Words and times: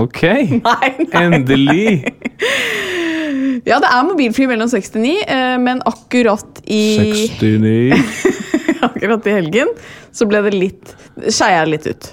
Ok, 0.00 0.22
Nei, 0.64 0.90
nei. 0.98 1.22
endelig! 1.24 2.14
Ja, 3.66 3.76
det 3.82 3.88
er 3.90 4.04
mobilfri 4.06 4.46
mellom 4.48 4.70
69, 4.70 5.10
eh, 5.28 5.56
men 5.60 5.82
akkurat 5.88 6.60
i 6.70 6.80
69 7.38 7.98
Akkurat 8.86 9.26
i 9.28 9.34
helgen 9.34 9.68
så 10.16 10.24
ble 10.30 10.40
det 10.46 10.54
litt 10.56 10.94
Skeia 11.28 11.66
litt 11.68 11.84
ut. 11.90 12.08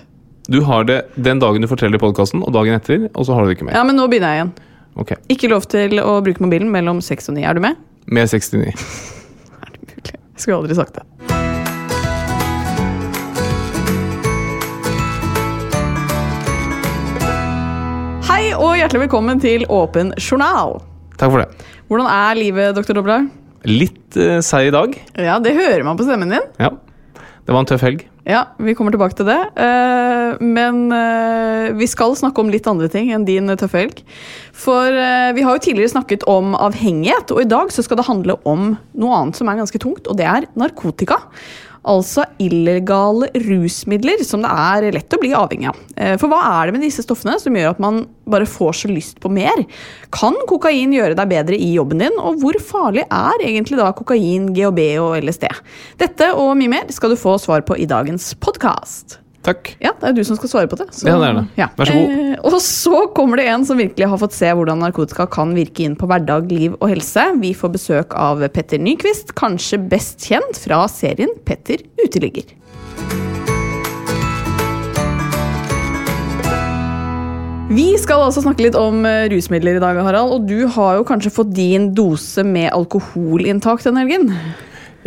Du 0.52 0.60
har 0.68 0.84
det 0.88 0.98
den 1.16 1.40
dagen 1.40 1.64
du 1.64 1.68
forteller 1.72 2.00
podkasten, 2.02 2.42
og 2.44 2.52
dagen 2.56 2.76
etter, 2.76 3.06
og 3.14 3.28
så 3.28 3.36
har 3.38 3.46
du 3.46 3.52
det 3.52 3.58
ikke 3.58 3.70
mer. 3.70 3.78
Ja, 3.80 3.86
men 3.88 3.96
nå 4.00 4.08
begynner 4.12 4.34
jeg 4.36 4.42
igjen. 4.42 4.52
Ok, 4.98 5.14
Ikke 5.32 5.50
lov 5.52 5.68
til 5.72 6.00
å 6.02 6.18
bruke 6.26 6.44
mobilen 6.44 6.72
mellom 6.74 7.00
6 7.06 7.30
og 7.32 7.38
9. 7.38 7.44
Er 7.48 7.56
du 7.60 7.64
med? 7.64 7.80
Med 8.10 8.28
69. 8.32 8.74
Er 9.62 9.72
det 9.72 9.80
mulig? 9.86 10.14
Jeg 10.18 10.44
skulle 10.44 10.60
aldri 10.60 10.76
sagt 10.78 10.98
det. 11.00 11.06
Og 18.58 18.74
hjertelig 18.74 19.04
velkommen 19.04 19.38
til 19.42 19.66
Åpen 19.70 20.10
journal. 20.18 20.80
Takk 21.20 21.30
for 21.30 21.44
det. 21.44 21.66
Hvordan 21.92 22.08
er 22.10 22.38
livet, 22.40 22.74
doktor 22.74 22.98
Dobler? 22.98 23.28
Litt 23.70 24.18
uh, 24.18 24.40
seig 24.46 24.72
i 24.72 24.74
dag. 24.74 24.96
Ja, 25.14 25.36
det 25.44 25.54
hører 25.58 25.84
man 25.86 26.00
på 26.00 26.08
stemmen 26.08 26.34
din. 26.34 26.46
Ja. 26.58 26.72
Det 27.46 27.54
var 27.54 27.62
en 27.62 27.70
tøff 27.70 27.86
helg. 27.86 28.02
Ja, 28.28 28.42
vi 28.60 28.74
kommer 28.76 28.92
tilbake 28.92 29.16
til 29.16 29.30
det. 29.30 29.38
Eh, 29.56 30.42
men 30.44 30.90
eh, 30.92 31.70
vi 31.80 31.86
skal 31.88 32.12
snakke 32.20 32.44
om 32.44 32.50
litt 32.52 32.66
andre 32.68 32.90
ting 32.92 33.14
enn 33.16 33.24
din 33.24 33.48
tøffe 33.56 33.80
helg. 33.80 34.02
For 34.52 34.92
vi 35.38 35.46
har 35.46 35.56
jo 35.56 35.64
tidligere 35.64 35.94
snakket 35.94 36.26
om 36.28 36.58
avhengighet, 36.60 37.32
og 37.32 37.46
i 37.46 37.48
dag 37.48 37.72
så 37.72 37.86
skal 37.88 38.02
det 38.02 38.08
handle 38.10 38.36
om 38.44 38.74
noe 39.00 39.22
annet 39.22 39.40
som 39.40 39.48
er 39.48 39.62
ganske 39.62 39.80
tungt, 39.80 40.12
og 40.12 40.20
det 40.20 40.28
er 40.28 40.50
narkotika. 40.60 41.22
Altså 41.88 42.26
illegale 42.44 43.30
rusmidler 43.46 44.20
som 44.28 44.42
det 44.44 44.52
er 44.52 44.88
lett 44.98 45.16
å 45.16 45.20
bli 45.22 45.32
avhengig 45.38 45.70
av. 45.72 45.78
Eh, 45.96 46.16
For 46.20 46.28
hva 46.32 46.42
er 46.50 46.68
det 46.68 46.76
med 46.76 46.84
disse 46.84 47.06
stoffene 47.06 47.38
som 47.40 47.56
gjør 47.56 47.72
at 47.72 47.80
man 47.84 48.02
bare 48.28 48.48
får 48.50 48.82
så 48.82 48.92
lyst 48.92 49.22
på 49.24 49.32
mer? 49.32 49.64
Kan 50.12 50.36
kokain 50.50 50.92
gjøre 50.96 51.16
deg 51.16 51.32
bedre 51.32 51.56
i 51.56 51.70
jobben 51.78 52.04
din, 52.04 52.20
og 52.20 52.42
hvor 52.42 52.60
farlig 52.60 53.06
er 53.08 53.46
egentlig 53.46 53.80
da 53.80 53.94
kokain, 53.96 54.52
GHB 54.58 54.82
og 55.04 55.16
LSD? 55.22 55.48
Dette 56.04 56.34
og 56.36 56.58
mye 56.60 56.76
mer 56.76 56.92
skal 56.92 57.16
du 57.16 57.20
få 57.20 57.38
svar 57.40 57.64
på 57.68 57.80
i 57.80 57.88
dagens 57.88 58.34
podkast. 58.44 59.22
Takk. 59.48 59.70
Ja, 59.80 59.94
det 59.96 60.10
er 60.10 60.16
du 60.18 60.24
som 60.28 60.36
skal 60.36 60.50
svare 60.52 60.68
på 60.68 60.76
det. 60.82 60.90
så- 60.94 61.08
Ja, 61.08 61.16
det 61.22 61.28
er 61.30 61.34
det. 61.40 61.46
Ja. 61.56 61.68
Vær 61.78 61.86
så 61.88 61.94
god. 61.96 62.10
Eh, 62.12 62.36
og 62.44 62.60
så 62.62 63.14
kommer 63.16 63.38
det 63.40 63.48
en 63.48 63.64
som 63.66 63.78
virkelig 63.80 64.10
har 64.12 64.18
fått 64.20 64.34
se 64.36 64.46
hvordan 64.52 64.80
narkotika 64.84 65.30
kan 65.32 65.56
virke 65.56 65.86
inn 65.88 65.96
på 65.96 66.06
hverdag, 66.10 66.52
liv 66.52 66.76
og 66.82 66.90
helse. 66.92 67.40
Vi 67.40 67.54
får 67.54 67.72
besøk 67.72 68.14
av 68.14 68.44
Petter 68.52 68.78
Nyquist, 68.78 69.34
kanskje 69.36 69.80
best 69.88 70.20
kjent 70.28 70.60
fra 70.60 70.86
serien 70.92 71.30
Petter 71.46 71.78
uteligger. 72.04 72.44
Vi 77.78 77.90
skal 78.00 78.22
altså 78.24 78.42
snakke 78.42 78.64
litt 78.64 78.78
om 78.80 79.02
eh, 79.06 79.26
rusmidler 79.30 79.76
i 79.78 79.82
dag, 79.84 79.98
Harald. 80.02 80.32
Og 80.38 80.46
du 80.48 80.68
har 80.72 80.96
jo 80.98 81.04
kanskje 81.08 81.34
fått 81.36 81.52
din 81.54 81.90
dose 81.98 82.44
med 82.48 82.72
alkoholinntak 82.74 83.84
denne 83.84 84.06
helgen? 84.06 84.32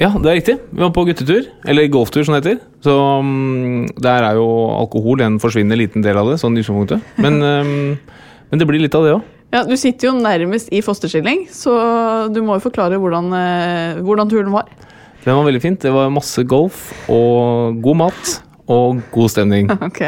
Ja, 0.00 0.08
det 0.16 0.30
er 0.30 0.38
riktig. 0.38 0.54
Vi 0.72 0.80
var 0.80 0.92
på 0.96 1.02
guttetur, 1.04 1.44
eller 1.68 1.90
golftur 1.92 2.24
som 2.24 2.32
det 2.32 2.40
heter. 2.40 2.62
Så 2.80 2.94
um, 3.20 3.84
der 4.00 4.24
er 4.30 4.38
jo 4.38 4.46
alkohol 4.72 5.20
en 5.26 5.36
forsvinnende 5.42 5.76
liten 5.76 6.04
del 6.04 6.16
av 6.16 6.30
det, 6.30 6.38
sånn 6.40 6.56
i 6.56 6.62
utgangspunktet. 6.62 7.04
Men, 7.20 7.36
um, 7.50 8.24
men 8.48 8.62
det 8.62 8.68
blir 8.70 8.80
litt 8.80 8.96
av 8.96 9.04
det 9.04 9.12
òg. 9.18 9.26
Ja, 9.50 9.64
Du 9.66 9.74
sitter 9.76 10.08
jo 10.08 10.14
nærmest 10.16 10.70
i 10.72 10.80
fosterstilling, 10.86 11.44
så 11.52 11.74
du 12.32 12.38
må 12.46 12.56
jo 12.56 12.64
forklare 12.68 13.00
hvordan, 13.02 13.32
eh, 13.34 14.00
hvordan 14.06 14.30
turen 14.30 14.52
var. 14.54 14.70
Den 15.24 15.36
var 15.36 15.44
veldig 15.48 15.62
fint. 15.64 15.80
Det 15.82 15.90
var 15.92 16.12
masse 16.14 16.44
golf 16.48 16.84
og 17.10 17.80
god 17.82 17.98
mat 17.98 18.36
og 18.70 19.02
god 19.12 19.32
stemning. 19.34 19.72
Ok. 19.90 20.04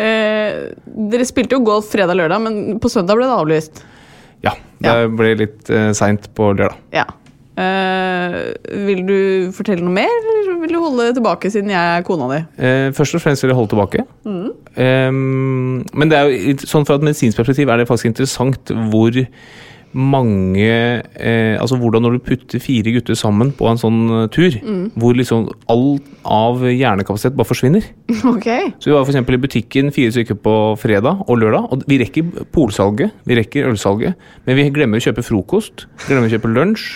Eh, 0.00 0.72
dere 1.12 1.26
spilte 1.28 1.54
jo 1.54 1.62
golf 1.62 1.92
fredag-lørdag, 1.92 2.40
men 2.42 2.80
på 2.82 2.90
søndag 2.90 3.20
ble 3.20 3.28
det 3.28 3.36
avlyst. 3.36 3.84
Ja, 4.42 4.56
det 4.82 4.96
ble 5.14 5.36
litt 5.44 5.70
eh, 5.70 5.92
seint 5.94 6.26
på 6.34 6.50
lørdag. 6.56 6.80
Ja. 6.96 7.04
Eh, 7.54 8.36
vil 8.86 9.04
du 9.06 9.18
fortelle 9.54 9.84
noe 9.84 9.94
mer, 9.94 10.10
eller 10.10 10.56
vil 10.64 10.72
du 10.74 10.80
holde 10.82 11.12
tilbake 11.14 11.50
siden 11.54 11.70
jeg 11.70 11.98
er 11.98 12.06
kona 12.06 12.26
di? 12.32 12.40
Uh, 12.58 12.88
først 12.96 13.14
og 13.14 13.22
fremst 13.22 13.44
vil 13.44 13.52
jeg 13.52 13.58
holde 13.60 13.70
tilbake. 13.74 14.06
Ehm, 14.82 15.84
men 15.94 16.10
det 16.10 16.18
er 16.18 16.32
jo, 16.32 16.56
sånn 16.66 16.86
fra 16.88 16.98
et 16.98 17.06
medisinsk 17.06 17.38
perspektiv 17.38 17.70
er 17.70 17.78
det 17.78 17.86
faktisk 17.90 18.10
interessant 18.10 18.74
hvor 18.90 19.14
mange 19.94 20.66
uh, 20.66 21.54
Altså 21.60 21.76
hvordan 21.78 22.02
når 22.02 22.16
du 22.16 22.24
putter 22.26 22.58
fire 22.58 22.96
gutter 22.96 23.14
sammen 23.14 23.52
på 23.54 23.68
en 23.70 23.78
sånn 23.78 24.00
tur, 24.34 24.50
tur, 24.50 24.90
hvor 24.98 25.14
liksom 25.14 25.46
alt 25.70 26.10
av 26.26 26.66
hjernekapasitet 26.66 27.38
bare 27.38 27.52
forsvinner. 27.52 27.86
Okay. 28.34 28.72
Så 28.82 28.90
vi 28.90 28.96
var 28.96 29.06
f.eks. 29.06 29.22
i 29.22 29.38
butikken 29.46 29.94
fire 29.94 30.10
stykker 30.10 30.40
på 30.42 30.58
fredag 30.82 31.22
og 31.28 31.38
lørdag. 31.38 31.70
Og 31.70 31.86
vi 31.86 32.02
rekker 32.02 32.46
polsalget, 32.50 33.14
vi 33.28 33.38
rekker 33.38 33.70
ølsalget, 33.70 34.18
men 34.48 34.58
vi 34.58 34.70
glemmer 34.74 34.98
å 34.98 35.06
kjøpe 35.06 35.22
frokost, 35.22 35.86
glemmer 36.08 36.26
å 36.26 36.34
kjøpe 36.34 36.50
lunsj, 36.50 36.88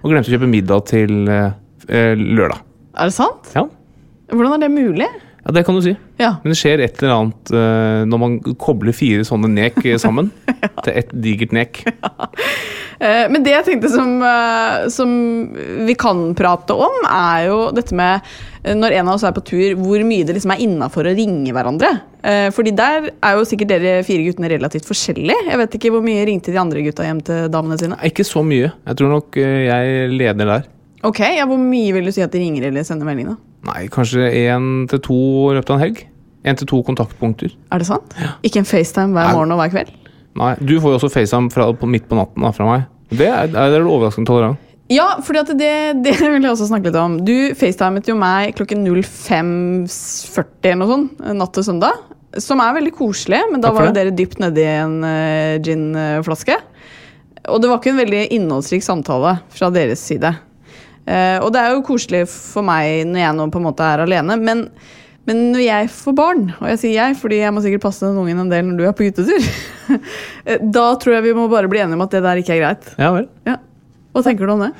og 0.00 0.12
glemte 0.12 0.30
å 0.30 0.34
kjøpe 0.34 0.48
middag 0.50 0.86
til 0.90 1.28
eh, 1.30 1.52
eh, 1.88 2.14
lørdag. 2.16 2.62
Er 2.96 3.10
det 3.10 3.16
sant? 3.16 3.50
Ja. 3.56 3.66
Hvordan 4.30 4.56
er 4.56 4.66
det 4.66 4.72
mulig? 4.72 5.08
Ja, 5.44 5.52
det 5.56 5.64
kan 5.66 5.76
du 5.76 5.82
si. 5.84 5.94
Ja. 6.20 6.34
Men 6.42 6.52
det 6.52 6.58
skjer 6.60 6.82
et 6.84 7.00
eller 7.00 7.14
annet 7.16 7.52
uh, 7.54 8.02
når 8.08 8.20
man 8.20 8.36
kobler 8.60 8.96
fire 8.96 9.24
sånne 9.26 9.48
nek 9.52 9.80
sammen 9.96 10.00
sammen 10.10 10.30
til 10.84 10.92
ett 11.00 11.14
digert 11.24 11.54
nek. 11.56 11.80
Eh, 13.00 13.24
men 13.32 13.40
det 13.40 13.54
jeg 13.54 13.64
tenkte 13.64 13.88
som, 13.88 14.18
uh, 14.20 14.84
som 14.92 15.10
vi 15.86 15.94
kan 15.96 16.34
prate 16.36 16.74
om, 16.76 16.98
er 17.08 17.46
jo 17.46 17.58
dette 17.72 17.96
med 17.96 18.26
eh, 18.60 18.74
når 18.76 18.98
en 18.98 19.08
av 19.08 19.16
oss 19.16 19.24
er 19.24 19.32
på 19.36 19.44
tur, 19.48 19.78
hvor 19.80 20.04
mye 20.04 20.26
det 20.28 20.36
liksom 20.36 20.52
er 20.52 20.60
innafor 20.66 21.08
å 21.08 21.14
ringe 21.16 21.54
hverandre. 21.56 21.94
Eh, 22.20 22.48
Fordi 22.52 22.74
der 22.76 23.08
er 23.08 23.38
jo 23.38 23.46
sikkert 23.48 23.72
dere 23.72 23.94
fire 24.04 24.26
guttene 24.26 24.50
relativt 24.52 24.88
forskjellige. 24.88 25.48
Jeg 25.48 25.60
vet 25.62 25.78
ikke 25.78 25.94
hvor 25.94 26.04
mye 26.04 26.26
ringte 26.28 26.52
de 26.52 26.60
andre 26.60 26.84
gutta 26.84 27.06
hjem 27.08 27.24
til 27.24 27.48
damene 27.52 27.80
sine. 27.80 27.96
Ikke 28.04 28.26
så 28.28 28.44
mye. 28.44 28.68
Jeg 28.68 29.00
tror 29.00 29.14
nok 29.16 29.40
eh, 29.40 29.62
jeg 29.70 30.10
leder 30.12 30.52
der. 30.54 30.68
Ok, 31.08 31.22
ja, 31.24 31.48
Hvor 31.48 31.56
mye 31.56 31.94
vil 31.96 32.10
du 32.10 32.12
si 32.12 32.20
at 32.20 32.36
de 32.36 32.42
ringer 32.42 32.68
eller 32.68 32.84
sender 32.84 33.08
melding? 33.08 33.32
da? 33.32 33.38
Nei, 33.68 33.84
kanskje 33.92 34.30
én 34.46 34.86
til 34.88 35.02
to 35.04 35.20
i 35.50 35.58
løpet 35.58 35.72
av 35.72 35.76
en 35.76 35.84
helg. 35.84 36.04
Én 36.48 36.56
til 36.56 36.68
to 36.70 36.80
kontaktpunkter. 36.86 37.52
Er 37.72 37.82
det 37.82 37.88
sant? 37.90 38.14
Ikke 38.46 38.62
en 38.62 38.68
FaceTime 38.68 39.12
hver 39.12 39.28
Nei. 39.28 39.34
morgen 39.36 39.52
og 39.52 39.60
hver 39.60 39.74
kveld? 39.74 39.92
Nei, 40.40 40.54
Du 40.62 40.78
får 40.80 40.94
jo 40.94 41.00
også 41.00 41.12
FaceTime 41.12 41.52
fra, 41.52 41.68
på, 41.76 41.88
midt 41.90 42.08
på 42.08 42.16
natten 42.16 42.46
da, 42.46 42.52
fra 42.56 42.68
meg. 42.68 42.86
Det 43.10 43.26
er, 43.26 43.50
er, 43.50 43.72
det 43.72 43.80
er 43.80 43.84
overraskende 43.84 44.30
tolerant. 44.30 44.66
Ja, 44.90 45.06
for 45.22 45.36
det, 45.36 45.58
det 46.02 46.14
vil 46.20 46.40
jeg 46.40 46.50
også 46.50 46.70
snakke 46.70 46.88
litt 46.88 46.98
om. 46.98 47.18
Du 47.26 47.52
facetimet 47.58 48.08
jo 48.10 48.16
meg 48.18 48.56
klokken 48.58 48.86
05.40 48.88 50.72
eller 50.72 50.80
noe 50.80 50.90
sånt, 50.94 51.22
natt 51.42 51.54
til 51.54 51.66
søndag. 51.68 52.00
Som 52.40 52.62
er 52.62 52.76
veldig 52.76 52.94
koselig, 52.94 53.40
men 53.50 53.62
da 53.62 53.72
var 53.74 53.88
jo 53.88 53.94
dere 53.94 54.14
dypt 54.14 54.38
nedi 54.38 54.62
en 54.70 55.00
uh, 55.02 55.58
ginflaske. 55.66 56.56
Og 57.50 57.58
det 57.62 57.70
var 57.70 57.80
ikke 57.80 57.90
en 57.94 58.02
veldig 58.04 58.22
innholdsrik 58.36 58.84
samtale 58.86 59.40
fra 59.50 59.70
deres 59.74 60.02
side. 60.06 60.30
Eh, 61.08 61.38
og 61.42 61.52
det 61.54 61.62
er 61.62 61.74
jo 61.74 61.84
koselig 61.86 62.24
for 62.30 62.66
meg 62.66 63.06
når 63.08 63.22
jeg 63.22 63.36
nå 63.38 63.46
på 63.52 63.60
en 63.60 63.68
måte 63.68 63.86
er 63.86 64.04
alene, 64.04 64.36
men, 64.40 64.64
men 65.28 65.44
når 65.54 65.64
jeg 65.64 65.90
får 65.94 66.16
barn, 66.18 66.46
og 66.58 66.72
jeg 66.72 66.80
sier 66.82 66.96
jeg 66.98 67.18
fordi 67.20 67.40
jeg 67.42 67.54
må 67.56 67.64
sikkert 67.64 67.86
passe 67.86 68.06
den 68.06 68.18
ungen 68.20 68.44
en 68.44 68.52
del 68.52 68.66
når 68.68 68.80
du 68.80 68.86
er 68.88 68.96
på 68.96 69.08
guttetur, 69.08 69.50
eh, 70.46 70.64
da 70.78 70.88
tror 71.00 71.18
jeg 71.18 71.28
vi 71.30 71.36
må 71.36 71.48
bare 71.52 71.70
bli 71.70 71.82
enige 71.82 71.98
om 71.98 72.06
at 72.06 72.16
det 72.16 72.24
der 72.26 72.42
ikke 72.42 72.56
er 72.58 72.64
greit. 72.64 72.90
Ja 73.00 73.12
vel. 73.16 73.30
Ja. 73.48 73.60
Hva 74.10 74.24
tenker 74.26 74.46
du 74.46 74.56
om 74.56 74.66
det? 74.66 74.74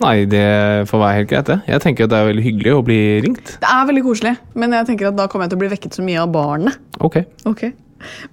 Nei, 0.00 0.24
det 0.24 0.46
får 0.88 1.00
være 1.02 1.16
helt 1.18 1.28
greit, 1.28 1.48
det. 1.50 1.58
Jeg 1.68 1.84
tenker 1.84 2.06
at 2.06 2.12
det 2.12 2.18
er 2.18 2.30
veldig 2.30 2.44
hyggelig 2.46 2.72
å 2.72 2.84
bli 2.84 3.00
ringt. 3.26 3.52
Det 3.60 3.68
er 3.68 3.84
veldig 3.90 4.04
koselig, 4.06 4.32
men 4.56 4.72
jeg 4.72 4.88
tenker 4.88 5.10
at 5.10 5.18
da 5.18 5.26
kommer 5.28 5.44
jeg 5.44 5.52
til 5.52 5.60
å 5.60 5.62
bli 5.66 5.68
vekket 5.74 5.98
så 5.98 6.04
mye 6.06 6.22
av 6.22 6.32
barnet. 6.32 6.78
Ok. 7.04 7.20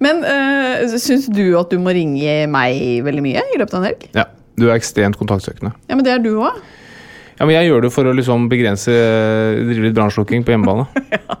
Men 0.00 0.22
uh, 0.24 0.96
syns 0.96 1.28
du 1.28 1.44
at 1.60 1.68
du 1.68 1.76
må 1.82 1.92
ringe 1.92 2.38
meg 2.48 3.04
veldig 3.04 3.24
mye 3.24 3.44
i 3.52 3.60
løpet 3.60 3.76
av 3.76 3.82
en 3.82 3.88
helg? 3.90 4.08
Ja. 4.16 4.24
Du 4.58 4.66
er 4.66 4.74
ekstremt 4.74 5.14
kontaktsøkende. 5.20 5.70
Ja, 5.86 5.94
men 5.94 6.02
det 6.06 6.16
er 6.16 6.22
du 6.22 6.32
òg. 6.40 6.56
Ja, 7.38 7.46
men 7.46 7.54
jeg 7.54 7.68
gjør 7.68 7.84
det 7.86 7.92
for 7.94 8.08
å 8.08 8.14
liksom 8.18 8.48
begrense 8.50 8.90
drive 8.90 9.84
litt 9.84 9.94
brannslukking 9.94 10.42
på 10.46 10.54
hjemmebane. 10.54 10.88
ja. 11.14 11.38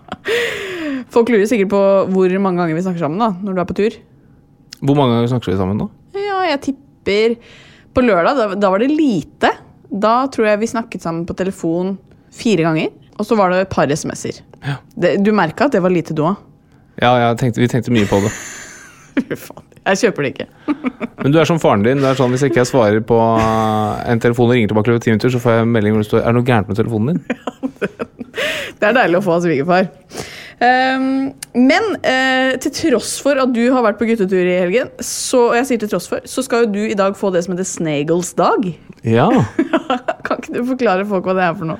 Folk 1.10 1.32
lurer 1.32 1.48
sikkert 1.50 1.72
på 1.72 1.80
hvor 2.12 2.34
mange 2.42 2.62
ganger 2.62 2.78
vi 2.78 2.84
snakker 2.84 3.02
sammen 3.02 3.22
da, 3.22 3.32
når 3.42 3.56
du 3.56 3.62
er 3.62 3.68
på 3.70 3.78
tur. 3.78 3.96
Hvor 4.78 4.98
mange 4.98 5.16
ganger 5.16 5.32
snakker 5.32 5.50
vi 5.50 5.58
sammen 5.58 5.80
nå? 5.80 5.88
Ja, 6.14 6.42
jeg 6.52 6.60
tipper 6.68 7.34
På 7.96 8.02
lørdag, 8.04 8.36
da, 8.38 8.46
da 8.54 8.70
var 8.70 8.82
det 8.82 8.92
lite. 8.92 9.50
Da 9.88 10.28
tror 10.30 10.50
jeg 10.52 10.60
vi 10.60 10.70
snakket 10.70 11.02
sammen 11.02 11.24
på 11.26 11.34
telefon 11.34 11.96
fire 12.36 12.66
ganger. 12.68 12.92
Og 13.18 13.26
så 13.26 13.34
var 13.38 13.50
det 13.50 13.64
et 13.64 13.72
par 13.72 13.90
SMS-er. 13.90 14.42
Ja. 14.62 14.76
Du 15.18 15.32
merka 15.34 15.66
at 15.66 15.74
det 15.74 15.82
var 15.82 15.90
lite, 15.90 16.14
du 16.14 16.22
òg? 16.28 16.36
Ja, 17.00 17.32
tenkte, 17.38 17.62
vi 17.62 17.70
tenkte 17.70 17.94
mye 17.94 18.06
på 18.10 18.20
det. 18.22 18.30
Fy 19.18 19.38
faen. 19.38 19.67
Jeg 19.88 20.00
kjøper 20.02 20.24
det 20.26 20.32
ikke. 20.34 20.48
Men 21.22 21.34
du 21.34 21.38
er 21.40 21.48
som 21.48 21.60
faren 21.62 21.84
din. 21.86 22.02
det 22.02 22.10
er 22.10 22.18
sånn 22.18 22.34
Hvis 22.34 22.44
ikke 22.46 22.60
jeg 22.60 22.70
svarer 22.70 23.00
på 23.04 23.18
en 23.18 24.20
telefon 24.22 24.50
og 24.50 24.56
ringer 24.56 24.72
tilbake 24.72 24.92
over 24.92 25.02
ti 25.02 25.12
minutter, 25.12 25.32
så 25.34 25.40
får 25.42 25.56
jeg 25.56 25.66
en 25.66 25.72
melding 25.74 25.96
hvor 25.96 26.04
det 26.04 26.10
står 26.10 26.20
Er 26.22 26.28
det 26.28 26.38
noe 26.38 26.48
gærent 26.48 26.70
med 26.70 26.78
telefonen 26.78 27.16
din? 27.16 27.22
Det 28.78 28.86
er 28.86 28.94
deilig 28.94 29.18
å 29.18 29.24
få 29.24 29.32
av 29.34 29.40
svigerfar. 29.42 29.88
Um, 30.58 31.30
men 31.54 31.84
uh, 32.02 32.52
til 32.62 32.72
tross 32.74 33.16
for 33.22 33.38
at 33.38 33.50
du 33.54 33.64
har 33.70 33.82
vært 33.82 33.98
på 34.00 34.08
guttetur 34.08 34.42
i 34.42 34.56
helgen, 34.58 34.90
så, 35.02 35.48
og 35.52 35.56
jeg 35.58 35.68
sier 35.68 35.82
til 35.82 35.90
tross 35.92 36.08
for, 36.10 36.22
så 36.26 36.42
skal 36.46 36.64
jo 36.64 36.72
du 36.74 36.80
i 36.86 36.96
dag 36.98 37.14
få 37.18 37.30
det 37.34 37.44
som 37.46 37.54
heter 37.54 37.66
Snagels 37.66 38.32
dag. 38.38 38.66
Ja. 39.06 39.28
Kan 40.26 40.42
ikke 40.42 40.56
du 40.56 40.62
forklare 40.72 41.06
folk 41.10 41.26
hva 41.26 41.36
det 41.38 41.46
er 41.46 41.58
for 41.58 41.72
noe? 41.72 41.78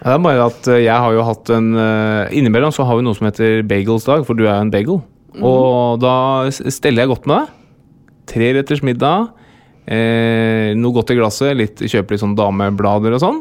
Ja, 0.00 0.14
Det 0.14 0.16
er 0.16 0.24
bare 0.24 0.48
at 0.48 0.68
eh, 0.72 0.82
jeg 0.86 0.96
har 1.04 1.12
jo 1.12 1.24
hatt 1.28 1.50
en 1.52 1.74
uh, 1.76 2.30
Innimellom 2.32 2.72
så 2.72 2.86
har 2.88 2.96
vi 2.96 3.04
noe 3.04 3.18
som 3.18 3.28
heter 3.28 3.60
bagels 3.68 4.06
dag, 4.08 4.24
for 4.26 4.38
du 4.38 4.46
er 4.46 4.54
jo 4.54 4.64
en 4.64 4.72
bagel. 4.72 5.02
Og 5.38 6.00
da 6.02 6.14
steller 6.50 7.04
jeg 7.04 7.12
godt 7.12 7.28
med 7.30 7.36
deg. 7.44 7.56
Treretters 8.30 8.82
middag. 8.86 9.28
Eh, 9.90 10.70
noe 10.78 10.94
godt 10.94 11.10
i 11.10 11.16
glasset, 11.18 11.54
litt, 11.58 11.80
kjøper 11.82 12.14
litt 12.14 12.22
sånn 12.22 12.36
dameblader 12.38 13.16
og 13.16 13.22
sånn. 13.22 13.40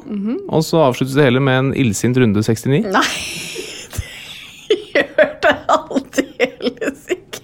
Og 0.49 0.63
så 0.65 0.81
avsluttes 0.87 1.17
det 1.17 1.27
hele 1.27 1.41
med 1.43 1.59
en 1.61 1.71
illsint 1.77 2.17
runde 2.17 2.41
69. 2.45 2.87
Nei, 2.89 3.03
det 4.69 4.79
gjør 4.95 5.33
det 5.45 5.55
aldeles 5.75 7.03
ikke. 7.13 7.43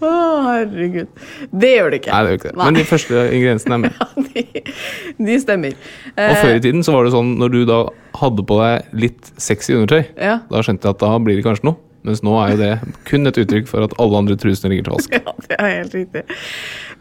Å, 0.00 0.10
herregud. 0.46 1.08
Det 1.52 1.70
gjør 1.74 1.90
det 1.92 1.98
ikke. 2.00 2.12
Nei, 2.12 2.20
det 2.24 2.30
gjør 2.32 2.38
ikke 2.40 2.48
det. 2.50 2.56
Nei. 2.56 2.66
Men 2.70 2.78
de 2.80 2.84
første 2.88 3.24
ingrediensene 3.36 3.76
er 3.78 3.84
med. 3.86 3.92
Ja, 4.00 4.06
de, 4.30 5.26
de 5.26 5.34
stemmer. 5.42 5.74
Og 6.14 6.36
før 6.40 6.54
i 6.56 6.60
tiden 6.64 6.84
så 6.86 6.92
var 6.94 7.04
det 7.06 7.12
sånn 7.12 7.34
når 7.40 7.52
du 7.52 7.58
da 7.68 7.78
hadde 8.20 8.44
på 8.46 8.56
deg 8.60 8.92
litt 9.06 9.30
sexy 9.40 9.74
undertøy, 9.76 10.04
Ja. 10.16 10.38
da 10.48 10.62
skjønte 10.64 10.86
jeg 10.88 10.96
at 10.96 11.02
da 11.02 11.10
blir 11.20 11.36
det 11.40 11.44
kanskje 11.44 11.66
noe. 11.68 11.76
Mens 12.06 12.22
nå 12.24 12.32
er 12.40 12.54
jo 12.54 12.58
det 12.62 12.70
kun 13.08 13.28
et 13.28 13.38
uttrykk 13.42 13.66
for 13.68 13.84
at 13.84 13.92
alle 14.00 14.20
andre 14.22 14.36
trusene 14.40 14.70
ligger 14.72 14.86
til 14.88 14.94
vask. 14.96 15.16
Ja, 15.18 15.34
det 15.44 15.56
er 15.58 15.72
helt 15.82 15.96
riktig. 15.98 16.22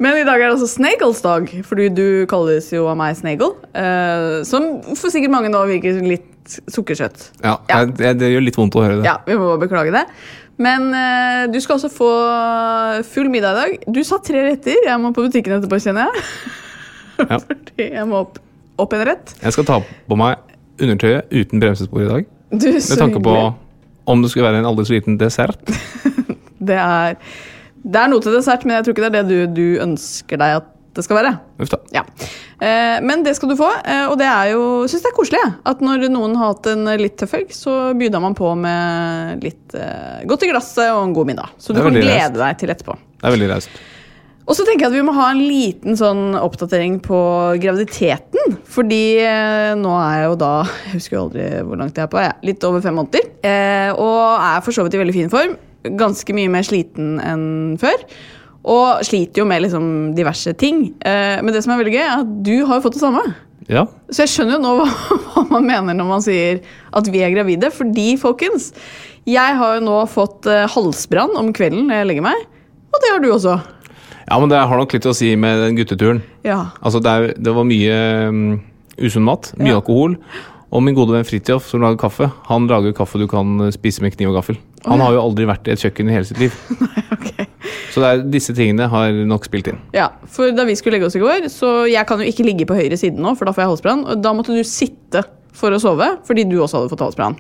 Men 0.04 0.18
i 0.20 0.26
dag 0.28 0.36
er 0.42 0.50
det 0.50 0.56
altså 0.58 0.68
Snagels 0.68 1.22
dag, 1.24 1.48
fordi 1.68 1.86
du 1.96 2.04
kalles 2.32 2.68
jo 2.74 2.86
av 2.92 2.98
meg 3.00 3.16
Snagel. 3.20 3.54
Uh, 3.72 4.42
som 4.48 4.68
for 5.00 5.14
sikkert 5.14 5.32
mange 5.32 5.52
nå 5.54 5.62
virker 5.70 6.02
litt 6.04 6.60
sukkersøtt. 6.72 7.30
Ja, 7.46 7.58
Ja. 7.70 7.86
Det, 7.86 8.16
det 8.20 8.34
gjør 8.34 8.44
litt 8.48 8.60
vondt 8.60 8.76
å 8.76 8.84
høre 8.84 9.00
det. 9.00 9.08
Ja, 9.08 9.18
vi 9.28 9.38
må 9.40 9.54
bare 9.54 9.64
beklage 9.64 9.96
det. 9.96 10.04
Men 10.60 10.90
uh, 10.92 11.46
du 11.52 11.56
skal 11.64 11.78
også 11.78 11.92
få 11.96 12.10
full 13.08 13.30
middag 13.32 13.56
i 13.56 13.60
dag. 13.62 13.88
Du 13.96 14.02
sa 14.04 14.20
tre 14.24 14.44
retter. 14.50 14.82
Jeg 14.84 15.00
må 15.00 15.14
på 15.16 15.24
butikken 15.30 15.56
etterpå, 15.60 15.80
kjenner 15.86 16.10
jeg. 16.10 16.26
Ja. 17.20 17.36
Fordi 17.36 17.84
jeg 17.92 18.04
må 18.08 18.22
opp, 18.24 18.38
opp 18.80 18.94
en 18.96 19.02
rett. 19.10 19.34
Jeg 19.44 19.52
skal 19.52 19.66
ta 19.68 19.82
på 19.84 20.16
meg 20.16 20.38
undertøyet 20.80 21.34
uten 21.36 21.60
bremsespor 21.60 22.06
i 22.06 22.08
dag. 22.08 22.30
Du, 22.54 22.70
Med 22.72 22.96
tanke 23.02 23.20
på 23.20 23.34
hyggelig. 23.36 23.69
Om 24.10 24.24
det 24.24 24.32
skulle 24.34 24.50
være 24.50 24.64
en 24.64 24.70
aldri 24.70 24.88
så 24.90 24.98
liten 24.98 25.20
dessert. 25.22 25.62
Det 26.60 26.76
er, 26.76 27.14
det 27.88 28.00
er 28.02 28.10
noe 28.12 28.20
til 28.20 28.34
dessert, 28.36 28.66
men 28.68 28.76
jeg 28.76 28.84
tror 28.84 28.94
ikke 28.94 29.06
det 29.06 29.22
er 29.22 29.28
det 29.30 29.36
du, 29.48 29.54
du 29.56 29.80
ønsker 29.80 30.42
deg 30.42 30.58
at 30.58 30.66
det 30.98 31.06
skal 31.06 31.20
være. 31.20 31.32
Ja. 31.96 32.02
Eh, 32.60 32.98
men 33.06 33.24
det 33.24 33.36
skal 33.38 33.52
du 33.52 33.56
få, 33.60 33.70
eh, 33.86 34.06
og 34.10 34.18
det 34.20 34.28
er 34.28 34.52
jo 34.52 34.64
synes 34.90 35.06
det 35.06 35.12
er 35.12 35.16
koselig. 35.16 35.44
At 35.70 35.84
når 35.86 36.08
noen 36.12 36.36
har 36.40 36.54
hatt 36.56 36.68
en 36.72 36.90
litt 37.00 37.16
tøff 37.22 37.38
helg, 37.38 37.54
så 37.56 37.94
byr 37.98 38.18
man 38.20 38.36
på 38.38 38.52
med 38.60 39.46
litt 39.46 39.78
eh, 39.78 40.26
godt 40.30 40.44
i 40.44 40.52
glasset 40.52 40.90
og 40.90 41.06
en 41.06 41.16
god 41.16 41.32
middag. 41.32 41.56
Så 41.62 41.76
du 41.76 41.82
kan 41.84 41.96
glede 41.96 42.36
deg 42.42 42.60
til 42.60 42.74
etterpå. 42.76 42.98
Det 43.20 43.30
er 43.30 43.36
veldig 43.38 43.52
raust. 43.54 43.80
Og 44.50 44.58
så 44.58 44.66
tenker 44.66 44.88
jeg 44.88 44.90
at 44.90 44.98
vi 44.98 45.06
må 45.06 45.14
ha 45.14 45.28
en 45.30 45.44
liten 45.46 45.98
sånn 45.98 46.34
oppdatering 46.40 46.96
på 47.06 47.20
graviditeten. 47.62 48.56
Fordi 48.66 49.04
eh, 49.22 49.76
nå 49.78 49.92
er 49.94 50.16
jeg 50.16 50.26
jo 50.26 50.40
da 50.42 50.54
Jeg 50.66 50.94
husker 50.96 51.16
jo 51.16 51.22
aldri 51.28 51.46
hvor 51.68 51.78
langt 51.78 52.00
jeg 52.00 52.08
er 52.08 52.10
på. 52.10 52.22
Jeg 52.24 52.34
er 52.34 52.50
litt 52.50 52.66
over 52.66 52.82
fem 52.82 52.98
måneder. 52.98 53.28
Eh, 53.46 53.92
og 53.94 54.42
er 54.42 54.66
for 54.66 54.74
så 54.74 54.88
vidt 54.88 54.98
i 54.98 55.04
veldig 55.04 55.16
fin 55.20 55.30
form. 55.30 55.54
Ganske 56.02 56.36
mye 56.36 56.50
mer 56.50 56.66
sliten 56.66 57.20
enn 57.22 57.46
før. 57.82 58.02
Og 58.74 59.06
sliter 59.06 59.44
jo 59.44 59.48
med 59.52 59.68
liksom 59.68 59.86
diverse 60.18 60.56
ting. 60.58 60.88
Eh, 61.06 61.38
men 61.46 61.54
det 61.54 61.62
som 61.62 61.76
er 61.76 61.84
veldig 61.84 61.94
gøy, 62.00 62.04
er 62.08 62.18
at 62.18 62.36
du 62.50 62.56
har 62.66 62.80
jo 62.80 62.88
fått 62.90 62.98
det 62.98 63.06
samme. 63.06 63.24
Ja. 63.70 63.86
Så 64.10 64.26
jeg 64.26 64.34
skjønner 64.34 64.58
jo 64.58 64.64
nå 64.66 64.76
hva, 64.82 64.92
hva 65.30 65.48
man 65.54 65.70
mener 65.70 66.02
når 66.02 66.10
man 66.16 66.26
sier 66.26 66.64
at 66.90 67.14
vi 67.14 67.22
er 67.22 67.38
gravide. 67.38 67.70
Fordi, 67.70 68.16
folkens, 68.18 68.72
jeg 69.30 69.62
har 69.62 69.78
jo 69.78 69.86
nå 69.86 70.04
fått 70.10 70.50
halsbrann 70.74 71.38
om 71.38 71.54
kvelden 71.54 71.86
når 71.92 72.02
jeg 72.02 72.16
legger 72.16 72.32
meg. 72.34 72.48
Og 72.90 73.04
det 73.04 73.14
har 73.14 73.22
du 73.22 73.30
også. 73.30 73.62
Ja, 74.30 74.38
men 74.40 74.50
det 74.52 74.60
har 74.62 74.78
nok 74.78 74.94
litt 74.94 75.06
å 75.10 75.14
si 75.18 75.34
med 75.36 75.58
den 75.64 75.76
gutteturen. 75.80 76.22
Ja. 76.46 76.70
Altså, 76.82 77.02
det, 77.04 77.10
er, 77.12 77.34
det 77.38 77.54
var 77.56 77.66
mye 77.68 77.98
um, 78.30 78.42
usunn 79.02 79.26
mat, 79.28 79.52
mye 79.58 79.74
Ja. 79.74 79.82
alkohol. 79.82 80.16
Og 80.70 80.84
min 80.86 80.94
gode 80.94 81.16
venn 81.16 81.26
Fridtjof, 81.26 81.66
som 81.66 81.82
lager 81.82 81.98
kaffe, 81.98 82.28
han 82.46 82.68
lager 82.70 82.94
kaffe 82.94 83.18
du 83.18 83.26
kan 83.28 83.56
uh, 83.60 83.72
spise 83.74 84.04
med 84.06 84.14
kniv 84.14 84.30
og 84.30 84.38
gaffel. 84.38 84.60
Han 84.86 85.02
har 85.02 85.16
jo 85.18 85.24
aldri 85.26 85.48
vært 85.50 85.66
i 85.68 85.74
et 85.74 85.82
kjøkken 85.82 86.08
i 86.10 86.14
hele 86.16 86.30
sitt 86.30 86.40
liv. 86.40 86.54
Ok. 87.20 87.32
Så 87.92 88.00
det 88.00 88.10
er, 88.14 88.20
disse 88.32 88.54
tingene 88.56 88.86
har 88.88 89.12
nok 89.28 89.44
spilt 89.50 89.68
inn. 89.68 89.80
Ja, 89.92 90.06
for 90.32 90.54
da 90.56 90.64
vi 90.64 90.76
skulle 90.78 90.96
legge 90.96 91.08
oss 91.10 91.18
i 91.18 91.22
går, 91.24 91.48
så 91.52 91.72
jeg 91.90 92.06
kan 92.08 92.22
jo 92.22 92.28
ikke 92.30 92.46
ligge 92.46 92.68
på 92.70 92.78
høyre 92.78 92.96
side 93.02 93.18
nå, 93.20 93.34
for 93.36 93.50
da 93.50 93.52
får 93.56 93.64
jeg 93.66 93.72
halsbrann. 93.74 94.04
Og 94.14 94.22
da 94.24 94.32
måtte 94.38 94.54
du 94.56 94.62
sitte 94.64 95.24
for 95.58 95.74
å 95.76 95.80
sove, 95.82 96.08
fordi 96.28 96.46
du 96.48 96.54
også 96.62 96.80
hadde 96.80 96.92
fått 96.94 97.04
halsbrann. 97.04 97.36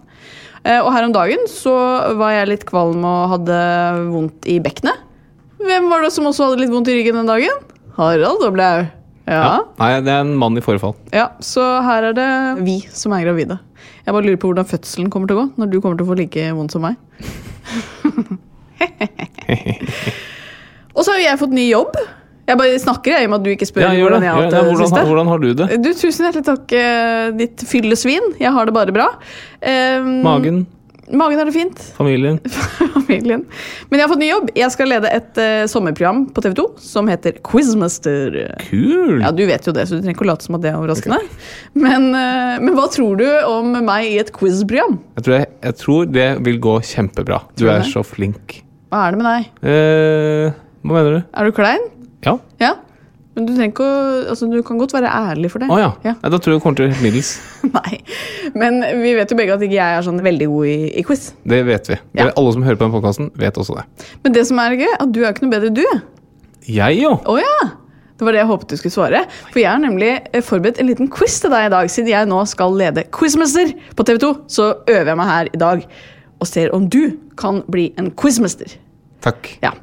Eh, 0.66 0.82
Og 0.82 0.90
her 0.92 1.06
om 1.08 1.13
dagen 1.16 1.46
så 1.48 1.72
var 2.20 2.34
jeg 2.34 2.50
litt 2.50 2.66
kvalm 2.68 3.06
og 3.08 3.30
hadde 3.38 3.60
vondt 4.10 4.50
i 4.52 4.58
bekkenet. 4.66 5.06
Hvem 5.60 5.89
var 5.92 6.06
det 6.06 6.12
som 6.16 6.28
også 6.30 6.48
hadde 6.50 6.62
litt 6.63 6.72
vondt 6.74 6.89
i 6.92 6.96
ryggen 7.00 7.18
den 7.20 7.28
dagen? 7.30 7.58
Harald 8.00 8.39
Doblaug. 8.44 8.88
Ja. 9.30 9.60
Nei, 9.78 9.89
det 10.01 10.10
er 10.10 10.24
en 10.24 10.32
mann 10.42 10.58
i 10.58 10.62
forfall. 10.66 10.96
ja, 11.13 11.28
så 11.46 11.62
her 11.86 12.08
er 12.10 12.13
det 12.18 12.30
vi 12.66 12.80
som 12.96 13.13
er 13.13 13.28
gravide. 13.28 13.60
Jeg 14.06 14.16
bare 14.16 14.25
lurer 14.25 14.39
på 14.42 14.50
hvordan 14.50 14.66
fødselen 14.66 15.12
kommer 15.13 15.30
til 15.30 15.38
å 15.38 15.44
gå, 15.44 15.48
når 15.62 15.70
du 15.70 15.78
kommer 15.84 16.00
til 16.00 16.08
å 16.08 16.10
få 16.10 16.18
like 16.18 16.48
vondt 16.58 16.74
som 16.74 16.82
meg. 16.88 16.96
Og 20.96 21.04
så 21.06 21.13
har 21.13 21.20
jo 21.22 21.28
jeg 21.28 21.39
fått 21.44 21.54
ny 21.56 21.68
jobb. 21.70 21.94
Jeg 22.50 22.58
bare 22.58 22.80
snakker 22.82 23.13
jeg, 23.13 23.22
i 23.22 23.28
og 23.28 23.32
med 23.36 23.38
at 23.38 23.46
du 23.46 23.51
ikke 23.54 23.68
spør 23.70 23.84
Ja, 23.86 23.92
hvordan 23.94 24.24
jeg 24.25 24.34
har 24.34 24.48
det. 24.50 24.62
Hvordan, 24.66 24.88
siste. 24.89 25.04
hvordan 25.06 25.28
har 25.30 25.42
du 25.44 25.48
det? 25.60 25.68
Du, 25.86 25.89
Tusen 25.94 26.25
hjertelig 26.25 26.48
takk, 26.48 26.74
eh, 26.80 27.25
ditt 27.38 27.62
fyllesvin. 27.70 28.25
Jeg 28.42 28.51
har 28.56 28.66
det 28.66 28.74
bare 28.74 28.96
bra. 28.96 29.06
Um, 29.62 30.10
Magen, 30.25 30.63
Magen 31.10 31.39
har 31.42 31.48
det 31.50 31.54
fint. 31.56 31.80
familien. 31.98 32.39
Familien. 32.94 33.46
Men 33.89 34.00
jeg 34.00 34.06
har 34.06 34.12
fått 34.12 34.22
ny 34.22 34.28
jobb. 34.30 34.50
Jeg 34.58 34.70
skal 34.75 34.92
lede 34.92 35.10
et 35.10 35.39
uh, 35.42 35.63
sommerprogram 35.72 36.25
på 36.36 36.44
TV 36.46 36.54
2 36.60 36.66
som 36.84 37.10
heter 37.10 37.39
Quizmaster. 37.46 38.36
Kul! 38.68 39.20
Ja, 39.24 39.32
Du 39.34 39.42
vet 39.50 39.66
jo 39.66 39.74
det, 39.74 39.88
så 39.89 39.98
du 39.98 40.04
trenger 40.04 40.18
ikke 40.18 40.28
å 40.28 40.30
late 40.30 40.46
som 40.46 40.58
at 40.60 40.66
det 40.66 40.70
er 40.74 40.78
overraskende. 40.78 41.18
Men, 41.74 42.10
uh, 42.13 42.58
men 42.62 42.75
hva 42.78 42.86
tror 42.94 43.18
du 43.22 43.25
om 43.50 43.74
meg 43.88 44.12
i 44.12 44.18
et 44.22 44.30
quizprogram? 44.36 45.00
Jeg 45.18 45.25
tror, 45.25 45.38
jeg, 45.39 45.50
jeg 45.66 45.80
tror 45.82 46.12
det 46.20 46.28
vil 46.46 46.60
gå 46.62 46.75
kjempebra. 46.92 47.42
Du 47.58 47.66
er 47.74 47.82
så 47.89 48.06
flink. 48.06 48.60
Hva 48.94 49.08
er 49.08 49.16
det 49.16 49.22
med 49.24 49.30
deg? 49.32 49.50
Uh, 49.66 50.62
hva 50.86 51.00
mener 51.00 51.18
du? 51.18 51.20
Er 51.34 51.50
du 51.50 51.58
klein? 51.58 51.89
Ja? 52.25 52.38
Ja. 52.62 52.75
Men 53.39 53.48
du 53.48 53.53
trenger 53.55 53.72
ikke 53.72 53.88
å 53.88 54.05
Altså, 54.29 54.50
du 54.51 54.60
kan 54.67 54.79
godt 54.81 54.93
være 54.93 55.10
ærlig 55.10 55.50
for 55.53 55.63
det. 55.63 55.69
Å 55.72 55.79
ja. 55.79 55.89
Ja. 56.03 56.13
Nei, 56.19 56.31
Da 56.34 56.38
tror 56.38 56.53
jeg 56.53 56.60
det 56.60 56.63
kommer 56.65 56.79
til 56.81 56.91
helt 56.91 57.03
middels. 57.05 57.31
Nei. 57.77 58.00
Men 58.60 58.81
vi 59.00 59.15
vet 59.15 59.31
jo 59.31 59.38
begge 59.39 59.55
at 59.55 59.63
ikke 59.63 59.77
jeg 59.79 59.98
er 59.98 60.05
sånn 60.05 60.19
veldig 60.25 60.50
god 60.51 60.69
i, 60.69 60.77
i 61.00 61.03
quiz. 61.08 61.29
Det 61.48 61.62
vet 61.69 61.89
vi. 61.93 61.98
Ja. 62.19 62.29
Alle 62.36 62.53
som 62.55 62.65
hører 62.67 62.79
på 62.81 62.86
den 62.86 62.96
podkasten, 62.98 63.31
vet 63.39 63.58
også 63.62 63.79
det. 63.79 63.86
Men 64.25 64.36
det 64.36 64.43
som 64.50 64.60
er 64.62 64.75
gøy, 64.77 64.91
at 65.00 65.13
du 65.15 65.22
er 65.24 65.31
ikke 65.31 65.48
noe 65.48 65.55
bedre 65.55 65.72
du. 65.79 65.86
Jeg, 66.67 67.00
jo! 67.00 67.15
Å 67.24 67.38
ja! 67.39 67.55
Det 68.19 68.27
var 68.27 68.36
det 68.36 68.41
jeg 68.41 68.50
håpet 68.50 68.74
du 68.74 68.75
skulle 68.81 68.98
svare. 68.98 69.24
For 69.48 69.62
jeg 69.62 69.72
har 69.72 69.79
nemlig 69.79 70.10
eh, 70.19 70.43
forberedt 70.43 70.81
en 70.84 70.89
liten 70.89 71.08
quiz 71.15 71.38
til 71.39 71.53
deg 71.55 71.69
i 71.69 71.72
dag. 71.72 71.88
Siden 71.91 72.12
jeg 72.12 72.27
nå 72.27 72.41
skal 72.51 72.75
lede 72.75 73.05
Quizmester 73.15 73.72
på 73.96 74.05
TV 74.05 74.19
2, 74.25 74.34
så 74.51 74.74
øver 74.91 75.13
jeg 75.13 75.19
meg 75.22 75.31
her 75.31 75.51
i 75.55 75.62
dag 75.62 75.86
og 76.39 76.48
ser 76.48 76.75
om 76.75 76.86
du 76.91 77.15
kan 77.39 77.63
bli 77.72 77.89
en 78.00 78.12
quizmester. 78.19 78.75
Takk. 79.26 79.50
Ja. 79.64 79.74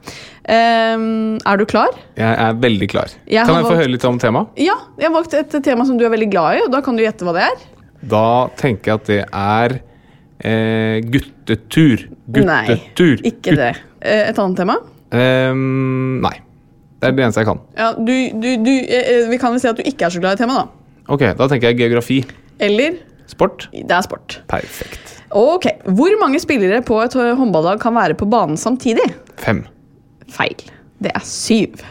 Um, 0.46 1.36
er 1.44 1.58
du 1.60 1.64
klar? 1.68 1.92
Jeg 2.16 2.36
er 2.46 2.54
veldig 2.62 2.86
klar. 2.92 3.10
Jeg 3.26 3.44
kan 3.48 3.56
jeg 3.58 3.64
jeg 3.64 3.70
få 3.72 3.78
høre 3.80 3.90
litt 3.92 4.04
om 4.08 4.18
temaet? 4.22 4.52
Ja, 4.62 4.76
jeg 5.00 5.08
har 5.08 5.14
valgt 5.16 5.34
et 5.36 5.56
tema 5.66 5.84
som 5.88 5.98
du 5.98 6.04
er 6.06 6.12
veldig 6.14 6.28
glad 6.32 6.56
i, 6.60 6.62
og 6.66 6.70
da 6.72 6.80
kan 6.86 6.96
du 6.96 7.02
gjette 7.04 7.26
hva 7.26 7.34
det 7.36 7.42
er. 7.48 7.64
Da 8.06 8.22
tenker 8.60 8.92
jeg 8.92 9.00
at 9.00 9.10
det 9.10 9.18
er 9.26 9.74
eh, 10.46 11.00
guttetur. 11.10 12.06
Nei, 12.36 12.62
Guttetur. 12.70 13.24
ikke 13.26 13.56
det. 13.58 13.72
Eh, 14.00 14.28
Et 14.30 14.38
annet 14.38 14.60
tema? 14.62 14.78
Um, 15.10 16.20
nei. 16.24 16.34
Det 16.96 17.10
er 17.10 17.16
det 17.18 17.26
eneste 17.26 17.42
jeg 17.42 17.50
kan. 17.50 17.60
Ja, 17.76 17.90
du, 17.98 18.14
du, 18.40 18.48
du, 18.64 18.72
eh, 18.72 19.26
vi 19.30 19.38
kan 19.42 19.52
vel 19.52 19.60
si 19.60 19.68
at 19.68 19.76
du 19.76 19.84
ikke 19.86 20.06
er 20.08 20.14
så 20.14 20.22
glad 20.22 20.38
i 20.38 20.44
temaet, 20.44 20.64
da. 20.70 21.02
Ok, 21.12 21.26
da 21.38 21.46
tenker 21.50 21.70
jeg 21.74 21.80
geografi. 21.82 22.22
Eller 22.62 22.96
Sport. 23.28 23.66
det 23.74 23.90
er 23.92 24.02
sport. 24.06 24.40
Perfekt. 24.48 25.15
Ok, 25.30 25.66
Hvor 25.96 26.14
mange 26.20 26.40
spillere 26.40 26.82
på 26.86 27.00
et 27.02 27.12
håndballag 27.14 27.80
kan 27.82 27.94
være 27.94 28.14
på 28.18 28.28
banen 28.30 28.56
samtidig? 28.56 29.06
Fem. 29.42 29.64
Feil. 30.30 30.56
Det 31.02 31.12
er 31.14 31.24
syv. 31.26 31.82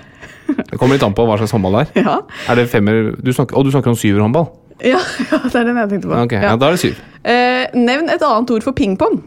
Det 0.47 0.77
kommer 0.77 0.95
litt 0.95 1.03
an 1.05 1.13
på 1.17 1.25
hva 1.25 1.37
slags 1.39 1.51
håndball 1.55 1.79
det 1.79 1.83
er. 1.87 2.03
Ja, 2.05 2.15
Er 2.51 2.55
det 2.59 2.67
femmer 2.69 3.15
du 3.17 3.31
snakker, 3.33 3.57
Og 3.57 3.65
du 3.65 3.71
snakker 3.73 3.89
om 3.91 3.97
syverhåndball? 3.97 4.47
ja, 4.83 4.99
ja 5.31 5.39
det 5.43 5.55
er 5.55 5.63
den 5.69 5.77
jeg 5.79 5.89
tenkte 5.89 6.09
på. 6.11 6.17
Ok, 6.25 6.35
ja. 6.35 6.41
Ja. 6.51 6.55
Da 6.59 6.67
er 6.67 6.75
det 6.75 6.81
syv. 6.83 6.99
Eh, 7.23 7.63
nevn 7.73 8.09
et 8.13 8.21
annet 8.21 8.51
ord 8.51 8.63
for 8.63 8.75
pingpong. 8.77 9.21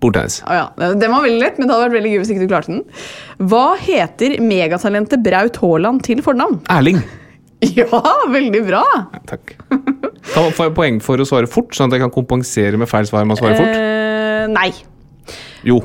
Bordtennis. 0.00 0.40
Å 0.44 0.54
ja, 0.56 0.64
Den 0.94 1.10
var 1.12 1.24
veldig 1.24 1.40
lett, 1.40 1.58
men 1.58 1.68
det 1.68 1.74
hadde 1.74 1.86
vært 1.88 1.96
veldig 1.98 2.12
gøy 2.12 2.18
hvis 2.22 2.32
ikke 2.34 2.44
du 2.44 2.50
klarte 2.52 2.72
den. 2.72 2.82
Hva 3.50 3.66
heter 3.80 4.36
megatalentet 4.44 5.22
Braut 5.24 5.56
Haaland 5.62 6.02
til 6.04 6.20
fornavn? 6.24 6.60
Erling. 6.72 7.00
Ja, 7.78 8.00
veldig 8.30 8.60
bra! 8.66 8.82
Ja, 9.14 9.20
takk. 9.28 9.54
Ta, 10.34 10.42
jeg 10.50 10.74
poeng 10.76 11.00
for 11.04 11.20
å 11.20 11.26
svare 11.28 11.48
fort, 11.50 11.74
sånn 11.76 11.90
at 11.90 11.96
jeg 11.98 12.04
kan 12.04 12.12
kompensere 12.14 12.78
med 12.80 12.90
feil 12.90 13.06
svar 13.08 13.26
med 13.28 13.36
å 13.36 13.40
svare 13.40 13.56
fort? 13.58 13.74
Eh, 13.78 14.46
nei. 14.52 14.70
Jo. 15.64 15.78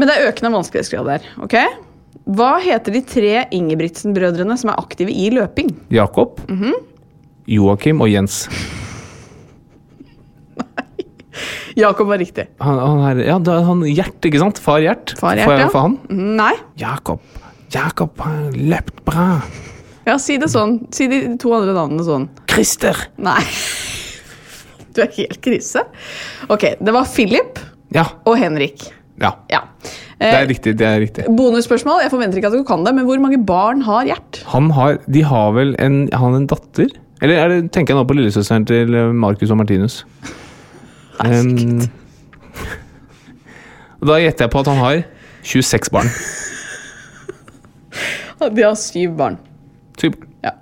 Men 0.00 0.08
det 0.08 0.16
er 0.16 0.28
økende 0.30 0.52
vanskelighetsgrad 0.54 1.08
der. 1.10 1.26
ok? 1.44 1.56
Hva 2.30 2.52
heter 2.62 2.94
de 2.94 3.00
tre 3.08 3.32
Ingebrigtsen-brødrene 3.56 4.56
som 4.60 4.70
er 4.72 4.80
aktive 4.80 5.12
i 5.12 5.30
løping? 5.34 5.72
Jakob. 5.92 6.38
Mhm. 6.48 6.76
Joakim 7.50 8.04
og 8.04 8.12
Jens. 8.12 8.44
nei. 8.46 8.76
Jakob 11.80 12.08
var 12.10 12.18
riktig. 12.20 12.48
Han, 12.60 12.78
han 12.82 13.00
er, 13.10 13.20
ja, 13.28 13.36
er 13.38 13.64
han 13.66 13.82
Gjert, 13.86 14.18
ikke 14.26 14.40
sant? 14.42 14.58
Far 14.62 14.82
Gjert. 14.84 15.14
Far 15.18 15.38
Gjert, 15.38 15.46
Får 15.48 15.54
jeg 15.56 15.64
ja. 15.64 15.70
for 15.72 15.86
han? 15.86 15.96
Mm, 16.10 16.30
Nei. 16.40 16.52
Jakob. 16.80 17.22
Jakob 17.70 18.18
har 18.24 18.48
løpt 18.56 19.02
bra. 19.06 19.26
Ja, 20.06 20.16
si 20.18 20.36
det 20.40 20.48
sånn. 20.50 20.78
Si 20.94 21.06
de 21.10 21.20
to 21.40 21.52
andre 21.54 21.74
navnene 21.76 22.04
sånn. 22.06 22.28
Christer. 22.50 22.96
Nei. 23.20 23.42
Du 24.94 25.02
er 25.04 25.10
helt 25.16 25.38
krise. 25.44 25.84
Ok, 26.50 26.64
det 26.82 26.94
var 26.96 27.06
Philip 27.06 27.58
Ja. 27.94 28.04
og 28.26 28.38
Henrik. 28.38 28.88
ja. 29.20 29.32
Ja. 29.50 29.60
Det 30.20 30.28
Eh, 30.28 30.42
er 30.42 30.46
riktig. 30.48 30.76
det 30.76 30.86
er 30.86 31.00
riktig. 31.00 31.24
bonusspørsmål. 31.36 32.02
Jeg 32.02 32.10
forventer 32.10 32.36
ikke 32.38 32.46
at 32.48 32.52
du 32.52 32.64
kan 32.64 32.84
det, 32.84 32.94
men 32.94 33.04
hvor 33.06 33.18
mange 33.20 33.38
barn 33.46 33.80
har 33.82 34.04
Gjert? 34.04 34.42
Han 34.52 34.70
har, 34.70 34.98
de 35.10 35.22
har 35.22 35.52
vel 35.52 35.74
en, 35.78 36.08
han 36.12 36.34
en 36.34 36.46
datter? 36.46 36.88
Eller 37.22 37.34
er 37.36 37.48
det, 37.48 37.72
tenker 37.72 37.94
jeg 37.94 38.02
nå 38.02 38.06
på 38.08 38.14
lillesøsteren 38.16 38.66
til 38.66 38.94
eh, 38.94 39.12
Marcus 39.12 39.50
og 39.50 39.56
Martinus? 39.58 40.04
Um, 41.20 41.80
da 44.00 44.14
gjetter 44.16 44.46
jeg 44.46 44.52
på 44.54 44.60
at 44.62 44.70
han 44.72 44.78
har 44.80 45.02
26 45.44 45.90
barn. 45.92 46.08
De 48.56 48.62
har 48.64 48.78
syv 48.80 49.12
barn. 49.18 49.36
Syv. 50.00 50.18
Ja. 50.44 50.56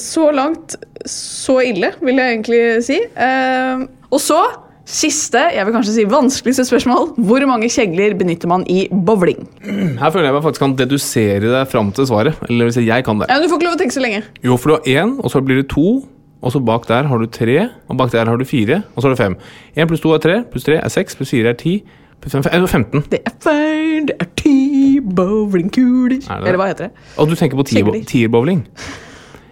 Så 0.00 0.30
langt, 0.34 0.76
så 1.06 1.58
ille, 1.64 1.92
vil 2.02 2.20
jeg 2.20 2.38
egentlig 2.38 2.62
si. 2.86 2.96
Eh, 3.02 3.84
og 4.10 4.22
så, 4.22 4.40
siste, 4.86 5.40
jeg 5.52 5.66
vil 5.66 5.74
kanskje 5.74 5.94
si 5.96 6.06
vanskeligste 6.08 6.64
spørsmål. 6.68 7.12
Hvor 7.28 7.46
mange 7.50 7.68
kjegler 7.72 8.14
benytter 8.18 8.50
man 8.50 8.64
i 8.70 8.86
bowling? 8.90 9.44
Her 9.66 10.12
føler 10.14 10.30
jeg 10.30 10.36
meg 10.38 10.44
faktisk 10.46 10.62
kan 10.62 10.76
dedusere 10.78 11.42
deg 11.42 11.70
fram 11.70 11.90
til 11.94 12.08
svaret. 12.08 12.38
Eller 12.48 12.70
hvis 12.70 12.78
jeg 12.80 13.06
kan 13.06 13.22
det. 13.22 13.28
Ja, 13.30 13.40
du 13.42 13.48
får 13.50 13.60
ikke 13.60 13.68
lov 13.68 13.78
å 13.78 13.80
tenke 13.82 13.96
så 13.96 14.04
lenge. 14.04 14.22
Jo, 14.46 14.58
for 14.60 14.72
du 14.72 14.76
har 14.78 15.02
én, 15.02 15.16
og 15.20 15.32
så 15.34 15.42
blir 15.44 15.62
det 15.62 15.68
to. 15.74 16.04
Og 16.46 16.52
så 16.52 16.60
bak 16.62 16.84
der 16.86 17.08
har 17.08 17.18
du 17.18 17.26
tre, 17.32 17.56
og 17.88 17.96
bak 17.98 18.12
der 18.12 18.28
har 18.28 18.38
du 18.38 18.44
fire, 18.46 18.82
og 18.94 19.00
så 19.00 19.08
har 19.08 19.16
du 19.16 19.18
fem. 19.18 19.36
Én 19.74 19.88
pluss 19.90 20.02
to 20.04 20.12
er 20.14 20.20
tre, 20.22 20.36
pluss 20.52 20.66
tre 20.66 20.76
er 20.78 20.92
seks, 20.92 21.16
pluss 21.18 21.32
fire 21.32 21.50
er 21.50 21.58
ti, 21.58 21.80
15. 22.24 23.04
Det 23.10 23.20
er 23.24 23.34
feil, 23.40 24.06
det 24.08 24.16
er 24.20 24.30
ti 24.36 25.00
bowlingkuler. 25.00 26.16
Er 26.16 26.20
det 26.20 26.44
det? 26.44 26.48
Eller 26.48 26.60
hva 26.60 26.70
heter 26.70 26.88
det? 26.88 27.04
Og 27.18 27.28
du 27.28 27.36
tenker 27.38 27.56
på 27.60 27.66
tierbowling? 28.06 28.66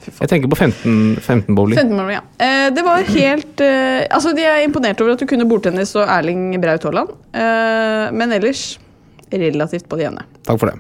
Jeg 0.05 0.29
tenker 0.29 0.51
på 0.53 0.57
15, 0.59 1.17
15 1.21 1.55
bowling. 1.57 1.79
15 1.79 1.97
bowling, 1.97 2.19
ja. 2.19 2.23
Eh, 2.45 2.67
det 2.77 2.85
var 2.85 3.07
helt 3.09 3.61
eh, 3.65 4.05
Altså, 4.11 4.35
De 4.37 4.45
er 4.45 4.65
imponert 4.65 5.01
over 5.01 5.15
at 5.15 5.23
du 5.23 5.27
kunne 5.31 5.47
bordtennis 5.49 5.95
og 5.97 6.05
Erling 6.05 6.53
Braut 6.61 6.85
Haaland. 6.85 7.15
Eh, 7.33 8.13
men 8.13 8.35
ellers 8.37 8.75
relativt 9.33 9.89
på 9.89 9.99
det 9.99 10.11
jevne. 10.11 10.27
Takk 10.45 10.61
for 10.61 10.73
det. 10.73 10.79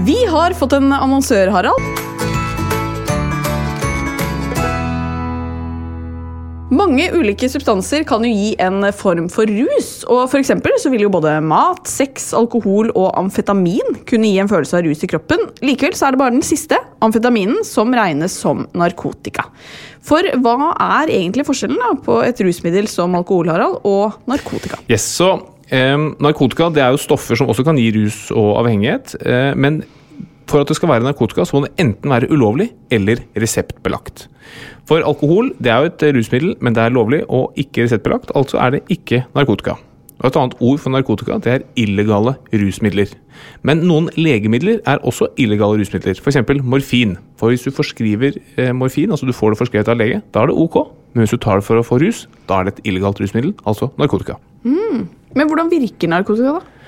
Vi 0.00 0.16
har 0.32 0.56
fått 0.58 0.74
en 0.74 0.90
annonsør, 0.96 1.52
Harald. 1.54 1.99
Mange 6.70 7.08
ulike 7.18 7.48
substanser 7.50 8.04
kan 8.06 8.22
jo 8.22 8.30
gi 8.30 8.52
en 8.62 8.84
form 8.94 9.26
for 9.32 9.50
rus. 9.50 10.04
og 10.06 10.28
for 10.30 10.42
så 10.42 10.90
vil 10.92 11.02
jo 11.02 11.10
både 11.10 11.40
mat, 11.42 11.82
sex, 11.90 12.32
alkohol 12.32 12.92
og 12.94 13.10
amfetamin 13.18 13.98
kunne 14.06 14.30
gi 14.30 14.38
en 14.38 14.48
følelse 14.48 14.78
av 14.78 14.86
rus 14.86 15.02
i 15.02 15.10
kroppen. 15.10 15.50
Likevel 15.66 15.96
så 15.98 16.06
er 16.06 16.14
det 16.14 16.20
bare 16.22 16.36
den 16.36 16.46
siste, 16.46 16.78
amfetaminen, 17.02 17.64
som 17.66 17.90
regnes 17.90 18.32
som 18.38 18.68
narkotika. 18.72 19.48
For 20.00 20.22
hva 20.22 20.72
er 20.78 21.10
egentlig 21.10 21.48
forskjellen 21.48 21.80
da 21.82 21.94
på 22.06 22.20
et 22.22 22.38
rusmiddel 22.40 22.86
som 22.88 23.18
alkohol, 23.18 23.50
Harald, 23.50 23.80
og 23.84 24.20
narkotika? 24.30 24.78
Yes, 24.86 25.10
så 25.18 25.40
eh, 25.68 25.98
Narkotika 26.22 26.70
det 26.70 26.84
er 26.86 26.94
jo 26.94 27.02
stoffer 27.02 27.34
som 27.34 27.50
også 27.50 27.66
kan 27.66 27.78
gi 27.80 27.90
rus 27.98 28.28
og 28.30 28.60
avhengighet. 28.62 29.18
eh, 29.26 29.56
men 29.58 29.82
for 30.50 30.62
at 30.62 30.70
det 30.70 30.76
skal 30.78 30.90
være 30.90 31.06
narkotika, 31.06 31.44
så 31.46 31.56
må 31.56 31.66
det 31.66 31.74
enten 31.82 32.10
være 32.10 32.30
ulovlig 32.32 32.70
eller 32.92 33.22
reseptbelagt. 33.38 34.26
For 34.88 35.04
alkohol 35.06 35.52
det 35.62 35.70
er 35.70 35.84
jo 35.84 35.90
et 35.92 36.08
rusmiddel, 36.16 36.56
men 36.60 36.74
det 36.74 36.82
er 36.82 36.94
lovlig 36.94 37.22
og 37.28 37.54
ikke 37.60 37.86
reseptbelagt. 37.86 38.32
Altså 38.34 38.58
er 38.58 38.76
det 38.76 38.82
ikke 38.90 39.24
narkotika. 39.36 39.78
Og 40.20 40.26
Et 40.28 40.36
annet 40.36 40.54
ord 40.60 40.80
for 40.82 40.92
narkotika 40.92 41.38
det 41.40 41.52
er 41.52 41.62
illegale 41.80 42.34
rusmidler. 42.52 43.12
Men 43.64 43.84
noen 43.88 44.10
legemidler 44.20 44.82
er 44.84 45.00
også 45.06 45.30
illegale 45.40 45.80
rusmidler, 45.80 46.18
f.eks. 46.20 46.36
morfin. 46.62 47.16
For 47.40 47.48
Hvis 47.48 47.64
du 47.64 47.70
forskriver 47.70 48.36
eh, 48.56 48.72
morfin, 48.76 49.10
altså 49.10 49.26
du 49.26 49.32
får 49.32 49.54
det 49.54 49.60
forskrevet 49.62 49.88
av 49.88 49.96
lege, 49.96 50.20
da 50.34 50.42
er 50.42 50.50
det 50.50 50.58
ok. 50.58 50.76
Men 51.14 51.24
hvis 51.24 51.32
du 51.32 51.40
tar 51.40 51.60
det 51.60 51.64
for 51.64 51.80
å 51.80 51.86
få 51.86 51.98
rus, 52.02 52.26
da 52.48 52.60
er 52.60 52.68
det 52.68 52.74
et 52.74 52.90
illegalt 52.92 53.20
rusmiddel, 53.22 53.54
altså 53.64 53.88
narkotika. 53.98 54.36
Men 55.34 55.48
hvordan 55.48 55.70
virker 55.72 56.12
narkotika, 56.12 56.58
da? 56.58 56.79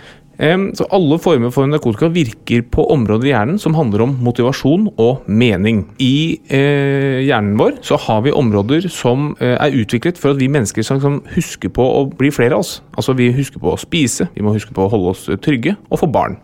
Så 0.43 0.89
Alle 0.91 1.21
former 1.23 1.53
for 1.55 1.69
narkotika 1.71 2.09
virker 2.11 2.65
på 2.67 2.83
områder 2.91 3.29
i 3.29 3.31
hjernen 3.31 3.61
som 3.63 3.77
handler 3.79 4.03
om 4.03 4.17
motivasjon 4.27 4.89
og 4.99 5.29
mening. 5.31 5.85
I 6.03 6.41
eh, 6.51 7.23
hjernen 7.29 7.55
vår 7.61 7.77
så 7.87 7.95
har 8.09 8.25
vi 8.25 8.35
områder 8.35 8.89
som 8.91 9.37
eh, 9.39 9.55
er 9.55 9.77
utviklet 9.79 10.19
for 10.19 10.35
at 10.35 10.41
vi 10.43 10.51
mennesker 10.51 10.83
skal 10.83 10.99
liksom, 10.99 11.21
huske 11.37 11.71
på 11.71 11.87
å 11.87 12.09
bli 12.11 12.33
flere 12.35 12.59
av 12.59 12.65
oss. 12.65 12.81
Altså 12.97 13.15
Vi 13.15 13.31
husker 13.37 13.63
på 13.63 13.71
å 13.71 13.79
spise, 13.79 14.27
vi 14.35 14.43
må 14.43 14.57
huske 14.57 14.75
på 14.75 14.83
å 14.83 14.91
holde 14.91 15.15
oss 15.15 15.29
trygge 15.47 15.77
og 15.93 16.03
få 16.03 16.11
barn. 16.11 16.41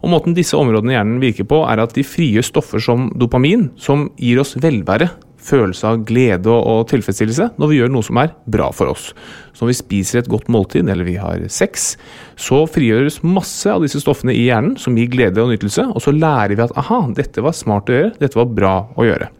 Og 0.00 0.08
Måten 0.12 0.36
disse 0.36 0.56
områdene 0.56 0.94
i 0.94 0.96
hjernen 0.96 1.20
virker 1.20 1.44
på, 1.48 1.62
er 1.68 1.84
at 1.84 1.92
de 1.96 2.04
frigjør 2.04 2.48
stoffer 2.48 2.80
som 2.80 3.10
dopamin, 3.12 3.70
som 3.76 4.10
gir 4.20 4.40
oss 4.40 4.56
velvære. 4.60 5.10
Følelse 5.44 5.90
av 5.90 6.04
glede 6.08 6.48
og 6.48 6.86
tilfredsstillelse 6.88 7.50
når 7.60 7.70
vi 7.70 7.80
gjør 7.80 7.92
noe 7.92 8.06
som 8.06 8.20
er 8.22 8.32
bra 8.50 8.70
for 8.72 8.94
oss. 8.94 9.10
Så 9.52 9.64
når 9.64 9.72
vi 9.74 9.78
spiser 9.78 10.22
et 10.22 10.30
godt 10.32 10.48
måltid, 10.52 10.88
eller 10.88 11.06
vi 11.06 11.18
har 11.20 11.44
sex, 11.52 11.94
så 12.40 12.64
frigjøres 12.70 13.20
masse 13.26 13.70
av 13.70 13.84
disse 13.84 14.00
stoffene 14.02 14.34
i 14.34 14.46
hjernen 14.48 14.78
som 14.80 14.96
gir 14.98 15.12
glede 15.12 15.44
og 15.44 15.52
nytelse, 15.52 15.86
og 15.92 16.02
så 16.02 16.14
lærer 16.16 16.56
vi 16.56 16.64
at 16.64 16.74
aha, 16.80 17.04
dette 17.14 17.44
var 17.44 17.56
smart 17.56 17.92
å 17.92 17.98
gjøre, 17.98 18.14
dette 18.22 18.40
var 18.40 18.52
bra 18.56 18.74
å 18.96 19.06
gjøre. 19.06 19.30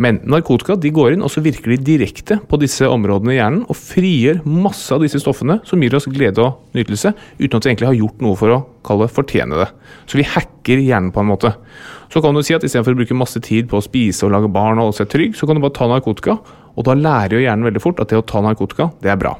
Men 0.00 0.20
narkotika 0.28 0.76
de 0.80 0.92
går 0.94 1.16
inn 1.16 1.24
og 1.26 1.32
så 1.32 1.42
virker 1.44 1.74
de 1.74 1.80
direkte 1.90 2.38
på 2.48 2.60
disse 2.62 2.86
områdene 2.88 3.34
i 3.34 3.38
hjernen 3.38 3.64
og 3.66 3.78
frigjør 3.78 4.42
masse 4.48 4.94
av 4.94 5.04
disse 5.04 5.20
stoffene 5.22 5.58
som 5.68 5.82
gir 5.82 5.96
oss 5.98 6.08
glede 6.10 6.44
og 6.44 6.76
nytelse, 6.78 7.14
uten 7.40 7.58
at 7.58 7.66
vi 7.66 7.72
egentlig 7.72 7.90
har 7.90 7.98
gjort 7.98 8.24
noe 8.24 8.38
for 8.38 8.54
å 8.54 8.62
kalle 8.86 9.10
fortjene 9.12 9.58
det. 9.60 9.68
Så 10.08 10.20
vi 10.20 10.26
hacker 10.28 10.82
hjernen 10.82 11.12
på 11.14 11.24
en 11.24 11.30
måte. 11.32 11.52
Så 12.12 12.22
kan 12.24 12.36
du 12.36 12.42
si 12.44 12.56
at 12.56 12.64
istedenfor 12.64 12.96
å 12.96 13.00
bruke 13.02 13.18
masse 13.18 13.40
tid 13.44 13.68
på 13.68 13.80
å 13.80 13.84
spise 13.84 14.24
og 14.26 14.32
lage 14.32 14.50
barn 14.52 14.78
og 14.78 14.88
holde 14.88 15.00
seg 15.02 15.12
trygg, 15.12 15.36
så 15.36 15.48
kan 15.48 15.58
du 15.58 15.64
bare 15.64 15.76
ta 15.76 15.88
narkotika. 15.90 16.38
Og 16.78 16.86
da 16.86 16.94
lærer 16.94 17.34
jo 17.34 17.42
hjernen 17.42 17.66
veldig 17.66 17.82
fort 17.82 17.98
at 18.02 18.12
det 18.12 18.20
å 18.20 18.24
ta 18.26 18.40
narkotika, 18.44 18.88
det 19.02 19.10
er 19.10 19.18
bra. 19.18 19.32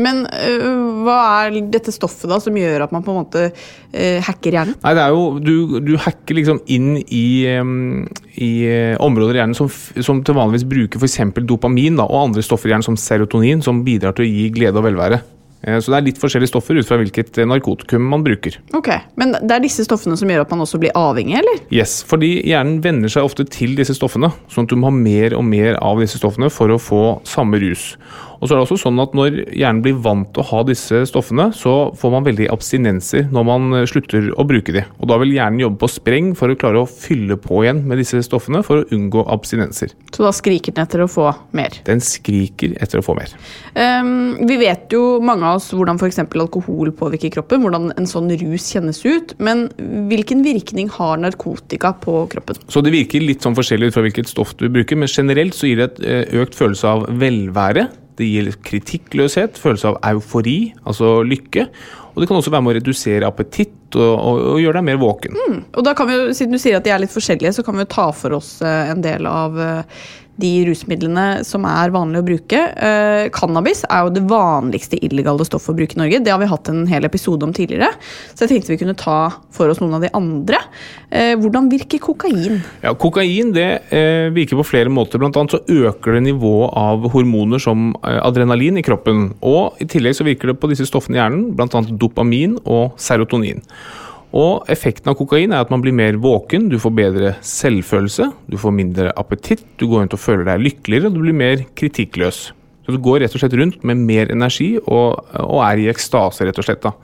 Men 0.00 0.22
øh, 0.26 1.02
hva 1.04 1.18
er 1.44 1.58
dette 1.70 1.94
stoffet 1.94 2.30
da 2.30 2.40
som 2.42 2.56
gjør 2.58 2.86
at 2.86 2.94
man 2.94 3.04
på 3.06 3.12
en 3.12 3.20
måte 3.20 3.44
øh, 3.50 4.18
hacker 4.26 4.56
hjernen? 4.58 4.78
Nei, 4.82 4.94
det 4.96 5.04
er 5.04 5.14
jo 5.14 5.24
Du, 5.44 5.78
du 5.84 5.94
hacker 6.00 6.40
liksom 6.40 6.62
inn 6.72 6.94
i, 7.04 7.24
um, 7.60 8.06
i 8.34 8.50
uh, 8.66 8.94
områder 9.02 9.38
i 9.38 9.42
hjernen 9.42 9.58
som, 9.58 9.70
som 9.70 10.24
til 10.26 10.38
vanligvis 10.38 10.66
bruker 10.70 11.02
f.eks. 11.02 11.20
dopamin 11.46 12.00
da, 12.00 12.08
og 12.08 12.30
andre 12.30 12.44
stoffer 12.44 12.70
i 12.70 12.74
hjernen 12.74 12.88
som 12.90 12.98
serotonin, 12.98 13.62
som 13.64 13.84
bidrar 13.86 14.16
til 14.16 14.26
å 14.26 14.30
gi 14.30 14.48
glede 14.54 14.80
og 14.80 14.88
velvære. 14.90 15.22
Eh, 15.62 15.78
Så 15.80 15.92
det 15.92 15.98
er 15.98 16.06
litt 16.08 16.20
forskjellige 16.20 16.52
stoffer 16.52 16.78
ut 16.78 16.88
fra 16.88 16.96
hvilket 17.00 17.38
eh, 17.38 17.48
narkotikum 17.48 18.06
man 18.12 18.24
bruker. 18.24 18.56
Ok, 18.76 18.88
Men 19.20 19.34
det 19.40 19.50
er 19.56 19.64
disse 19.64 19.84
stoffene 19.84 20.16
som 20.16 20.28
gjør 20.30 20.46
at 20.46 20.50
man 20.54 20.64
også 20.64 20.80
blir 20.80 20.94
avhengig, 20.96 21.36
eller? 21.42 21.60
Yes, 21.74 22.00
fordi 22.06 22.42
hjernen 22.48 22.80
venner 22.84 23.12
seg 23.12 23.26
ofte 23.26 23.44
til 23.44 23.76
disse 23.76 23.94
stoffene, 23.98 24.32
sånn 24.48 24.64
at 24.68 24.72
du 24.72 24.78
må 24.80 24.88
ha 24.88 24.96
mer 24.96 25.36
og 25.36 25.44
mer 25.44 25.76
av 25.84 26.00
disse 26.00 26.20
stoffene 26.20 26.50
for 26.52 26.72
å 26.72 26.80
få 26.80 27.02
samme 27.28 27.60
rus. 27.60 27.94
Og 28.40 28.48
så 28.48 28.54
er 28.54 28.58
det 28.58 28.64
også 28.66 28.78
sånn 28.86 29.00
at 29.02 29.14
Når 29.16 29.36
hjernen 29.52 29.82
blir 29.84 29.98
vant 30.00 30.30
til 30.32 30.42
å 30.42 30.48
ha 30.50 30.62
disse 30.68 31.02
stoffene, 31.08 31.50
så 31.56 31.92
får 31.98 32.14
man 32.14 32.26
veldig 32.26 32.48
abstinenser 32.52 33.28
når 33.32 33.46
man 33.46 33.76
eh, 33.76 33.86
slutter 33.88 34.30
å 34.32 34.46
bruke 34.48 34.74
de. 34.74 34.84
Og 35.00 35.10
Da 35.10 35.18
vil 35.20 35.34
hjernen 35.36 35.60
jobbe 35.62 35.80
på 35.82 35.90
spreng 35.92 36.32
for 36.38 36.52
å 36.52 36.58
klare 36.58 36.82
å 36.82 36.88
fylle 36.88 37.36
på 37.40 37.62
igjen 37.64 37.82
med 37.88 38.00
disse 38.00 38.20
stoffene 38.24 38.62
for 38.66 38.80
å 38.80 38.86
unngå 38.96 39.26
abstinenser. 39.32 39.92
Så 40.14 40.24
da 40.24 40.32
skriker 40.34 40.74
den 40.76 40.86
etter 40.86 41.04
å 41.04 41.08
få 41.10 41.28
mer. 41.56 41.76
Den 41.86 42.02
skriker 42.04 42.74
etter 42.80 43.00
å 43.00 43.04
få 43.04 43.16
mer. 43.18 43.32
Um, 43.74 44.38
vi 44.48 44.56
vet 44.60 44.92
jo 44.94 45.20
mange 45.24 45.46
av 45.46 45.60
oss 45.60 45.70
hvordan 45.76 46.00
f.eks. 46.00 46.22
alkohol 46.24 46.92
påvirker 46.96 47.34
kroppen, 47.36 47.64
hvordan 47.64 47.90
en 47.96 48.08
sånn 48.08 48.30
rus 48.40 48.70
kjennes 48.72 49.02
ut. 49.04 49.36
Men 49.42 49.68
hvilken 50.10 50.44
virkning 50.46 50.90
har 50.96 51.20
narkotika 51.20 51.92
på 52.00 52.24
kroppen? 52.32 52.60
Så 52.70 52.84
det 52.84 52.94
virker 52.94 53.24
litt 53.24 53.44
sånn 53.44 53.58
forskjellig 53.58 53.90
ut 53.90 53.96
fra 53.98 54.04
hvilket 54.06 54.30
stoff 54.30 54.56
du 54.60 54.68
bruker, 54.72 54.98
men 54.98 55.10
generelt 55.10 55.56
så 55.56 55.68
gir 55.68 55.82
det 55.82 55.90
et 55.90 56.06
eh, 56.06 56.38
økt 56.42 56.56
følelse 56.58 56.94
av 56.94 57.10
velvære. 57.20 57.90
Det 58.20 58.28
gir 58.28 58.52
kritikkløshet, 58.66 59.58
følelse 59.60 59.94
av 59.94 59.98
eufori, 60.12 60.58
altså 60.84 61.20
lykke. 61.26 61.66
Og 62.10 62.22
det 62.22 62.28
kan 62.28 62.40
også 62.40 62.52
være 62.52 62.66
med 62.66 62.74
å 62.74 62.78
redusere 62.80 63.28
appetitt 63.28 63.96
og, 63.96 64.14
og, 64.14 64.40
og 64.54 64.62
gjøre 64.62 64.80
deg 64.80 64.86
mer 64.90 64.98
våken. 65.00 65.36
Og 65.72 65.84
da 65.86 65.94
kan 65.98 66.08
vi 66.10 66.18
Siden 66.36 66.54
du 66.54 66.60
sier 66.62 66.78
at 66.78 66.86
de 66.86 66.92
er 66.94 67.02
litt 67.02 67.14
forskjellige, 67.14 67.54
så 67.58 67.64
kan 67.66 67.78
vi 67.78 67.86
ta 67.90 68.10
for 68.16 68.36
oss 68.38 68.58
eh, 68.66 68.90
en 68.92 69.02
del 69.04 69.28
av 69.30 69.56
eh, 69.60 70.02
de 70.40 70.52
rusmidlene 70.68 71.26
som 71.46 71.66
er 71.68 71.92
vanlige 71.94 72.22
å 72.22 72.26
bruke. 72.26 72.60
Eh, 72.74 73.28
cannabis 73.34 73.82
er 73.88 74.06
jo 74.06 74.14
det 74.14 74.24
vanligste 74.30 74.98
illegale 75.04 75.46
stoffet 75.46 75.74
å 75.74 75.78
bruke 75.78 75.96
i 75.96 76.00
Norge. 76.00 76.22
Det 76.24 76.32
har 76.32 76.40
vi 76.42 76.48
hatt 76.50 76.70
en 76.72 76.82
hel 76.90 77.06
episode 77.08 77.46
om 77.46 77.54
tidligere. 77.56 77.90
Så 78.32 78.44
jeg 78.44 78.54
tenkte 78.54 78.74
vi 78.74 78.80
kunne 78.82 78.96
ta 78.98 79.18
for 79.54 79.70
oss 79.72 79.80
noen 79.82 79.98
av 79.98 80.04
de 80.04 80.12
andre. 80.16 80.60
Eh, 81.10 81.34
hvordan 81.40 81.70
virker 81.72 82.02
kokain? 82.02 82.60
Ja, 82.84 82.94
Kokain 82.94 83.54
det 83.56 83.68
eh, 83.94 84.28
virker 84.34 84.60
på 84.60 84.68
flere 84.72 84.92
måter. 84.92 85.20
Blant 85.22 85.38
annet 85.38 85.56
så 85.56 85.62
øker 85.90 86.16
det 86.16 86.26
nivået 86.28 86.74
av 86.78 87.08
hormoner 87.14 87.62
som 87.62 87.90
eh, 88.02 88.20
adrenalin 88.24 88.80
i 88.80 88.86
kroppen. 88.86 89.30
Og 89.46 89.80
i 89.82 89.88
tillegg 89.90 90.18
så 90.18 90.26
virker 90.28 90.52
det 90.52 90.60
på 90.62 90.70
disse 90.70 90.88
stoffene 90.88 91.18
i 91.18 91.22
hjernen, 91.22 91.50
bl.a. 91.56 91.84
dopamin 91.90 92.58
og 92.64 92.96
serotonin. 93.00 93.64
Og 94.36 94.68
Effekten 94.70 95.10
av 95.10 95.16
kokain 95.18 95.50
er 95.50 95.64
at 95.64 95.72
man 95.72 95.82
blir 95.82 95.94
mer 95.96 96.18
våken, 96.22 96.68
du 96.70 96.78
får 96.78 96.94
bedre 96.94 97.32
selvfølelse, 97.42 98.28
du 98.46 98.56
får 98.60 98.74
mindre 98.76 99.10
appetitt, 99.18 99.64
du 99.80 99.88
går 99.90 100.04
rundt 100.04 100.14
og 100.14 100.22
føler 100.22 100.46
deg 100.46 100.64
lykkeligere, 100.68 101.10
og 101.10 101.16
du 101.16 101.24
blir 101.24 101.36
mer 101.36 101.64
kritikkløs. 101.78 102.50
Så 102.86 102.94
Du 102.94 102.98
går 103.02 103.20
rett 103.20 103.34
og 103.34 103.42
slett 103.42 103.58
rundt 103.58 103.82
med 103.84 103.98
mer 104.06 104.30
energi 104.30 104.76
og, 104.78 105.18
og 105.34 105.60
er 105.66 105.82
i 105.82 105.90
ekstase, 105.90 106.46
rett 106.46 106.58
og 106.58 106.64
slett. 106.64 106.82
da. 106.82 106.94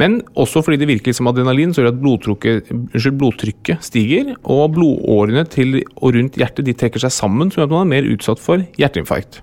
Men 0.00 0.22
også 0.38 0.62
fordi 0.64 0.78
det 0.80 0.88
virker 0.88 1.12
som 1.12 1.28
adrenalin, 1.28 1.74
så 1.74 1.82
gjør 1.82 1.92
at 1.92 2.00
unnskyld, 2.00 3.18
blodtrykket 3.20 3.84
stiger, 3.84 4.32
og 4.42 4.72
blodårene 4.78 5.44
til 5.52 5.82
og 5.98 6.14
rundt 6.16 6.38
hjertet 6.40 6.64
de 6.64 6.72
trekker 6.78 7.02
seg 7.02 7.12
sammen, 7.12 7.50
som 7.50 7.60
gjør 7.60 7.68
at 7.68 7.74
man 7.76 7.86
er 7.86 7.92
mer 7.96 8.10
utsatt 8.14 8.40
for 8.40 8.64
hjerteinfarkt. 8.80 9.42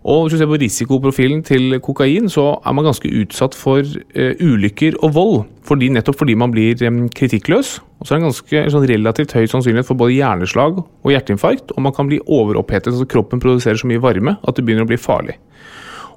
Og 0.00 0.22
hvis 0.24 0.32
du 0.32 0.40
ser 0.40 0.48
på 0.48 0.56
risikoprofilen 0.62 1.42
til 1.44 1.76
kokain, 1.84 2.30
så 2.32 2.54
er 2.64 2.72
man 2.72 2.86
ganske 2.88 3.10
utsatt 3.20 3.56
for 3.56 3.84
eh, 3.84 4.32
ulykker 4.40 4.96
og 5.04 5.12
vold. 5.16 5.36
Fordi, 5.68 5.90
nettopp 5.92 6.22
fordi 6.22 6.36
man 6.40 6.54
blir 6.54 6.80
em, 6.88 7.02
kritikkløs. 7.12 7.74
Og 8.00 8.08
så 8.08 8.14
er 8.14 8.16
det 8.16 8.22
en 8.22 8.30
ganske 8.30 8.62
sånn 8.72 8.88
relativt 8.88 9.34
høy 9.36 9.44
sannsynlighet 9.52 9.90
for 9.90 10.00
både 10.00 10.16
hjerneslag 10.16 10.80
og 10.80 11.12
hjerteinfarkt. 11.12 11.74
Og 11.76 11.84
man 11.84 11.92
kan 11.96 12.08
bli 12.08 12.22
overopphetet, 12.24 12.94
altså 12.94 13.08
kroppen 13.12 13.44
produserer 13.44 13.76
så 13.76 13.90
mye 13.90 14.00
varme 14.00 14.38
at 14.40 14.56
det 14.56 14.64
begynner 14.64 14.88
å 14.88 14.90
bli 14.90 15.00
farlig. 15.00 15.36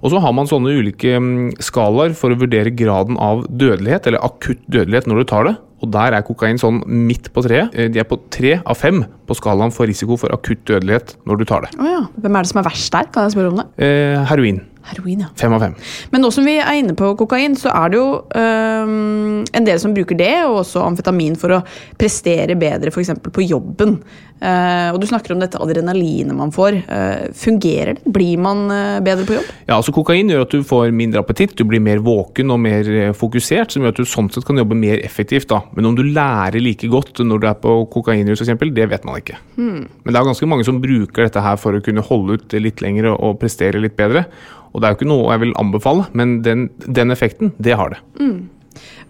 Og 0.03 0.11
så 0.11 0.19
har 0.23 0.33
man 0.35 0.47
sånne 0.47 0.71
ulike 0.79 1.19
mm, 1.19 1.59
skalaer 1.63 2.15
for 2.15 2.31
å 2.31 2.39
vurdere 2.39 2.71
graden 2.75 3.19
av 3.19 3.45
dødelighet, 3.47 4.07
eller 4.07 4.23
akutt 4.23 4.63
dødelighet 4.71 5.11
når 5.11 5.21
du 5.21 5.27
tar 5.27 5.47
det. 5.47 5.55
Og 5.83 5.91
der 5.91 6.15
er 6.15 6.23
kokain 6.23 6.57
sånn 6.61 6.81
midt 6.87 7.27
på 7.35 7.43
treet. 7.43 7.73
Eh, 7.75 7.89
De 7.91 7.99
er 7.99 8.07
på 8.07 8.17
tre 8.31 8.55
av 8.63 8.77
fem 8.79 9.03
på 9.27 9.35
skalaen 9.35 9.71
for 9.75 9.85
risiko 9.89 10.15
for 10.19 10.31
akutt 10.31 10.63
dødelighet 10.69 11.17
når 11.27 11.41
du 11.41 11.45
tar 11.49 11.65
det. 11.67 11.73
Oh 11.79 11.85
ja. 11.89 12.01
Hvem 12.23 12.35
er 12.39 12.45
det 12.47 12.51
som 12.53 12.61
er 12.63 12.69
verst 12.69 12.93
der? 12.95 13.09
Kan 13.11 13.27
jeg 13.27 13.35
spørre 13.35 13.51
om 13.51 13.59
det? 13.61 13.67
Eh, 13.83 14.23
heroin. 14.31 14.61
Heroin, 14.83 15.23
ja. 15.23 15.29
Fem 15.39 15.53
av 15.55 15.63
fem. 15.63 15.75
Men 16.11 16.25
nå 16.25 16.29
som 16.33 16.43
vi 16.47 16.57
er 16.59 16.75
inne 16.81 16.95
på 16.97 17.13
kokain, 17.19 17.55
så 17.59 17.71
er 17.71 17.93
det 17.93 17.99
jo 18.01 18.07
um, 18.35 19.39
en 19.47 19.67
del 19.67 19.79
som 19.79 19.95
bruker 19.95 20.17
det, 20.19 20.33
og 20.49 20.59
også 20.65 20.83
amfetamin 20.83 21.37
for 21.39 21.55
å 21.55 21.63
prestere 21.99 22.57
bedre 22.59 22.91
f.eks. 22.91 23.13
på 23.23 23.45
jobben. 23.47 23.99
Uh, 24.43 24.91
og 24.91 24.97
du 24.99 25.05
snakker 25.07 25.31
om 25.31 25.39
dette 25.39 25.59
adrenalinet 25.63 26.35
man 26.35 26.51
får. 26.51 26.81
Uh, 26.89 27.29
fungerer 27.37 27.95
det? 27.95 28.11
Blir 28.11 28.41
man 28.43 28.65
uh, 28.67 28.99
bedre 29.03 29.23
på 29.27 29.37
jobb? 29.37 29.51
Ja, 29.69 29.77
altså 29.77 29.93
Kokain 29.95 30.27
gjør 30.27 30.43
at 30.43 30.55
du 30.55 30.65
får 30.67 30.91
mindre 30.91 31.21
appetitt, 31.23 31.55
du 31.55 31.63
blir 31.69 31.79
mer 31.83 32.01
våken 32.03 32.51
og 32.51 32.59
mer 32.65 32.89
fokusert, 33.15 33.71
som 33.71 33.85
gjør 33.85 33.95
at 33.95 34.01
du 34.01 34.09
sånn 34.09 34.27
sett 34.33 34.43
kan 34.47 34.59
jobbe 34.59 34.75
mer 34.75 34.99
effektivt. 34.99 35.47
da. 35.53 35.61
Men 35.77 35.87
om 35.87 35.95
du 35.95 36.03
lærer 36.03 36.59
like 36.59 36.89
godt 36.91 37.23
når 37.23 37.39
du 37.39 37.47
er 37.53 37.61
på 37.63 37.77
kokainrus, 37.93 38.43
f.eks., 38.43 38.67
det 38.73 38.89
vet 38.91 39.07
man 39.07 39.21
ikke. 39.21 39.39
Men 39.55 40.09
det 40.09 40.17
er 40.17 40.27
ganske 40.27 40.49
mange 40.49 40.67
som 40.67 40.81
bruker 40.83 41.23
dette 41.23 41.43
her 41.45 41.55
for 41.61 41.77
å 41.77 41.83
kunne 41.85 42.03
holde 42.03 42.35
ut 42.35 42.57
litt 42.59 42.83
lenger 42.83 43.13
og 43.13 43.39
prestere 43.39 43.79
litt 43.79 43.95
bedre. 43.95 44.25
Og 44.73 44.81
det 44.81 44.87
er 44.87 44.93
jo 44.93 44.99
ikke 45.01 45.11
noe 45.11 45.31
jeg 45.35 45.45
vil 45.45 45.55
anbefale, 45.61 46.09
men 46.17 46.41
den, 46.45 46.67
den 46.89 47.13
effekten, 47.13 47.53
det 47.61 47.77
har 47.77 47.93
det. 47.93 48.01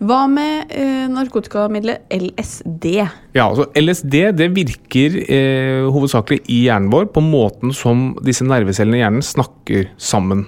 Hva 0.04 0.26
med 0.28 0.74
eh, 0.76 1.06
narkotikamiddelet 1.12 2.04
LSD? 2.12 2.88
Ja, 3.36 3.46
altså 3.46 3.70
LSD 3.80 4.18
det 4.36 4.50
virker 4.56 5.16
eh, 5.24 5.86
hovedsakelig 5.88 6.42
i 6.52 6.66
hjernen 6.66 6.92
vår 6.92 7.08
på 7.16 7.24
måten 7.24 7.72
som 7.76 8.10
disse 8.26 8.44
nervecellene 8.48 9.00
i 9.00 9.04
hjernen 9.06 9.24
snakker 9.24 9.88
sammen. 9.96 10.48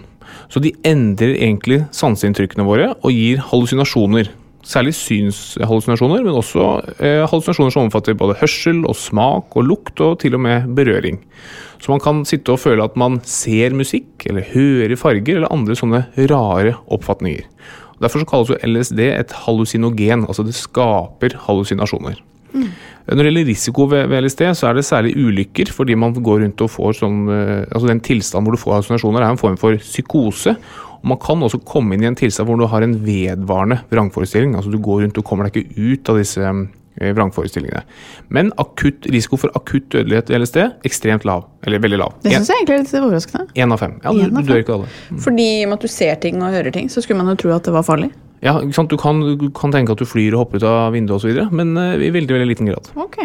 Så 0.51 0.59
de 0.63 0.73
endrer 0.85 1.37
egentlig 1.37 1.85
sanseinntrykkene 1.95 2.65
våre 2.67 2.91
og 2.97 3.13
gir 3.13 3.39
hallusinasjoner. 3.51 4.33
Særlig 4.65 4.95
synshallusinasjoner, 4.97 6.23
men 6.25 6.33
også 6.39 6.63
eh, 6.97 7.21
hallusinasjoner 7.29 7.73
som 7.73 7.85
omfatter 7.85 8.17
både 8.17 8.37
hørsel 8.39 8.81
og 8.89 8.97
smak 8.97 9.53
og 9.53 9.67
lukt, 9.69 10.01
og 10.01 10.17
til 10.23 10.37
og 10.37 10.41
med 10.41 10.71
berøring. 10.77 11.19
Så 11.77 11.91
man 11.93 12.01
kan 12.01 12.23
sitte 12.25 12.55
og 12.55 12.63
føle 12.63 12.85
at 12.85 12.95
man 12.97 13.19
ser 13.29 13.75
musikk, 13.77 14.25
eller 14.25 14.47
hører 14.55 14.97
farger, 14.97 15.37
eller 15.37 15.53
andre 15.53 15.77
sånne 15.77 16.05
rare 16.31 16.77
oppfatninger. 16.89 17.45
Derfor 18.01 18.23
så 18.23 18.27
kalles 18.27 18.63
LSD 18.65 19.03
et 19.05 19.35
hallusinogen, 19.45 20.25
altså 20.25 20.43
det 20.43 20.57
skaper 20.57 21.37
hallusinasjoner. 21.45 22.17
Når 23.05 23.19
det 23.21 23.27
gjelder 23.27 23.47
risiko 23.51 23.85
ved, 23.91 24.07
ved 24.09 24.25
LSD, 24.25 24.41
så 24.57 24.69
er 24.69 24.77
det 24.77 24.85
særlig 24.87 25.13
ulykker, 25.19 25.69
fordi 25.75 25.95
man 25.99 26.15
går 26.15 26.41
rundt 26.41 26.63
og 26.65 26.71
får 26.71 26.97
sånn 27.01 27.19
eh, 27.29 27.65
Altså 27.69 27.89
den 27.89 28.01
tilstanden 28.01 28.47
hvor 28.47 28.55
du 28.55 28.61
får 28.61 28.77
hallusinasjoner, 28.77 29.21
er 29.21 29.35
en 29.35 29.41
form 29.41 29.57
for 29.61 29.77
psykose. 29.81 30.55
Man 31.05 31.19
kan 31.21 31.43
også 31.45 31.59
komme 31.67 31.95
inn 31.95 32.05
i 32.05 32.09
en 32.09 32.17
tilstand 32.17 32.49
hvor 32.49 32.57
du 32.59 32.65
har 32.71 32.85
en 32.85 32.95
vedvarende 33.05 33.81
vrangforestilling. 33.91 34.55
Altså 34.57 34.73
du 34.73 34.79
går 34.81 35.03
rundt 35.05 35.19
og 35.21 35.27
kommer 35.27 35.47
deg 35.49 35.61
ikke 35.61 35.93
ut 35.93 36.11
av 36.11 36.19
disse 36.21 36.41
eh, 36.41 37.11
vrangforestillingene. 37.13 37.83
Men 38.33 38.51
akutt 38.61 39.05
risiko 39.13 39.37
for 39.37 39.53
akutt 39.57 39.91
dødelighet 39.93 40.31
ved 40.33 40.41
LSD 40.41 40.59
ekstremt 40.89 41.27
lav. 41.29 41.45
Eller 41.65 41.83
veldig 41.83 42.01
lav. 42.01 42.17
Det 42.25 42.33
syns 42.33 42.49
jeg 42.49 42.63
egentlig 42.63 42.79
er 42.79 42.83
litt 42.83 42.97
overraskende. 43.03 43.47
Én 43.53 43.75
av 43.77 43.81
fem. 43.83 43.97
Ja, 44.03 44.13
du, 44.17 44.25
du 44.33 44.41
dør 44.49 44.63
ikke 44.63 44.77
alle. 44.79 44.91
det. 45.09 45.21
Fordi 45.27 45.47
i 45.59 45.63
og 45.63 45.71
med 45.73 45.79
at 45.79 45.87
du 45.87 45.93
ser 45.95 46.21
ting 46.25 46.41
og 46.41 46.57
hører 46.57 46.73
ting, 46.75 46.89
så 46.89 47.05
skulle 47.05 47.21
man 47.21 47.33
jo 47.35 47.39
tro 47.45 47.55
at 47.55 47.69
det 47.69 47.75
var 47.75 47.85
farlig. 47.85 48.11
Ja, 48.45 48.57
ikke 48.61 48.77
sant? 48.77 48.91
Du 48.91 48.99
kan, 49.01 49.21
du 49.39 49.47
kan 49.55 49.73
tenke 49.73 49.93
at 49.95 50.01
du 50.01 50.05
flyr 50.09 50.35
og 50.35 50.43
hopper 50.45 50.61
ut 50.61 50.67
av 50.69 50.93
vinduet 50.93 51.21
osv., 51.21 51.45
men 51.55 51.73
eh, 51.81 52.07
i 52.09 52.13
veldig 52.13 52.35
veldig 52.39 52.49
liten 52.51 52.69
grad. 52.69 52.89
Ok. 52.97 53.21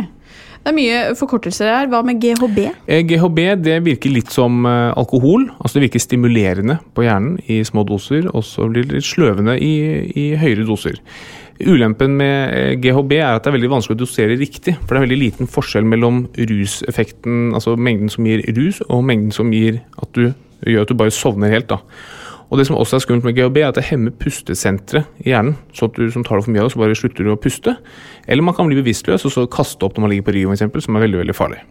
Det 0.60 0.68
er 0.68 0.76
mye 0.76 0.96
forkortelser 1.16 1.70
her. 1.72 1.86
Hva 1.88 2.02
med 2.04 2.20
GHB? 2.20 2.58
Eh, 2.84 3.00
GHB 3.08 3.38
det 3.64 3.78
virker 3.86 4.12
litt 4.12 4.32
som 4.34 4.66
eh, 4.68 4.92
alkohol. 4.92 5.48
altså 5.56 5.78
Det 5.78 5.86
virker 5.86 6.02
stimulerende 6.04 6.76
på 6.92 7.06
hjernen 7.06 7.38
i 7.48 7.62
små 7.64 7.86
doser, 7.88 8.28
og 8.28 8.44
så 8.44 8.68
blir 8.68 8.84
det 8.84 8.98
litt 8.98 9.08
sløvende 9.08 9.56
i, 9.56 9.72
i 10.12 10.26
høyere 10.36 10.68
doser. 10.68 11.00
Ulempen 11.64 12.12
med 12.20 12.52
eh, 12.52 12.74
GHB 12.80 13.16
er 13.18 13.30
at 13.32 13.44
det 13.44 13.54
er 13.54 13.56
veldig 13.56 13.72
vanskelig 13.72 13.96
å 13.96 14.02
dosere 14.02 14.36
riktig. 14.40 14.76
For 14.82 14.92
det 14.92 15.00
er 15.00 15.06
veldig 15.08 15.20
liten 15.22 15.50
forskjell 15.50 15.88
mellom 15.88 16.26
ruseffekten, 16.36 17.54
altså 17.56 17.78
mengden 17.80 18.12
som 18.12 18.28
gir 18.28 18.44
rus, 18.56 18.82
og 18.88 19.04
mengden 19.08 19.32
som 19.32 19.52
gir 19.56 19.80
at 19.96 20.12
du, 20.16 20.30
gjør 20.68 20.84
at 20.84 20.92
du 20.92 21.00
bare 21.00 21.16
sovner 21.16 21.56
helt. 21.56 21.72
da. 21.72 21.80
Og 22.50 22.58
det 22.58 22.66
som 22.66 22.78
også 22.78 22.98
er 22.98 23.04
skummelt 23.04 23.26
med 23.28 23.36
GHB, 23.38 23.60
er 23.62 23.68
at 23.70 23.78
det 23.78 23.86
hemmer 23.92 24.14
pustesenteret 24.18 25.06
i 25.22 25.30
hjernen. 25.30 25.54
Så 25.76 25.86
at 25.86 25.98
du 25.98 26.10
som 26.10 26.24
tar 26.26 26.40
det 26.40 26.46
for 26.48 26.54
mye 26.54 26.64
av 26.64 26.70
det, 26.70 26.74
så 26.74 26.82
bare 26.82 26.98
slutter 26.98 27.26
du 27.26 27.34
å 27.34 27.38
puste. 27.40 27.76
Eller 28.26 28.46
man 28.46 28.56
kan 28.58 28.66
bli 28.66 28.80
bevisstløs 28.80 29.26
og 29.28 29.34
så 29.36 29.46
kaste 29.50 29.86
opp 29.86 29.94
når 29.96 30.06
man 30.06 30.14
ligger 30.14 30.26
på 30.26 30.34
ryggen, 30.34 30.58
f.eks., 30.58 30.88
som 30.88 30.98
er 30.98 31.06
veldig 31.06 31.22
veldig 31.22 31.36
farlig. 31.38 31.62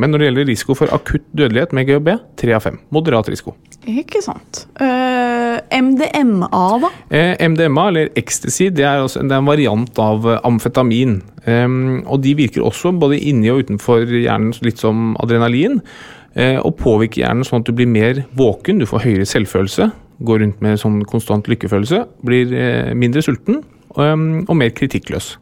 Men 0.00 0.10
når 0.10 0.18
det 0.18 0.26
gjelder 0.26 0.48
risiko 0.48 0.74
for 0.74 0.90
akutt 0.94 1.26
dødelighet 1.38 1.74
med 1.76 1.86
GHB, 1.86 2.08
tre 2.40 2.54
av 2.56 2.64
fem. 2.64 2.80
Moderat 2.94 3.28
risiko. 3.30 3.54
Ikke 3.86 4.22
sant. 4.24 4.64
Uh, 4.80 5.60
MDMA, 5.70 6.64
da? 6.82 6.90
Eh, 7.14 7.36
MDMA, 7.44 7.86
eller 7.92 8.10
ecstasy, 8.18 8.70
det 8.74 8.86
er, 8.88 9.04
også, 9.04 9.22
det 9.22 9.30
er 9.30 9.44
en 9.44 9.52
variant 9.52 10.02
av 10.02 10.26
eh, 10.26 10.40
amfetamin. 10.48 11.20
Um, 11.46 12.02
og 12.08 12.24
de 12.24 12.34
virker 12.38 12.64
også 12.64 12.94
både 12.98 13.20
inni 13.20 13.52
og 13.52 13.66
utenfor 13.66 14.08
hjernen 14.08 14.54
litt 14.66 14.82
som 14.82 15.12
adrenalin. 15.22 15.82
eh, 16.34 16.58
og 16.58 16.74
påvirker 16.80 17.22
hjernen 17.22 17.46
sånn 17.46 17.62
at 17.62 17.68
du 17.68 17.76
blir 17.76 17.86
mer 17.86 18.24
våken, 18.34 18.80
du 18.82 18.88
får 18.90 19.04
høyere 19.06 19.28
selvfølelse. 19.28 19.92
Går 20.24 20.42
rundt 20.42 20.60
med 20.64 20.80
sånn 20.80 21.02
konstant 21.08 21.48
lykkefølelse. 21.50 22.04
Blir 22.26 22.52
eh, 22.56 22.92
mindre 22.96 23.22
sulten 23.24 23.62
em, 24.00 24.44
og 24.48 24.56
mer 24.58 24.74
kritikkløs. 24.76 25.34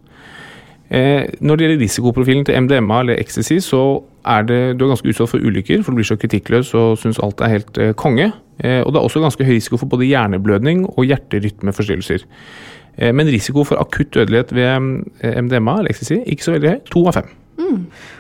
Eh, 0.93 1.25
når 1.41 1.57
det 1.57 1.65
gjelder 1.67 1.81
risikoprofilen 1.81 2.45
til 2.45 2.59
MDMA 2.67 3.01
eller 3.01 3.21
ecstasy, 3.21 3.61
så 3.65 4.03
er 4.29 4.45
det, 4.45 4.61
du 4.77 4.85
er 4.85 4.93
ganske 4.93 5.09
utsatt 5.09 5.31
for 5.31 5.41
ulykker, 5.41 5.81
for 5.83 5.93
du 5.93 6.01
blir 6.03 6.09
så 6.09 6.19
kritikkløs 6.21 6.75
og 6.79 6.99
syns 7.01 7.21
alt 7.25 7.41
er 7.41 7.55
helt 7.55 7.79
eh, 7.81 7.95
konge. 7.97 8.29
Eh, 8.61 8.83
og 8.83 8.93
det 8.93 9.01
er 9.01 9.07
også 9.07 9.23
ganske 9.25 9.47
høy 9.47 9.55
risiko 9.57 9.81
for 9.81 9.89
både 9.91 10.11
hjerneblødning 10.11 10.85
og 10.93 11.07
hjerterytmeforstyrrelser. 11.09 12.27
Eh, 12.99 13.15
men 13.15 13.31
risiko 13.33 13.65
for 13.65 13.81
akutt 13.81 14.13
dødelighet 14.15 14.53
ved 14.55 14.69
eh, 15.23 15.39
MDMA 15.43 15.79
eller 15.79 15.95
ecstasy 15.95 16.21
ikke 16.27 16.45
så 16.45 16.59
veldig 16.59 16.75
høy. 16.75 16.83
To 16.93 17.07
av 17.09 17.17
fem. 17.21 17.33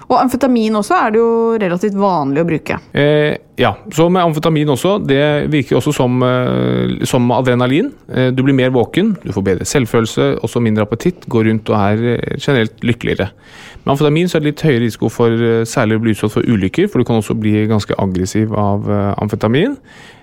Og 0.08 0.18
amfetamin 0.18 0.76
også 0.76 0.96
er 0.98 1.14
det 1.14 1.20
jo 1.22 1.32
relativt 1.60 1.96
vanlig 1.96 2.42
å 2.42 2.48
bruke. 2.48 2.78
Eh, 2.92 3.38
ja, 3.60 3.72
så 3.94 4.08
med 4.12 4.24
amfetamin 4.24 4.72
også. 4.74 4.96
Det 5.08 5.22
virker 5.52 5.78
også 5.78 5.94
som, 5.96 6.22
eh, 6.22 7.04
som 7.08 7.30
adrenalin. 7.32 7.92
Eh, 8.12 8.30
du 8.30 8.42
blir 8.42 8.56
mer 8.56 8.70
våken, 8.74 9.16
du 9.22 9.32
får 9.32 9.46
bedre 9.46 9.68
selvfølelse, 9.68 10.38
også 10.44 10.60
mindre 10.60 10.86
appetitt, 10.86 11.26
går 11.28 11.48
rundt 11.48 11.70
og 11.72 11.78
er 11.80 12.04
eh, 12.14 12.36
generelt 12.38 12.80
lykkeligere. 12.82 13.30
Med 13.84 13.94
amfetamin 13.94 14.28
så 14.28 14.38
er 14.38 14.44
det 14.44 14.52
litt 14.52 14.66
høyere 14.66 14.84
risiko 14.86 15.08
for 15.12 15.30
eh, 15.32 15.62
særlig 15.68 15.98
å 15.98 16.04
bli 16.04 16.16
utsatt 16.16 16.36
for 16.36 16.48
ulykker, 16.48 16.90
for 16.90 17.00
du 17.00 17.08
kan 17.08 17.22
også 17.22 17.38
bli 17.38 17.66
ganske 17.70 17.96
aggressiv 17.98 18.52
av 18.54 18.90
eh, 18.90 19.14
amfetamin. 19.22 19.78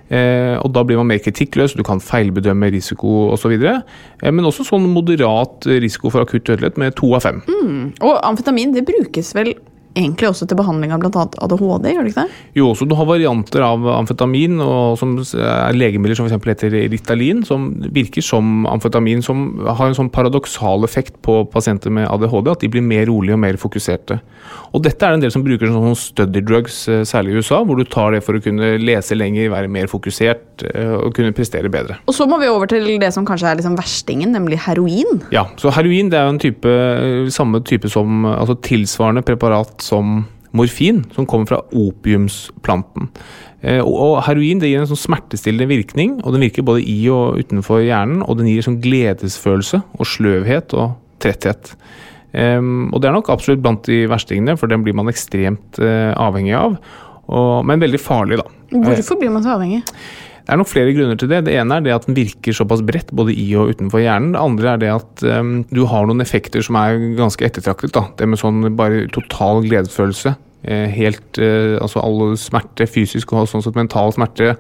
Eh, 0.10 0.56
og 0.58 0.74
da 0.74 0.84
blir 0.86 0.98
man 0.98 1.12
mer 1.12 1.22
kritikkløs, 1.22 1.76
du 1.78 1.86
kan 1.86 2.02
feilbedømme 2.02 2.72
risiko 2.74 3.30
osv. 3.36 3.56
Eh, 3.62 4.32
men 4.32 4.48
også 4.50 4.66
sånn 4.68 4.90
moderat 4.94 5.70
risiko 5.70 6.14
for 6.14 6.26
akutt 6.26 6.48
dødelighet 6.50 6.82
med 6.82 6.98
to 7.00 7.14
av 7.18 7.26
fem. 7.28 7.44
Og 8.02 8.16
amfetamin 8.26 8.74
det 8.76 8.88
brukes 8.90 9.34
vel 9.38 9.54
egentlig 10.00 10.30
også 10.30 10.48
til 10.50 10.60
behandling 10.60 10.94
av 10.96 11.04
bl.a. 11.04 11.26
ADHD, 11.46 11.90
gjør 11.94 12.08
det 12.08 12.14
ikke 12.14 12.26
det? 12.26 12.42
Jo, 12.58 12.72
også 12.72 12.88
du 12.90 12.96
har 12.98 13.10
varianter 13.10 13.66
av 13.66 13.86
amfetamin, 13.94 14.60
og 14.64 14.98
som 15.00 15.18
er 15.20 15.78
legemidler 15.78 16.18
som 16.18 16.30
f.eks. 16.30 16.48
heter 16.48 16.78
Ritalin, 16.92 17.44
som 17.48 17.70
virker 17.96 18.26
som 18.26 18.66
amfetamin, 18.70 19.24
som 19.26 19.46
har 19.68 19.88
en 19.88 19.98
sånn 19.98 20.12
paradoksal 20.14 20.88
effekt 20.88 21.20
på 21.26 21.42
pasienter 21.54 21.94
med 21.94 22.10
ADHD, 22.10 22.52
at 22.54 22.66
de 22.66 22.72
blir 22.72 22.86
mer 22.86 23.08
rolige 23.10 23.38
og 23.38 23.44
mer 23.44 23.60
fokuserte. 23.62 24.20
Og 24.74 24.84
dette 24.86 25.06
er 25.06 25.16
en 25.16 25.24
del 25.24 25.32
som 25.34 25.44
bruker 25.46 25.70
som 25.70 25.82
sånn 25.90 25.98
study 25.98 26.44
drugs, 26.46 26.82
eh, 26.92 27.02
særlig 27.08 27.34
i 27.34 27.42
USA, 27.42 27.62
hvor 27.66 27.80
du 27.80 27.86
tar 27.90 28.14
det 28.14 28.22
for 28.26 28.38
å 28.38 28.44
kunne 28.44 28.76
lese 28.82 29.18
lenger, 29.18 29.50
være 29.54 29.72
mer 29.72 29.90
fokusert 29.90 30.66
eh, 30.70 30.94
og 31.00 31.14
kunne 31.18 31.34
prestere 31.36 31.72
bedre. 31.74 31.98
Og 32.10 32.16
så 32.16 32.28
må 32.30 32.40
vi 32.42 32.50
over 32.52 32.70
til 32.70 32.86
det 33.02 33.12
som 33.16 33.26
kanskje 33.28 33.50
er 33.52 33.60
liksom 33.60 33.78
verstingen, 33.80 34.34
nemlig 34.36 34.62
heroin. 34.66 35.24
Ja, 35.34 35.48
så 35.60 35.74
heroin 35.74 36.12
det 36.12 36.20
er 36.20 36.28
jo 36.28 36.36
en 36.36 36.42
type, 36.42 36.76
samme 37.34 37.64
type 37.66 37.90
som, 37.92 38.26
altså 38.30 38.58
tilsvarende 38.66 39.26
preparat 39.26 39.82
som 39.90 40.22
morfin, 40.56 41.04
som 41.14 41.28
kommer 41.30 41.50
fra 41.50 41.62
opiumsplanten. 41.76 43.10
Eh, 43.62 43.82
og, 43.84 44.22
heroin 44.26 44.62
det 44.62 44.72
gir 44.72 44.82
en 44.82 44.90
sånn 44.90 45.02
smertestillende 45.04 45.70
virkning, 45.70 46.18
og 46.24 46.34
den 46.36 46.46
virker 46.46 46.66
både 46.66 46.86
i 46.88 47.00
og 47.14 47.42
utenfor 47.42 47.84
hjernen, 47.84 48.24
og 48.26 48.40
den 48.40 48.50
gir 48.50 48.66
sånn 48.66 48.80
gledesfølelse 48.84 49.82
og 50.00 50.10
sløvhet 50.10 50.74
og 50.78 50.96
tretthet. 51.22 51.76
Em, 52.32 52.88
og 52.94 53.02
det 53.02 53.10
er 53.10 53.18
nok 53.18 53.30
absolutt 53.34 53.62
blant 53.64 53.86
de 53.90 54.04
verstingene, 54.10 54.56
for 54.60 54.72
den 54.72 54.86
blir 54.86 54.98
man 54.98 55.12
ekstremt 55.12 55.82
eh, 55.82 56.14
avhengig 56.18 56.58
av. 56.58 56.80
Men 57.30 57.78
veldig 57.78 58.00
farlig, 58.02 58.40
da. 58.40 58.48
Hvorfor 58.74 59.20
blir 59.20 59.30
man 59.30 59.44
så 59.46 59.52
avhengig? 59.54 59.84
Det 60.46 60.54
er 60.54 60.60
nok 60.60 60.70
flere 60.72 60.94
grunner 60.96 61.18
til 61.20 61.30
det. 61.32 61.44
Det 61.48 61.56
ene 61.60 61.78
er 61.78 61.86
det 61.86 61.96
at 61.96 62.06
den 62.08 62.18
virker 62.18 62.56
såpass 62.56 62.84
bredt 62.86 63.12
både 63.16 63.36
i 63.38 63.48
og 63.60 63.74
utenfor 63.76 64.02
hjernen. 64.04 64.34
Det 64.34 64.44
andre 64.44 64.72
er 64.74 64.84
det 64.84 64.92
at 64.94 65.26
um, 65.40 65.56
du 65.70 65.84
har 65.90 66.08
noen 66.10 66.24
effekter 66.24 66.64
som 66.66 66.78
er 66.80 67.00
ganske 67.18 67.46
ettertraktet. 67.46 67.94
Da. 67.96 68.08
Det 68.18 68.30
med 68.30 68.42
sånn 68.42 68.64
bare 68.80 69.06
total 69.14 69.64
gledesfølelse. 69.68 70.36
Eh, 70.68 70.88
helt 70.92 71.38
eh, 71.40 71.78
Altså 71.80 72.02
all 72.04 72.34
smerte, 72.36 72.84
fysisk 72.90 73.32
og 73.32 73.48
sånn 73.48 73.64
sett 73.64 73.78
mental 73.80 74.12
smerte, 74.16 74.58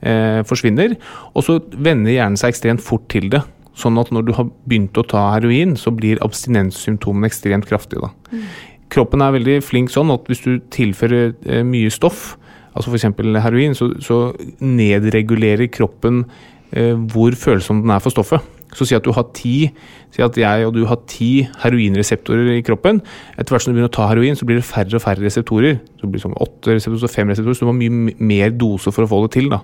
eh, 0.00 0.42
forsvinner. 0.46 0.94
Og 1.34 1.46
så 1.46 1.58
vender 1.72 2.14
hjernen 2.14 2.38
seg 2.40 2.54
ekstremt 2.54 2.84
fort 2.84 3.08
til 3.12 3.30
det. 3.32 3.42
Sånn 3.80 3.98
at 4.00 4.10
når 4.12 4.26
du 4.26 4.34
har 4.36 4.50
begynt 4.68 4.98
å 4.98 5.06
ta 5.08 5.30
heroin, 5.34 5.76
så 5.78 5.92
blir 5.94 6.20
abstinenssymptomene 6.24 7.30
ekstremt 7.30 7.68
kraftige. 7.70 8.10
Da. 8.10 8.42
Kroppen 8.90 9.22
er 9.22 9.34
veldig 9.36 9.60
flink 9.62 9.92
sånn 9.92 10.10
at 10.12 10.26
hvis 10.28 10.42
du 10.44 10.58
tilfører 10.74 11.34
eh, 11.46 11.62
mye 11.66 11.90
stoff, 11.94 12.34
altså 12.74 12.92
f.eks. 12.92 13.10
heroin, 13.44 13.74
så, 13.74 13.92
så 14.02 14.22
nedregulerer 14.60 15.70
kroppen 15.72 16.24
eh, 16.72 16.94
hvor 17.12 17.36
følsom 17.36 17.84
den 17.84 17.94
er 17.94 18.02
for 18.02 18.14
stoffet. 18.14 18.56
Så 18.76 18.86
si 18.86 18.94
at 18.94 19.02
du 19.02 19.10
har 19.10 19.26
ti 19.34 19.70
si 20.14 20.22
at 20.22 20.36
jeg 20.38 20.66
og 20.66 20.74
du 20.74 20.84
har 20.88 20.98
ti 21.10 21.46
heroinreseptorer 21.62 22.52
i 22.56 22.64
kroppen. 22.66 23.00
Etter 23.38 23.54
hvert 23.54 23.64
som 23.64 23.72
du 23.72 23.76
begynner 23.76 23.90
å 23.90 23.94
ta 23.94 24.08
heroin, 24.10 24.38
så 24.38 24.46
blir 24.46 24.58
det 24.58 24.66
færre 24.66 24.98
og 24.98 25.02
færre 25.04 25.22
reseptorer. 25.22 25.78
Så 25.98 26.06
det 26.06 26.10
blir 26.14 26.22
sånn 26.22 26.36
åtte 26.38 26.74
reseptorer, 26.74 27.02
så 27.02 27.12
fem 27.12 27.30
reseptorer, 27.30 27.58
så 27.58 27.66
du 27.66 27.70
må 27.70 27.74
ha 27.74 27.80
mye 27.80 28.16
mer 28.32 28.54
dose 28.58 28.94
for 28.94 29.06
å 29.06 29.10
få 29.10 29.22
det 29.26 29.32
til. 29.38 29.50
da. 29.52 29.62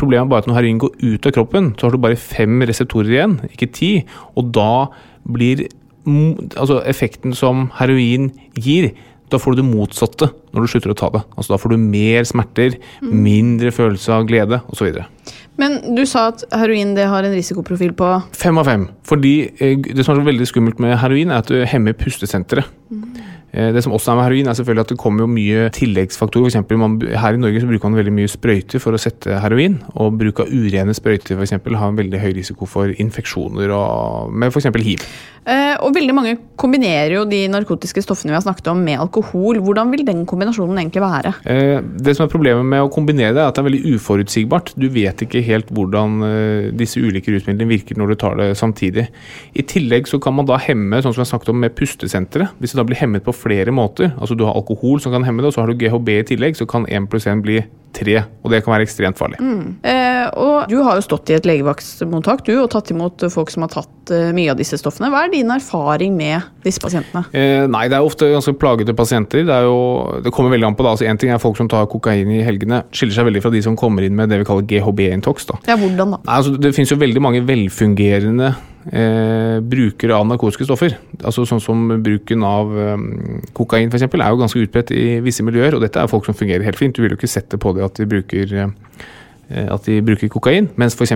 Problemet 0.00 0.26
er 0.26 0.32
bare 0.32 0.44
at 0.44 0.50
når 0.50 0.60
heroin 0.60 0.82
går 0.84 0.94
ut 1.02 1.28
av 1.28 1.36
kroppen, 1.36 1.72
så 1.76 1.86
har 1.86 1.96
du 1.96 2.04
bare 2.04 2.20
fem 2.20 2.60
reseptorer 2.68 3.16
igjen, 3.16 3.38
ikke 3.50 3.72
ti. 3.76 3.90
Og 4.36 4.52
da 4.56 4.70
blir 5.26 5.66
altså 6.06 6.80
effekten 6.86 7.34
som 7.36 7.68
heroin 7.80 8.30
gir, 8.54 8.92
da 9.32 9.40
får 9.42 9.54
du 9.54 9.62
det 9.62 9.66
motsatte 9.68 10.30
når 10.54 10.64
du 10.64 10.70
slutter 10.70 10.92
å 10.92 10.98
ta 10.98 11.10
det. 11.14 11.22
Altså 11.34 11.54
Da 11.54 11.60
får 11.60 11.74
du 11.74 11.82
mer 11.82 12.26
smerter, 12.28 12.78
mindre 13.02 13.72
følelse 13.74 14.14
av 14.14 14.26
glede 14.28 14.60
osv. 14.72 15.02
Men 15.60 15.78
du 15.96 16.04
sa 16.08 16.28
at 16.30 16.44
heroin 16.52 16.94
det 16.96 17.08
har 17.08 17.26
en 17.26 17.34
risikoprofil 17.34 17.94
på 17.96 18.10
Fem 18.36 18.58
av 18.60 18.68
fem. 18.68 18.88
Fordi 19.08 19.34
eh, 19.56 19.78
det 19.80 20.04
som 20.04 20.14
er 20.14 20.20
så 20.20 20.28
veldig 20.28 20.48
skummelt 20.48 20.82
med 20.82 20.98
heroin, 21.00 21.32
er 21.32 21.42
at 21.42 21.50
du 21.50 21.64
hemmer 21.68 21.96
pustesenteret. 21.96 22.68
Mm. 22.92 23.16
Det 23.56 23.80
som 23.80 23.94
også 23.96 24.10
er 24.12 24.16
med 24.18 24.26
heroin, 24.26 24.48
er 24.50 24.56
selvfølgelig 24.58 24.84
at 24.84 24.90
det 24.92 24.98
kommer 25.00 25.24
jo 25.24 25.32
mye 25.32 25.68
tilleggsfaktorer. 25.72 26.44
For 26.44 26.50
eksempel, 26.50 26.76
man, 26.76 26.98
her 27.00 27.36
i 27.36 27.40
Norge 27.40 27.62
så 27.62 27.68
bruker 27.70 27.88
man 27.88 27.96
veldig 27.96 28.12
mye 28.12 28.28
sprøyter 28.28 28.82
for 28.82 28.92
å 28.92 29.00
sette 29.00 29.38
heroin. 29.40 29.78
Og 29.96 30.18
bruk 30.20 30.42
av 30.44 30.50
urene 30.52 30.92
sprøyter 30.96 31.38
for 31.38 31.46
eksempel, 31.46 31.78
har 31.80 31.88
en 31.88 31.96
veldig 31.96 32.20
høy 32.20 32.34
risiko 32.36 32.68
for 32.68 32.92
infeksjoner 32.92 33.72
og, 33.72 34.34
med 34.36 34.52
f.eks. 34.52 34.68
hiv. 34.84 35.06
Eh, 35.46 35.76
og 35.78 35.94
veldig 35.94 36.14
mange 36.16 36.32
kombinerer 36.58 37.12
jo 37.20 37.24
de 37.28 37.44
narkotiske 37.52 38.02
stoffene 38.02 38.32
vi 38.32 38.36
har 38.36 38.42
snakket 38.42 38.66
om 38.72 38.80
med 38.82 38.98
alkohol. 38.98 39.60
Hvordan 39.62 39.92
vil 39.92 40.02
den 40.06 40.24
kombinasjonen 40.26 40.80
egentlig 40.80 41.04
være? 41.04 41.34
Eh, 41.46 41.78
Det 42.02 42.16
som 42.16 42.26
er 42.26 42.32
Problemet 42.36 42.66
med 42.66 42.82
å 42.82 42.90
kombinere 42.92 43.32
det, 43.32 43.40
er 43.40 43.48
at 43.48 43.54
det 43.54 43.62
er 43.62 43.68
veldig 43.70 43.94
uforutsigbart. 43.94 44.74
Du 44.76 44.88
vet 44.90 45.22
ikke 45.22 45.44
helt 45.46 45.70
hvordan 45.70 46.18
eh, 46.26 46.72
disse 46.74 46.98
ulike 46.98 47.30
rusmidlene 47.30 47.70
virker 47.70 47.96
når 47.96 48.08
du 48.08 48.16
tar 48.16 48.36
det 48.36 48.50
samtidig. 48.58 49.06
I 49.54 49.62
tillegg 49.62 50.10
så 50.10 50.18
kan 50.20 50.34
man 50.34 50.50
da 50.50 50.58
hemme, 50.58 50.98
sånn 51.00 51.14
som 51.14 51.22
har 51.22 51.30
snakket 51.30 51.54
om 51.54 51.62
med 51.62 51.76
pustesenteret. 51.78 52.58
Hvis 52.58 52.74
det 52.74 52.82
da 52.82 52.88
blir 52.88 52.98
hemmet 52.98 53.24
på 53.24 53.32
flere 53.32 53.70
måter, 53.70 54.12
altså 54.18 54.34
du 54.34 54.44
har 54.44 54.58
alkohol 54.58 55.00
som 55.00 55.14
kan 55.14 55.24
hemme 55.24 55.42
det, 55.42 55.52
og 55.52 55.54
så 55.54 55.62
har 55.62 55.70
du 55.70 55.78
GHB 55.78 56.10
i 56.18 56.26
tillegg, 56.34 56.58
så 56.58 56.66
kan 56.66 56.90
1 56.90 57.06
pluss 57.12 57.30
1 57.30 57.46
bli 57.46 57.62
3. 57.96 58.16
Og 58.44 58.52
det 58.52 58.62
kan 58.64 58.74
være 58.74 58.86
ekstremt 58.86 59.18
farlig. 59.18 59.40
Eh, 59.40 60.26
og 60.38 60.70
du 60.70 60.78
har 60.84 60.98
jo 60.98 61.04
stått 61.04 61.32
i 61.32 61.36
et 61.38 61.48
legevaktmottak 61.48 62.44
du, 62.46 62.54
og 62.60 62.70
tatt 62.72 62.92
imot 62.94 63.26
folk 63.32 63.52
som 63.52 63.64
har 63.66 63.72
tatt 63.72 64.12
eh, 64.14 64.30
mye 64.36 64.52
av 64.52 64.60
disse 64.60 64.78
stoffene. 64.80 65.10
Hva 65.12 65.24
er 65.26 65.32
din 65.34 65.50
erfaring 65.52 66.16
med 66.18 66.46
disse 66.66 66.82
pasientene? 66.82 67.24
Eh, 67.32 67.64
nei, 67.70 67.86
det 67.92 67.98
er 67.98 68.06
ofte 68.06 68.30
ganske 68.32 68.56
plagete 68.60 68.96
pasienter. 68.96 69.46
Det, 69.48 69.56
er 69.56 69.68
jo, 69.68 70.20
det 70.24 70.34
kommer 70.36 70.54
veldig 70.54 70.70
an 70.70 70.78
på. 70.78 70.86
da. 70.86 70.94
Altså, 70.96 71.08
en 71.08 71.20
ting 71.20 71.32
er 71.34 71.42
folk 71.42 71.58
som 71.60 71.70
tar 71.72 71.88
kokain 71.92 72.30
i 72.32 72.44
helgene. 72.46 72.84
Skiller 72.94 73.18
seg 73.18 73.30
veldig 73.30 73.44
fra 73.44 73.54
de 73.54 73.64
som 73.64 73.78
kommer 73.78 74.06
inn 74.06 74.16
med 74.18 74.32
det 74.32 74.42
vi 74.42 74.48
kaller 74.48 74.66
GHB-intox. 74.70 75.50
da. 75.52 75.60
Ja, 75.72 75.80
hvordan 75.80 76.16
da? 76.16 76.22
Nei, 76.22 76.38
altså, 76.40 76.56
det 76.60 76.74
finnes 76.76 76.94
jo 76.94 77.00
veldig 77.00 77.24
mange 77.24 77.44
velfungerende 77.46 78.54
eh, 78.92 79.58
brukere 79.60 80.16
av 80.16 80.26
narkotiske 80.28 80.66
stoffer. 80.68 80.96
Altså 81.22 81.46
Sånn 81.48 81.62
som 81.62 81.86
bruken 82.04 82.44
av 82.46 82.72
eh, 82.76 83.06
kokain 83.56 83.92
eksempel, 83.92 84.22
er 84.22 84.32
jo 84.32 84.42
ganske 84.42 84.62
utbredt 84.66 84.94
i 84.94 85.06
visse 85.24 85.46
miljøer. 85.46 85.76
Og 85.76 85.84
dette 85.84 86.00
er 86.02 86.10
folk 86.10 86.28
som 86.28 86.36
fungerer 86.36 86.66
helt 86.66 86.80
fint. 86.80 86.96
Du 86.96 87.04
vil 87.04 87.14
jo 87.14 87.20
ikke 87.20 87.30
sette 87.30 87.60
på 87.60 87.74
det 87.76 87.86
at 87.86 88.00
de 88.00 88.08
bruker 88.10 88.56
eh, 88.56 88.68
at 89.46 89.84
de 89.86 90.00
bruker 90.02 90.26
kokain, 90.26 90.66
mens 90.74 90.96
f.eks. 90.98 91.12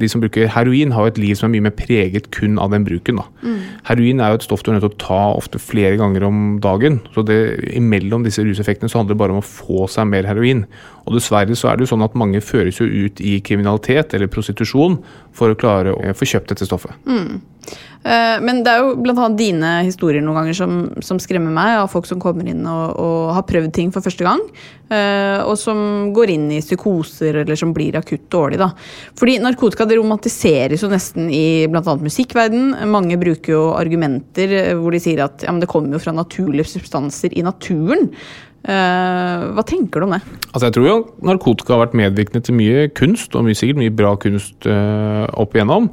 de 0.00 0.08
som 0.10 0.18
bruker 0.18 0.48
heroin, 0.50 0.90
har 0.90 1.04
jo 1.04 1.12
et 1.12 1.20
liv 1.22 1.36
som 1.38 1.46
er 1.46 1.52
mye 1.52 1.68
mer 1.68 1.76
preget 1.78 2.26
kun 2.34 2.58
av 2.58 2.72
den 2.74 2.82
bruken. 2.82 3.20
Da. 3.20 3.52
Heroin 3.86 4.18
er 4.18 4.32
jo 4.32 4.40
et 4.40 4.46
stoff 4.48 4.64
du 4.66 4.72
er 4.72 4.80
nødt 4.80 4.88
til 4.88 4.96
å 4.96 5.02
ta 5.04 5.20
ofte 5.38 5.60
flere 5.62 5.94
ganger 6.00 6.26
om 6.26 6.58
dagen. 6.64 6.98
Så 7.14 7.22
det, 7.22 7.38
imellom 7.78 8.26
disse 8.26 8.42
ruseffektene 8.42 8.90
så 8.90 8.98
handler 8.98 9.14
det 9.14 9.20
bare 9.22 9.36
om 9.36 9.38
å 9.38 9.46
få 9.46 9.86
seg 9.94 10.10
mer 10.10 10.26
heroin. 10.26 10.64
Og 11.08 11.16
dessverre 11.16 11.56
så 11.56 11.70
er 11.70 11.78
det 11.78 11.86
jo 11.86 11.94
sånn 11.94 12.04
at 12.04 12.16
mange 12.18 12.42
føres 12.44 12.80
jo 12.82 12.86
ut 12.86 13.22
i 13.24 13.38
kriminalitet 13.44 14.12
eller 14.16 14.30
prostitusjon 14.32 15.00
for 15.36 15.52
å 15.52 15.58
klare 15.58 15.94
å 15.96 16.16
få 16.16 16.28
kjøpt 16.28 16.52
dette 16.52 16.68
stoffet. 16.68 16.92
Mm. 17.08 17.40
men 18.40 18.62
det 18.64 18.72
er 18.72 18.80
jo 18.80 18.94
annet 19.10 19.36
dine 19.36 19.70
historier 19.84 20.22
noen 20.24 20.38
ganger 20.38 20.56
som, 20.56 20.74
som 21.04 21.18
skremmer 21.20 21.52
meg, 21.52 21.74
av 21.82 21.90
folk 21.92 22.06
som 22.08 22.20
kommer 22.22 22.46
inn 22.48 22.62
og, 22.64 22.94
og 22.96 23.34
har 23.36 23.44
prøvd 23.48 23.74
ting 23.74 23.90
for 23.92 24.04
første 24.04 24.24
gang, 24.24 24.40
eh, 24.88 25.42
og 25.42 25.56
som 25.60 26.12
går 26.16 26.32
inn 26.32 26.46
i 26.54 26.62
psykoser 26.64 27.42
eller 27.42 27.58
som 27.58 27.74
blir 27.76 27.98
akutt 28.00 28.28
dårlig. 28.32 28.60
Da. 28.62 28.70
Fordi 29.18 29.36
narkotika 29.44 29.84
det 29.88 29.98
romantiseres 30.00 30.84
jo 30.84 30.92
nesten 30.92 31.28
i 31.34 31.66
bl.a. 31.68 31.98
musikkverden. 32.00 32.72
Mange 32.88 33.18
bruker 33.20 33.56
jo 33.56 33.62
argumenter 33.76 34.56
eh, 34.62 34.74
hvor 34.78 34.94
de 34.94 35.02
sier 35.04 35.24
at 35.26 35.44
ja, 35.44 35.56
det 35.58 35.70
kommer 35.70 35.98
jo 35.98 36.04
fra 36.06 36.16
naturlige 36.16 36.70
substanser 36.78 37.36
i 37.36 37.44
naturen. 37.44 38.08
Eh, 38.68 39.44
hva 39.56 39.64
tenker 39.64 40.02
du 40.02 40.06
om 40.08 40.12
det? 40.12 40.22
Altså 40.52 40.68
Jeg 40.68 40.74
tror 40.76 40.88
jo 40.88 40.96
narkotika 41.24 41.74
har 41.74 41.86
vært 41.86 41.96
medvirkende 41.96 42.44
til 42.44 42.56
mye 42.58 42.88
kunst, 42.92 43.36
og 43.36 43.46
mye, 43.46 43.56
sikkert 43.56 43.80
mye 43.80 43.94
bra 43.96 44.14
kunst 44.20 44.68
øh, 44.68 45.24
opp 45.40 45.56
igjennom. 45.56 45.88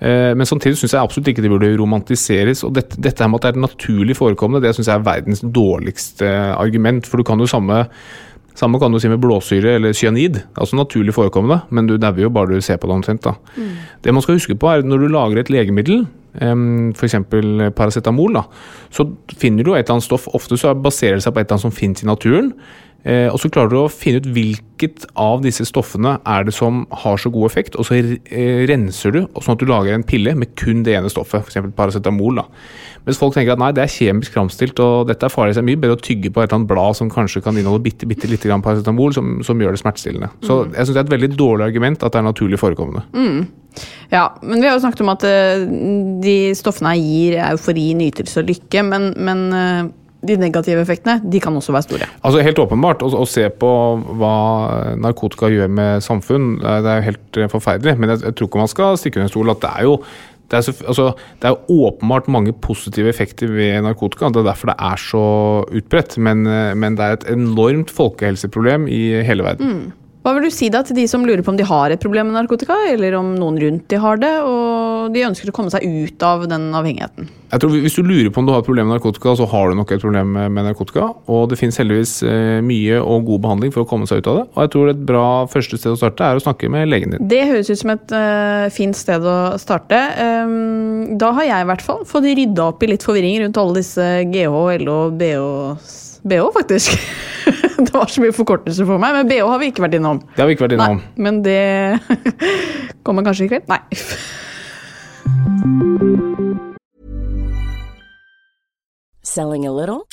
Eh, 0.00 0.32
Men 0.36 0.48
samtidig 0.48 0.76
syns 0.76 0.92
jeg 0.96 1.00
absolutt 1.00 1.30
ikke 1.32 1.44
det 1.44 1.52
burde 1.52 1.72
romantiseres. 1.80 2.64
Og 2.64 2.74
dette, 2.76 3.00
dette 3.00 3.24
her 3.24 3.30
med 3.32 3.40
at 3.40 3.48
det 3.48 3.56
er 3.56 3.64
naturlig 3.64 4.16
forekommende, 4.16 4.66
det 4.66 4.74
syns 4.76 4.92
jeg 4.92 5.00
er 5.00 5.08
verdens 5.08 5.40
dårligste 5.40 6.28
argument. 6.56 7.08
For 7.08 7.20
du 7.20 7.24
kan 7.24 7.40
jo 7.40 7.48
samme 7.48 7.86
samme 8.58 8.80
kan 8.80 8.92
du 8.92 8.98
si 9.00 9.08
med 9.08 9.20
blåsyre 9.22 9.76
eller 9.78 9.92
cyanid. 9.96 10.40
Altså 10.56 10.76
naturlig 10.76 11.14
forekommende, 11.14 11.62
men 11.70 11.86
du 11.86 11.96
dauer 11.96 12.26
jo 12.26 12.32
bare 12.34 12.54
du 12.54 12.60
ser 12.64 12.80
på 12.80 12.90
det 12.90 12.96
omtrent. 12.98 13.22
da. 13.24 13.34
Det 14.02 14.14
man 14.14 14.22
skal 14.22 14.38
huske 14.38 14.54
på 14.58 14.68
er 14.68 14.82
at 14.82 14.84
Når 14.84 14.98
du 14.98 15.08
lager 15.08 15.38
et 15.38 15.50
legemiddel, 15.50 16.06
f.eks. 16.94 17.14
paracetamol, 17.76 18.34
da, 18.34 18.44
så 18.90 19.08
finner 19.36 19.64
du 19.64 19.72
et 19.74 19.82
eller 19.82 19.98
annet 19.98 20.04
stoff. 20.06 20.28
Ofte 20.34 20.56
så 20.56 20.74
baserer 20.74 21.18
det 21.18 21.24
seg 21.24 21.34
på 21.34 21.40
et 21.40 21.46
eller 21.46 21.58
annet 21.58 21.66
som 21.68 21.74
finnes 21.74 22.02
i 22.02 22.06
naturen. 22.06 22.52
Eh, 23.04 23.28
og 23.32 23.38
så 23.40 23.48
klarer 23.52 23.72
du 23.72 23.78
å 23.80 23.92
finne 23.92 24.20
ut 24.20 24.28
hvilket 24.34 25.06
av 25.18 25.40
disse 25.44 25.64
stoffene 25.68 26.18
er 26.28 26.44
det 26.44 26.52
som 26.56 26.82
har 27.02 27.20
så 27.20 27.32
god 27.32 27.48
effekt, 27.48 27.76
og 27.80 27.86
så 27.88 27.96
eh, 27.96 28.64
renser 28.68 29.14
du 29.14 29.20
sånn 29.24 29.56
at 29.56 29.62
du 29.62 29.68
lager 29.68 29.96
en 29.96 30.04
pille 30.06 30.34
med 30.36 30.52
kun 30.58 30.82
det 30.84 30.98
ene 30.98 31.12
stoffet, 31.12 31.46
f.eks. 31.46 31.72
paracetamol. 31.76 32.42
da. 32.42 32.46
Mens 33.06 33.20
folk 33.20 33.36
tenker 33.36 33.54
at 33.54 33.62
nei, 33.62 33.70
det 33.76 33.86
er 33.86 33.92
kjemisk 33.92 34.36
framstilt 34.36 34.80
og 34.84 35.08
dette 35.08 35.24
er 35.26 35.32
farlig, 35.32 35.54
så 35.56 35.60
det 35.60 35.64
er 35.64 35.70
mye 35.70 35.80
bedre 35.80 35.96
å 35.96 36.02
tygge 36.04 36.32
på 36.32 36.42
et 36.42 36.50
eller 36.50 36.60
annet 36.60 36.72
blad 36.72 36.98
som 36.98 37.12
kanskje 37.12 37.44
kan 37.44 37.56
inneholde 37.56 37.86
bitte, 37.86 38.08
bitte 38.08 38.28
lite 38.28 38.50
grann 38.50 38.64
paracetamol, 38.64 39.14
som, 39.16 39.38
som 39.46 39.60
gjør 39.60 39.76
det 39.76 39.80
smertestillende. 39.80 40.28
Så 40.44 40.62
jeg 40.68 40.84
syns 40.84 40.92
det 40.92 41.00
er 41.00 41.08
et 41.08 41.16
veldig 41.16 41.32
dårlig 41.40 41.70
argument 41.70 42.04
at 42.04 42.12
det 42.12 42.20
er 42.20 42.28
naturlig 42.28 42.60
forekommende. 42.60 43.06
Ja, 44.10 44.26
men 44.42 44.60
vi 44.60 44.66
har 44.66 44.74
jo 44.74 44.82
snakket 44.82 45.04
om 45.04 45.12
at 45.12 45.24
eh, 45.28 45.64
de 46.20 46.36
stoffene 46.58 46.96
gir 46.98 47.38
eufori, 47.46 47.92
nytelse 47.96 48.42
og 48.42 48.50
lykke, 48.50 48.84
men, 48.84 49.12
men 49.16 49.44
de 50.26 50.36
negative 50.36 50.80
effektene 50.84 51.20
de 51.32 51.40
kan 51.40 51.54
også 51.56 51.72
være 51.72 51.86
store. 51.88 52.08
Altså 52.22 52.42
Helt 52.44 52.58
åpenbart, 52.58 53.02
å, 53.02 53.08
å 53.22 53.26
se 53.28 53.46
på 53.50 53.70
hva 54.20 54.34
narkotika 55.00 55.48
gjør 55.52 55.70
med 55.72 56.02
samfunn, 56.04 56.58
det 56.60 56.90
er- 56.92 57.00
jo 57.00 57.06
helt 57.10 57.36
eh, 57.40 57.48
forferdelig. 57.48 57.96
Men 57.98 58.10
jeg, 58.14 58.22
jeg 58.26 58.34
tror 58.36 58.50
ikke 58.50 58.58
man 58.64 58.68
skal 58.74 58.98
stikke 59.00 59.20
under 59.20 59.30
en 59.30 59.34
stol 59.34 59.50
at 59.54 59.60
det 59.64 59.70
er 59.78 59.88
jo 59.88 59.96
det 60.50 60.58
er, 60.58 60.64
så, 60.66 60.72
altså, 60.90 61.04
det 61.38 61.46
er 61.46 61.60
åpenbart 61.70 62.26
mange 62.26 62.50
positive 62.52 63.06
effekter 63.12 63.46
ved 63.54 63.84
narkotika. 63.86 64.32
Det 64.34 64.40
er 64.42 64.48
derfor 64.48 64.72
det 64.72 64.74
er 64.82 64.98
så 64.98 65.20
utbredt. 65.78 66.16
Men, 66.18 66.42
eh, 66.50 66.72
men 66.74 66.96
det 66.98 67.04
er 67.06 67.12
et 67.20 67.26
enormt 67.36 67.92
folkehelseproblem 67.94 68.88
i 68.90 69.22
hele 69.22 69.46
verden. 69.46 69.92
Hva 70.20 70.34
vil 70.36 70.44
du 70.44 70.52
si 70.52 70.68
da 70.68 70.82
til 70.84 70.98
de 70.98 71.06
som 71.08 71.22
lurer 71.24 71.40
på 71.40 71.52
om 71.54 71.56
de 71.56 71.64
har 71.64 71.92
et 71.92 72.00
problem 72.00 72.28
med 72.28 72.36
narkotika, 72.36 72.76
eller 72.92 73.14
om 73.16 73.32
noen 73.40 73.56
rundt 73.62 73.86
de 73.88 74.00
har 74.02 74.18
det, 74.20 74.32
og 74.44 75.14
de 75.14 75.22
ønsker 75.24 75.48
å 75.48 75.54
komme 75.56 75.72
seg 75.72 75.86
ut 75.86 76.24
av 76.26 76.44
den 76.50 76.66
avhengigheten? 76.76 77.30
Jeg 77.50 77.62
tror 77.62 77.72
Hvis 77.72 77.96
du 77.96 78.04
lurer 78.04 78.28
på 78.30 78.42
om 78.42 78.46
du 78.46 78.52
har 78.52 78.60
et 78.60 78.68
problem 78.68 78.90
med 78.90 78.98
narkotika, 78.98 79.32
så 79.38 79.46
har 79.48 79.70
du 79.70 79.78
nok 79.78 79.94
et 79.96 80.02
problem 80.02 80.34
med 80.36 80.66
narkotika. 80.68 81.08
Og 81.32 81.48
det 81.50 81.56
finnes 81.58 81.80
heldigvis 81.80 82.12
eh, 82.28 82.60
mye 82.62 83.00
og 83.00 83.24
god 83.30 83.42
behandling 83.46 83.72
for 83.74 83.82
å 83.82 83.88
komme 83.88 84.06
seg 84.10 84.20
ut 84.20 84.28
av 84.30 84.38
det. 84.42 84.44
Og 84.52 84.60
jeg 84.66 84.72
tror 84.74 84.92
et 84.92 85.00
bra 85.08 85.24
første 85.50 85.80
sted 85.80 85.96
å 85.96 85.98
starte 85.98 86.28
er 86.28 86.36
å 86.36 86.44
snakke 86.44 86.70
med 86.70 86.92
legen 86.92 87.16
din. 87.16 87.24
Det 87.32 87.40
høres 87.48 87.72
ut 87.72 87.80
som 87.80 87.94
et 87.96 88.14
uh, 88.14 88.68
fint 88.76 89.00
sted 89.00 89.24
å 89.24 89.38
starte. 89.62 90.02
Um, 90.20 91.16
da 91.18 91.32
har 91.40 91.48
jeg 91.48 91.64
i 91.64 91.70
hvert 91.72 91.86
fall 91.88 92.04
fått 92.06 92.28
rydda 92.28 92.68
opp 92.74 92.84
i 92.84 92.92
litt 92.92 93.08
forvirring 93.08 93.40
rundt 93.46 93.64
alle 93.64 93.80
disse 93.80 94.12
GH, 94.30 94.62
LO, 94.84 95.00
BH 95.16 96.09
BH, 96.22 96.50
faktisk. 96.54 96.98
det 97.84 97.92
var 97.94 98.06
så 98.12 98.22
mye 98.22 98.34
forkortelser 98.36 98.88
for 98.88 99.00
meg, 99.02 99.16
men 99.16 99.30
BH 99.30 99.46
har 99.48 99.62
vi 99.62 99.70
ikke 99.72 99.84
vært 99.86 99.96
innom. 99.98 100.20
Det 100.34 100.42
har 100.42 100.50
vi 100.50 100.56
ikke 100.56 100.66
vært 100.68 100.76
innom. 100.76 101.00
Nei, 101.00 101.24
men 101.26 101.42
det 101.46 101.60
kommer 103.06 103.26
kanskje 103.26 103.48
i 103.48 103.52
kveld? 103.54 103.70
Nei. 103.70 103.80
Selling 109.22 109.66
a 109.66 109.72
little 109.72 110.06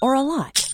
or 0.00 0.14
a 0.14 0.22
lot? 0.22 0.73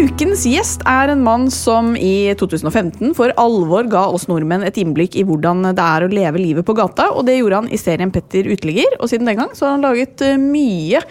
Ukens 0.00 0.46
gjest 0.48 0.80
er 0.88 1.10
en 1.12 1.20
mann 1.20 1.42
som 1.52 1.90
i 1.92 2.32
2015 2.38 3.10
for 3.18 3.34
alvor 3.40 3.84
ga 3.90 4.06
oss 4.08 4.24
nordmenn 4.30 4.64
et 4.64 4.78
innblikk 4.80 5.18
i 5.20 5.24
hvordan 5.28 5.60
det 5.76 5.84
er 5.84 6.06
å 6.06 6.08
leve 6.08 6.40
livet 6.40 6.64
på 6.64 6.72
gata, 6.78 7.10
og 7.12 7.26
det 7.28 7.34
gjorde 7.36 7.58
han 7.58 7.68
i 7.68 7.80
serien 7.80 8.12
Petter 8.14 8.48
uteligger. 8.48 8.96
Og 8.96 9.10
siden 9.12 9.28
den 9.28 9.36
gang 9.42 9.52
så 9.52 9.66
har 9.66 9.76
han 9.76 9.84
laget 9.84 10.24
eh, 10.24 10.40
mye 10.40 11.02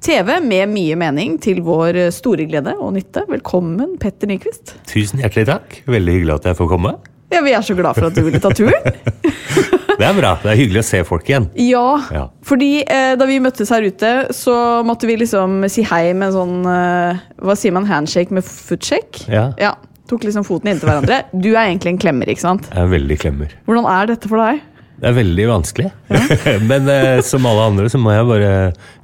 TV 0.00 0.38
med 0.40 0.72
mye 0.72 0.96
mening 0.96 1.36
til 1.44 1.60
vår 1.66 2.00
eh, 2.06 2.10
store 2.14 2.48
glede 2.48 2.72
og 2.78 2.94
nytte. 2.96 3.26
Velkommen, 3.28 3.98
Petter 4.00 4.32
Nyquist. 4.32 4.78
Tusen 4.88 5.20
hjertelig 5.20 5.50
takk. 5.50 5.80
Veldig 5.84 6.16
hyggelig 6.16 6.38
at 6.38 6.48
jeg 6.48 6.62
får 6.62 6.72
komme. 6.72 6.96
Ja, 7.28 7.44
Vi 7.44 7.52
er 7.52 7.60
så 7.60 7.76
glad 7.76 8.00
for 8.00 8.08
at 8.08 8.16
du 8.16 8.24
ville 8.24 8.40
ta 8.40 8.54
turen. 8.56 8.94
Det 9.98 10.06
er 10.06 10.14
bra. 10.14 10.36
Det 10.38 10.52
er 10.52 10.58
hyggelig 10.60 10.82
å 10.84 10.86
se 10.86 11.00
folk 11.06 11.26
igjen. 11.26 11.48
Ja, 11.58 11.98
Ja. 12.14 12.28
fordi 12.46 12.84
eh, 12.86 13.16
da 13.18 13.26
vi 13.26 13.40
møttes 13.42 13.72
her 13.74 13.82
ute, 13.82 14.12
så 14.36 14.54
måtte 14.86 15.08
vi 15.10 15.16
liksom 15.18 15.64
si 15.68 15.82
hei 15.82 16.12
med 16.14 16.32
sånn 16.36 16.60
eh, 16.70 17.18
Hva 17.42 17.56
sier 17.58 17.74
man? 17.74 17.88
Handshake 17.90 18.30
med 18.34 18.46
footshake? 18.46 19.26
Ja. 19.32 19.48
ja. 19.58 19.74
Tok 20.08 20.22
liksom 20.24 20.46
foten 20.46 20.70
inntil 20.70 20.88
hverandre. 20.88 21.18
Du 21.34 21.50
er 21.50 21.66
egentlig 21.66 21.90
en 21.96 21.98
klemmer, 22.00 22.30
ikke 22.32 22.40
sant? 22.46 22.68
Jeg 22.72 22.80
er 22.80 22.92
veldig 22.94 23.18
klemmer. 23.20 23.50
Hvordan 23.66 23.88
er 23.92 24.06
dette 24.14 24.30
for 24.30 24.40
deg? 24.40 24.62
Det 24.98 25.06
er 25.06 25.14
veldig 25.14 25.44
vanskelig. 25.46 25.88
men 26.70 26.88
eh, 26.90 27.20
som 27.26 27.46
alle 27.46 27.66
andre 27.70 27.90
så 27.92 28.00
må 28.02 28.14
jeg 28.14 28.26
bare 28.26 28.50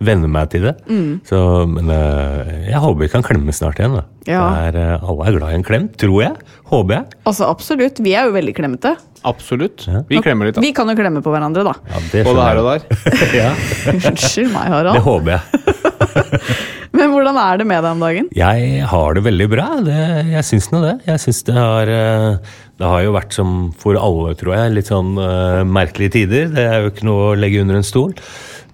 venne 0.03 0.31
meg 0.31 0.51
til 0.51 0.67
det. 0.67 0.75
Mm. 0.91 1.21
Så, 1.29 1.39
men 1.71 1.93
eh, 1.95 2.69
jeg 2.73 2.83
håper 2.83 3.05
vi 3.05 3.11
kan 3.13 3.27
klemme 3.27 3.55
snart 3.55 3.79
igjen. 3.79 3.95
Da. 4.01 4.05
Ja. 4.27 4.43
Det 4.43 4.67
er, 4.73 4.81
eh, 4.83 5.07
alle 5.07 5.29
er 5.31 5.39
glad 5.39 5.55
i 5.55 5.59
en 5.61 5.67
klem, 5.67 5.89
tror 6.01 6.19
jeg. 6.25 6.35
Håper 6.73 6.97
jeg. 6.99 7.19
Altså, 7.31 7.49
Absolutt. 7.51 8.03
Vi 8.03 8.17
er 8.19 8.27
jo 8.27 8.35
veldig 8.35 8.57
klemmete. 8.59 8.97
Absolutt. 9.25 9.87
Vi 10.11 10.21
klemmer 10.21 10.51
litt, 10.51 10.59
da. 10.59 10.65
Vi 10.65 10.75
kan 10.77 10.91
jo 10.91 10.99
klemme 10.99 11.23
på 11.25 11.33
hverandre, 11.33 11.65
da. 11.65 11.77
Ja, 11.89 12.03
det 12.13 12.27
Både 12.27 12.49
her 12.51 12.61
og 12.61 12.71
der. 12.73 12.87
Unnskyld 14.11 14.51
meg, 14.53 14.73
Harald. 14.75 14.99
det 14.99 15.05
håper 15.07 15.37
jeg. 15.39 16.63
Men 16.95 17.11
hvordan 17.11 17.39
er 17.43 17.59
det 17.59 17.67
med 17.67 17.83
deg 17.83 17.91
om 17.97 18.03
dagen? 18.05 18.29
Jeg 18.39 18.83
har 18.91 19.17
det 19.17 19.25
veldig 19.27 19.47
bra. 19.51 19.67
Det, 19.83 19.97
jeg 20.31 20.47
syns 20.47 20.69
nå 20.71 20.83
det. 20.85 20.93
Jeg 21.09 21.23
synes 21.25 21.41
det 21.49 21.57
har 21.57 21.91
eh, 21.91 22.53
Det 22.81 22.89
har 22.91 23.05
jo 23.05 23.15
vært 23.15 23.37
som 23.37 23.51
for 23.79 23.99
alle, 24.01 24.33
tror 24.39 24.57
jeg, 24.57 24.73
litt 24.75 24.91
sånn 24.91 25.15
uh, 25.21 25.63
merkelige 25.63 26.17
tider. 26.17 26.49
Det 26.55 26.65
er 26.67 26.83
jo 26.83 26.91
ikke 26.91 27.07
noe 27.07 27.29
å 27.29 27.37
legge 27.39 27.63
under 27.63 27.79
en 27.79 27.87
stol. 27.87 28.11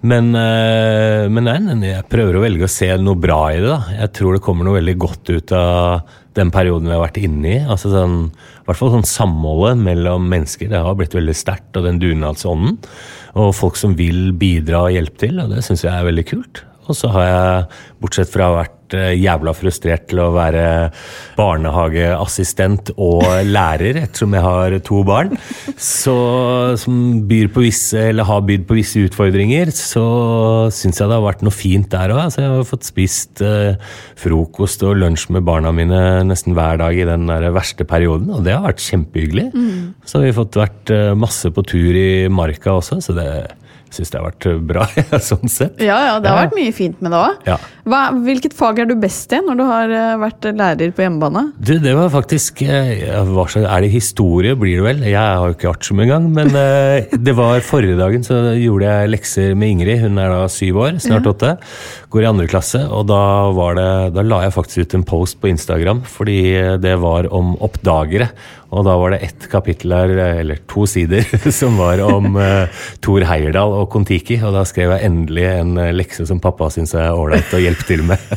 Men, 0.01 0.31
uh, 0.33 1.29
men 1.29 1.45
nei, 1.45 1.59
nei, 1.67 1.91
jeg 1.91 2.07
prøver 2.09 2.39
å 2.39 2.41
velge 2.41 2.65
å 2.65 2.71
se 2.71 2.89
noe 2.97 3.19
bra 3.21 3.43
i 3.53 3.59
det. 3.61 3.69
da. 3.69 3.99
Jeg 3.99 4.13
tror 4.17 4.37
det 4.37 4.43
kommer 4.45 4.65
noe 4.65 4.79
veldig 4.79 4.97
godt 5.05 5.29
ut 5.29 5.53
av 5.53 6.17
den 6.37 6.49
perioden 6.53 6.89
vi 6.89 6.95
har 6.95 7.03
vært 7.03 7.21
inne 7.21 7.51
i. 7.51 7.59
Altså 7.61 7.91
sånn, 7.93 8.17
I 8.31 8.65
hvert 8.69 8.79
fall 8.79 8.93
sånn 8.95 9.07
samholdet 9.11 9.85
mellom 9.85 10.25
mennesker. 10.31 10.71
Det 10.71 10.81
har 10.81 10.97
blitt 10.97 11.15
veldig 11.17 11.37
sterkt, 11.37 11.69
og 11.77 11.85
den 11.85 12.01
dugnadsånden. 12.01 12.79
Og 13.37 13.53
folk 13.55 13.77
som 13.79 13.93
vil 13.99 14.31
bidra 14.33 14.87
og 14.87 14.95
hjelpe 14.95 15.27
til, 15.27 15.37
og 15.43 15.53
det 15.53 15.61
syns 15.67 15.85
jeg 15.85 15.93
er 15.93 16.09
veldig 16.09 16.25
kult. 16.31 16.65
Og 16.91 16.97
så 16.97 17.09
har 17.15 17.27
jeg, 17.27 17.81
bortsett 18.01 18.31
fra 18.33 18.47
å 18.47 18.53
ha 18.53 18.61
vært 18.63 18.95
eh, 18.97 19.13
jævla 19.21 19.53
frustrert 19.53 20.07
til 20.09 20.21
å 20.23 20.31
være 20.33 20.63
barnehageassistent 21.37 22.93
og 22.95 23.23
lærer, 23.47 23.99
ettersom 24.01 24.35
jeg 24.35 24.45
har 24.45 24.75
to 24.87 25.03
barn, 25.07 25.35
så, 25.77 26.15
som 26.81 27.21
byr 27.29 27.51
på 27.53 27.65
visse, 27.67 28.07
eller 28.09 28.27
har 28.27 28.41
bydd 28.47 28.65
på 28.69 28.77
visse 28.79 29.05
utfordringer, 29.05 29.71
så 29.75 30.05
syns 30.73 31.01
jeg 31.01 31.11
det 31.11 31.17
har 31.19 31.27
vært 31.27 31.45
noe 31.45 31.55
fint 31.55 31.91
der 31.93 32.15
òg. 32.15 32.23
Altså, 32.25 32.43
jeg 32.43 32.53
har 32.55 32.67
fått 32.71 32.89
spist 32.89 33.45
eh, 33.45 33.77
frokost 34.19 34.85
og 34.87 34.97
lunsj 35.01 35.29
med 35.37 35.45
barna 35.47 35.73
mine 35.75 36.01
nesten 36.27 36.57
hver 36.57 36.81
dag 36.81 36.97
i 36.97 37.07
den 37.07 37.29
der 37.29 37.51
verste 37.55 37.87
perioden, 37.87 38.33
og 38.33 38.45
det 38.47 38.57
har 38.57 38.65
vært 38.65 38.83
kjempehyggelig. 38.83 39.49
Så 40.05 40.19
har 40.19 40.27
vi 40.27 40.37
fått 40.41 40.59
vært 40.59 40.93
eh, 40.93 41.13
masse 41.17 41.53
på 41.53 41.65
tur 41.69 41.95
i 41.95 42.27
marka 42.33 42.79
også, 42.79 43.01
så 43.05 43.15
det 43.17 43.29
syns 43.91 44.11
det 44.13 44.19
har 44.19 44.27
vært 44.29 44.47
bra, 44.67 44.85
sånn 45.31 45.49
sett. 45.51 45.79
Ja, 45.83 45.97
ja, 46.07 46.15
det 46.23 46.31
har 46.31 46.41
Ja. 46.41 46.47
vært 46.47 46.57
mye 46.57 46.73
fint 46.75 47.01
med 47.03 47.11
det 47.13 47.19
òg. 47.21 47.45
Ja. 47.49 47.57
Hvilket 48.21 48.53
fag 48.55 48.79
er 48.79 48.85
du 48.89 48.95
best 49.01 49.33
i 49.33 49.39
når 49.43 49.57
du 49.59 49.63
har 49.67 49.91
eh, 49.95 50.13
vært 50.21 50.45
lærer 50.55 50.93
på 50.95 51.03
hjemmebane? 51.05 51.47
Du, 51.59 51.73
det 51.81 51.93
var 51.97 52.11
faktisk 52.13 52.61
eh, 52.63 53.01
hva 53.31 53.47
slags, 53.49 53.67
Er 53.67 53.81
det 53.85 53.91
historie, 53.93 54.55
blir 54.59 54.79
det 54.81 54.85
vel? 54.85 55.03
Jeg 55.09 55.17
har 55.19 55.47
jo 55.49 55.55
ikke 55.57 55.71
artium 55.73 55.99
engang. 56.05 56.29
Men 56.35 56.53
eh, 56.61 57.11
det 57.17 57.35
var 57.37 57.59
forrige 57.65 57.97
dagen 57.99 58.23
så 58.27 58.39
gjorde 58.57 58.87
jeg 58.89 59.11
lekser 59.15 59.55
med 59.57 59.75
Ingrid. 59.75 60.01
Hun 60.05 60.21
er 60.21 60.31
da 60.35 60.45
syv 60.51 60.81
år, 60.85 60.99
snart 61.03 61.27
åtte. 61.31 61.55
Går 62.13 62.25
i 62.25 62.29
andre 62.31 62.47
klasse. 62.51 62.83
Og 62.91 63.07
da, 63.09 63.21
var 63.57 63.75
det, 63.79 63.89
da 64.15 64.23
la 64.25 64.43
jeg 64.45 64.55
faktisk 64.55 64.85
ut 64.85 64.97
en 64.99 65.07
post 65.07 65.39
på 65.41 65.51
Instagram, 65.51 66.03
fordi 66.07 66.39
det 66.83 66.95
var 67.01 67.27
om 67.33 67.53
oppdagere. 67.63 68.29
Og 68.71 68.85
da 68.87 68.93
var 68.95 69.11
det 69.11 69.19
ett 69.25 69.47
kapittel 69.51 69.91
her, 69.91 70.13
eller 70.41 70.61
to 70.71 70.85
sider, 70.87 71.25
som 71.59 71.75
var 71.79 71.99
om 72.05 72.37
uh, 72.39 72.83
Thor 73.03 73.25
Heyerdahl 73.27 73.75
og 73.81 73.89
Kon-Tiki. 73.91 74.39
Og 74.47 74.55
da 74.55 74.63
skrev 74.67 74.93
jeg 74.95 75.09
endelig 75.09 75.45
en 75.49 75.75
eh, 75.81 75.91
lekse 75.95 76.25
som 76.29 76.39
pappa 76.43 76.69
syns 76.71 76.95
er 76.95 77.11
ålreit 77.11 77.51
å 77.51 77.61
hjelpe 77.61 77.87
til 77.89 78.05
med. 78.07 78.21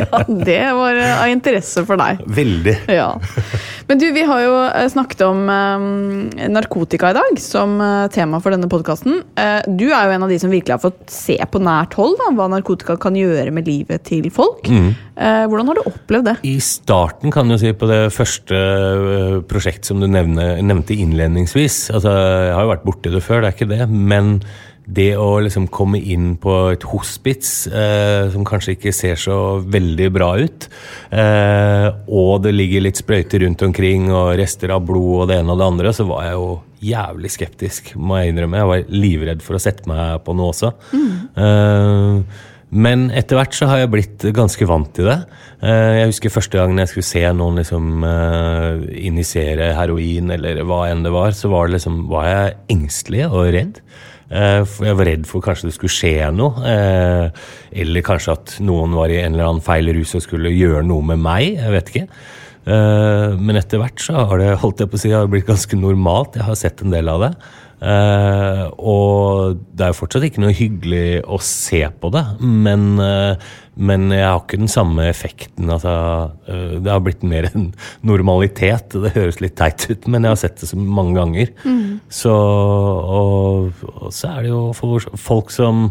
Ja, 0.00 0.22
det 0.26 0.62
var 0.74 0.96
eh, 0.96 1.12
av 1.22 1.30
interesse 1.30 1.82
for 1.86 2.00
deg. 2.00 2.20
Veldig. 2.34 2.74
Ja. 2.92 3.08
Men 3.88 4.00
du, 4.00 4.06
vi 4.14 4.22
har 4.26 4.40
jo 4.42 4.54
snakket 4.92 5.22
om 5.26 5.42
um, 5.48 5.84
narkotika 6.52 7.10
i 7.12 7.16
dag 7.16 7.40
som 7.42 7.76
tema 8.12 8.40
for 8.42 8.54
denne 8.54 8.68
podkasten. 8.70 9.20
Uh, 9.38 9.60
du 9.66 9.88
er 9.88 10.08
jo 10.08 10.16
en 10.16 10.26
av 10.26 10.32
de 10.32 10.38
som 10.40 10.52
virkelig 10.52 10.76
har 10.76 10.82
fått 10.82 11.04
se 11.12 11.36
på 11.36 11.62
nært 11.62 11.96
hold 11.98 12.16
da, 12.20 12.30
hva 12.36 12.48
narkotika 12.52 12.96
kan 13.00 13.18
gjøre 13.18 13.54
med 13.54 13.70
livet 13.70 14.04
til 14.08 14.30
folk. 14.34 14.70
Eh, 15.20 15.42
hvordan 15.52 15.68
har 15.68 15.76
du 15.76 15.82
opplevd 15.84 16.28
det? 16.30 16.34
I 16.48 16.54
starten, 16.64 17.32
kan 17.34 17.50
du 17.50 17.58
si, 17.60 17.74
på 17.76 17.88
det 17.90 18.06
første 18.14 18.56
øh, 18.56 19.34
prosjekt 19.70 19.86
som 19.86 20.00
du 20.00 20.08
nevne, 20.08 20.58
nevnte 20.62 20.96
innledningsvis 20.96 21.90
altså, 21.94 22.10
Jeg 22.10 22.56
har 22.56 22.64
jo 22.64 22.74
vært 22.74 22.88
borti 22.88 23.12
det 23.12 23.22
før, 23.22 23.42
det 23.42 23.50
er 23.50 23.56
ikke 23.56 23.70
det, 23.70 23.86
men 23.88 24.40
det 24.90 25.12
å 25.20 25.38
liksom 25.38 25.68
komme 25.70 26.00
inn 26.00 26.32
på 26.40 26.72
et 26.72 26.82
hospits 26.82 27.68
eh, 27.68 28.26
som 28.32 28.42
kanskje 28.42 28.74
ikke 28.74 28.92
ser 28.96 29.14
så 29.20 29.60
veldig 29.62 30.08
bra 30.10 30.32
ut, 30.40 30.66
eh, 31.14 31.86
og 32.10 32.42
det 32.42 32.54
ligger 32.56 32.82
litt 32.82 32.98
sprøyter 32.98 33.44
rundt 33.44 33.62
omkring 33.62 34.10
og 34.10 34.34
rester 34.40 34.72
av 34.74 34.82
blod 34.88 35.12
og 35.20 35.30
det 35.30 35.38
ene 35.38 35.54
og 35.54 35.60
det 35.60 35.68
andre, 35.68 35.92
så 35.94 36.08
var 36.08 36.26
jeg 36.26 36.40
jo 36.40 36.50
jævlig 36.90 37.30
skeptisk, 37.30 37.92
må 38.00 38.18
jeg 38.18 38.32
innrømme. 38.32 38.58
Jeg 38.58 38.70
var 38.72 38.92
livredd 39.04 39.44
for 39.46 39.58
å 39.58 39.62
sette 39.62 39.86
meg 39.86 40.24
på 40.26 40.34
noe 40.34 40.50
også. 40.56 40.72
Eh, 41.38 42.40
men 42.70 43.08
etter 43.10 43.34
hvert 43.38 43.54
så 43.56 43.66
har 43.70 43.80
jeg 43.82 43.90
blitt 43.90 44.24
ganske 44.36 44.66
vant 44.70 44.92
til 44.94 45.08
det. 45.10 45.16
Eh, 45.62 45.96
Jeg 46.00 46.10
husker 46.12 46.30
første 46.30 46.58
gangen 46.60 46.78
jeg 46.78 46.90
skulle 46.92 47.08
se 47.08 47.22
noen 47.34 47.58
liksom 47.58 48.04
eh, 48.06 48.84
injisere 49.10 49.72
heroin, 49.74 50.30
eller 50.36 50.62
hva 50.68 50.84
enn 50.90 51.02
det 51.02 51.10
var, 51.14 51.34
så 51.34 51.50
var, 51.50 51.66
det 51.66 51.78
liksom, 51.80 52.04
var 52.12 52.28
jeg 52.30 52.56
engstelig 52.76 53.24
og 53.26 53.50
redd. 53.56 53.80
Eh, 54.30 54.62
Jeg 54.86 54.98
var 55.00 55.10
redd 55.10 55.26
for 55.26 55.42
kanskje 55.42 55.66
det 55.70 55.74
skulle 55.78 55.96
skje 55.96 56.30
noe. 56.36 56.76
Eller 57.72 58.06
kanskje 58.06 58.36
at 58.38 58.54
noen 58.62 58.94
var 58.94 59.10
i 59.10 59.18
en 59.24 59.34
eller 59.34 59.48
annen 59.50 59.66
feil 59.66 59.90
rus 59.96 60.14
og 60.14 60.22
skulle 60.26 60.54
gjøre 60.54 60.84
noe 60.86 61.02
med 61.10 61.18
meg. 61.26 61.56
Jeg 61.58 61.74
vet 61.74 61.90
ikke. 61.94 62.06
Eh, 62.68 63.38
Men 63.40 63.56
etter 63.60 63.80
hvert 63.80 64.02
så 64.02 64.26
har 64.28 64.40
det 64.40 64.58
holdt 64.60 64.82
jeg 64.82 64.90
på 64.92 64.98
å 64.98 65.02
si, 65.02 65.14
har 65.14 65.26
det 65.26 65.34
blitt 65.36 65.48
ganske 65.48 65.78
normalt. 65.78 66.36
Jeg 66.36 66.48
har 66.48 66.58
sett 66.58 66.84
en 66.84 66.94
del 66.94 67.08
av 67.08 67.24
det. 67.24 67.32
Eh, 67.80 68.62
og 68.76 69.62
det 69.72 69.86
er 69.86 69.92
jo 69.94 69.98
fortsatt 70.02 70.26
ikke 70.26 70.42
noe 70.42 70.52
hyggelig 70.52 71.22
å 71.24 71.38
se 71.40 71.80
på 71.88 72.10
det, 72.12 72.22
men, 72.44 73.00
eh, 73.00 73.46
men 73.80 74.10
jeg 74.12 74.26
har 74.26 74.42
ikke 74.42 74.60
den 74.60 74.68
samme 74.68 75.06
effekten. 75.08 75.70
Altså, 75.72 75.94
det 76.44 76.92
har 76.92 77.00
blitt 77.00 77.24
mer 77.24 77.48
en 77.54 77.70
normalitet. 78.04 78.92
Det 78.92 79.14
høres 79.16 79.40
litt 79.40 79.56
teit 79.56 79.88
ut, 79.88 80.08
men 80.12 80.28
jeg 80.28 80.34
har 80.34 80.42
sett 80.42 80.60
det 80.60 80.68
så 80.68 80.76
mange 80.76 81.16
ganger. 81.16 81.54
Så, 82.12 82.34
og, 82.34 83.72
og 83.94 84.12
så 84.12 84.34
er 84.34 84.42
det 84.44 84.52
jo 84.52 84.66
folk 85.16 85.54
som 85.54 85.88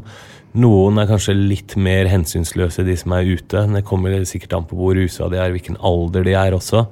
noen 0.57 0.97
er 0.97 1.09
kanskje 1.09 1.35
litt 1.37 1.75
mer 1.77 2.09
hensynsløse, 2.09 2.85
de 2.87 2.95
som 2.97 3.13
er 3.13 3.27
ute. 3.29 3.65
Det 3.75 3.85
kommer 3.85 4.15
sikkert 4.25 4.55
an 4.57 4.67
på 4.69 4.77
hvor 4.79 4.97
rusa 4.97 5.29
de 5.29 5.37
er, 5.37 5.53
hvilken 5.53 5.77
alder 5.85 6.25
de 6.25 6.33
er 6.33 6.57
også. 6.57 6.85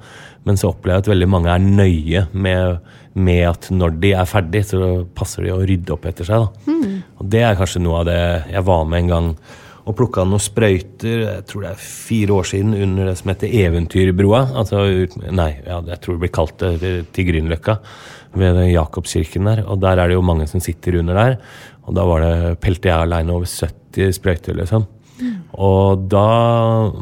Men 0.46 0.56
så 0.60 0.70
opplever 0.70 0.98
jeg 0.98 1.06
at 1.06 1.12
veldig 1.12 1.28
mange 1.28 1.52
er 1.52 1.64
nøye 1.64 2.26
med, 2.32 2.78
med 3.18 3.44
at 3.50 3.70
når 3.74 3.96
de 4.02 4.12
er 4.14 4.28
ferdig, 4.30 4.64
så 4.70 5.04
passer 5.18 5.44
de 5.44 5.54
å 5.54 5.62
rydde 5.66 5.94
opp 5.96 6.06
etter 6.08 6.28
seg. 6.28 6.44
Da. 6.44 6.74
Og 7.18 7.32
det 7.34 7.42
er 7.44 7.58
kanskje 7.58 7.82
noe 7.82 8.02
av 8.04 8.06
det 8.08 8.20
jeg 8.52 8.68
var 8.68 8.86
med 8.88 9.02
en 9.04 9.10
gang 9.14 9.32
og 9.88 9.96
plukka 9.96 10.24
noen 10.28 10.42
sprøyter 10.42 11.22
jeg 11.22 11.44
tror 11.48 11.64
det 11.64 11.70
er 11.70 11.80
fire 11.80 12.34
år 12.36 12.48
siden 12.50 12.74
under 12.76 13.08
det 13.08 13.14
som 13.16 13.30
heter 13.32 13.54
Eventyrbroa. 13.62 14.42
Altså, 14.60 14.82
nei, 15.32 15.50
ja, 15.64 15.80
jeg 15.94 16.00
tror 16.04 16.18
det 16.18 16.24
blir 16.26 16.34
kalt 16.36 16.58
det- 16.58 17.12
til 17.16 17.24
Grünerløkka, 17.30 17.78
ved 18.36 18.60
Jakobskirken 18.68 19.44
der. 19.48 19.64
Og 19.66 19.80
der 19.80 19.98
er 19.98 20.08
det 20.08 20.14
jo 20.18 20.22
mange 20.22 20.46
som 20.46 20.60
sitter 20.60 20.98
under 20.98 21.14
der. 21.14 21.38
Og 21.88 21.96
da 21.96 22.04
var 22.08 22.24
det, 22.24 22.58
pelte 22.62 22.90
jeg 22.90 23.06
aleine 23.06 23.34
over 23.34 23.48
70 23.48 24.14
sprøyter, 24.18 24.56
liksom. 24.58 24.84
Og 25.58 26.04
da 26.12 26.26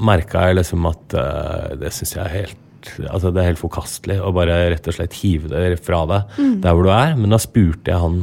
merka 0.09 0.47
jeg 0.47 0.61
liksom 0.61 0.87
at 0.89 1.17
uh, 1.19 1.75
det 1.77 1.93
syns 1.93 2.15
jeg 2.17 2.25
er 2.25 2.37
helt 2.41 2.63
Altså 3.11 3.33
Det 3.35 3.41
er 3.43 3.49
helt 3.49 3.59
forkastelig 3.59 4.21
å 4.23 4.31
bare 4.31 4.61
rett 4.71 4.85
og 4.87 4.95
slett 4.95 5.17
hive 5.19 5.51
det 5.51 5.81
fra 5.83 6.05
deg 6.07 6.37
der 6.63 6.77
hvor 6.77 6.87
du 6.87 6.93
er. 6.95 7.17
Men 7.19 7.35
da 7.35 7.41
spurte 7.43 7.91
jeg 7.91 7.99
han 7.99 8.21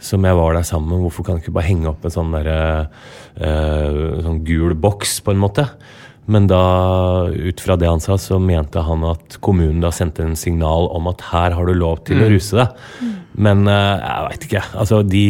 som 0.00 0.24
jeg 0.24 0.38
var 0.38 0.54
der 0.54 0.64
sammen 0.64 0.94
med, 0.94 1.02
hvorfor 1.04 1.26
kan 1.26 1.36
du 1.36 1.42
ikke 1.42 1.52
bare 1.58 1.68
henge 1.68 1.90
opp 1.90 2.06
en 2.06 2.14
sånn, 2.14 2.32
der, 2.32 2.86
uh, 3.36 4.20
sånn 4.24 4.40
gul 4.46 4.72
boks, 4.78 5.18
på 5.26 5.34
en 5.34 5.42
måte. 5.42 5.66
Men 6.28 6.46
da, 6.48 6.62
ut 7.28 7.60
fra 7.64 7.76
det 7.80 7.88
han 7.88 8.02
sa, 8.04 8.18
så 8.20 8.38
mente 8.40 8.82
han 8.84 9.04
at 9.08 9.38
kommunen 9.44 9.80
da 9.84 9.90
sendte 9.94 10.24
en 10.24 10.36
signal 10.38 10.90
om 10.94 11.08
at 11.10 11.24
her 11.30 11.56
har 11.56 11.68
du 11.68 11.74
lov 11.76 12.02
til 12.08 12.20
å 12.20 12.28
ruse 12.32 12.58
deg. 12.58 12.82
Men 13.38 13.68
eh, 13.70 14.00
jeg 14.02 14.24
veit 14.28 14.46
ikke. 14.48 14.62
Altså, 14.82 15.02
de, 15.06 15.24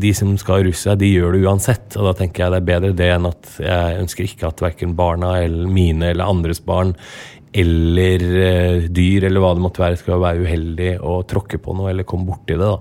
de 0.00 0.12
som 0.16 0.30
skal 0.40 0.62
russe 0.64 0.86
seg, 0.88 0.96
de 1.02 1.10
gjør 1.12 1.34
det 1.36 1.42
uansett. 1.44 1.96
Og 2.00 2.06
da 2.08 2.14
tenker 2.22 2.46
jeg 2.46 2.54
det 2.54 2.60
er 2.62 2.68
bedre 2.70 2.92
det 2.96 3.10
enn 3.16 3.28
at 3.28 3.50
jeg 3.60 3.98
ønsker 4.04 4.24
ikke 4.30 4.48
at 4.48 4.62
verken 4.64 4.94
barna 4.96 5.34
eller 5.44 5.68
mine 5.68 6.08
eller 6.14 6.30
andres 6.30 6.62
barn 6.64 6.94
eller 7.52 8.22
eh, 8.46 8.84
dyr 8.94 9.24
eller 9.26 9.42
hva 9.42 9.54
det 9.58 9.64
måtte 9.64 9.82
være, 9.82 9.98
skal 9.98 10.20
være 10.22 10.44
uheldig 10.46 10.92
og 11.02 11.24
tråkke 11.30 11.58
på 11.60 11.74
noe 11.74 11.90
eller 11.90 12.06
komme 12.08 12.28
borti 12.30 12.54
det. 12.54 12.62
da. 12.62 12.78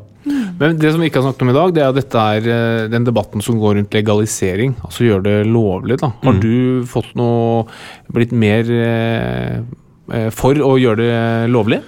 Men 0.60 0.76
det 0.78 0.92
som 0.94 1.02
vi 1.02 1.08
ikke 1.10 1.22
har 1.24 1.26
snakket 1.30 1.42
om 1.46 1.50
i 1.50 1.56
dag, 1.58 1.72
det 1.74 1.82
er 1.82 1.89
at 1.89 1.98
dette 1.98 2.24
er 2.36 2.50
eh, 2.54 2.88
den 2.94 3.08
debatten 3.08 3.42
som 3.44 3.58
går 3.60 3.80
rundt 3.80 3.96
legalisering. 3.98 4.76
Altså 4.86 5.08
gjøre 5.08 5.26
det 5.26 5.38
lovlig. 5.50 5.98
da. 6.04 6.12
Har 6.24 6.38
Mm. 6.38 6.42
du 6.44 6.86
fått 6.88 7.15
noe 7.18 7.65
Blitt 8.13 8.32
mer 8.32 8.70
eh, 8.70 10.30
for 10.36 10.54
å 10.65 10.76
gjøre 10.82 11.02
det 11.02 11.50
lovlig? 11.52 11.82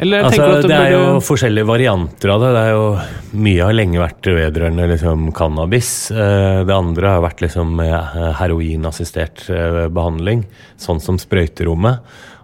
Eller 0.00 0.24
Altså, 0.24 0.46
at 0.56 0.64
det 0.64 0.72
er 0.72 0.92
jo 0.94 1.00
burde- 1.04 1.26
forskjellige 1.26 1.68
varianter 1.68 2.30
av 2.32 2.40
det. 2.40 2.50
det 2.56 2.62
er 2.64 2.72
jo, 2.72 2.86
mye 3.36 3.66
har 3.66 3.76
lenge 3.76 4.00
vært 4.00 4.30
vedrørende 4.32 4.88
liksom, 4.88 5.30
cannabis. 5.36 6.10
Eh, 6.10 6.64
Det 6.64 6.72
andre 6.74 7.08
har 7.08 7.20
vært 7.20 7.42
liksom, 7.44 7.78
eh, 7.84 8.32
heroinassistert 8.40 9.44
eh, 9.50 9.88
behandling, 9.92 10.46
sånn 10.78 11.00
som 11.02 11.18
sprøyterommet. 11.18 12.00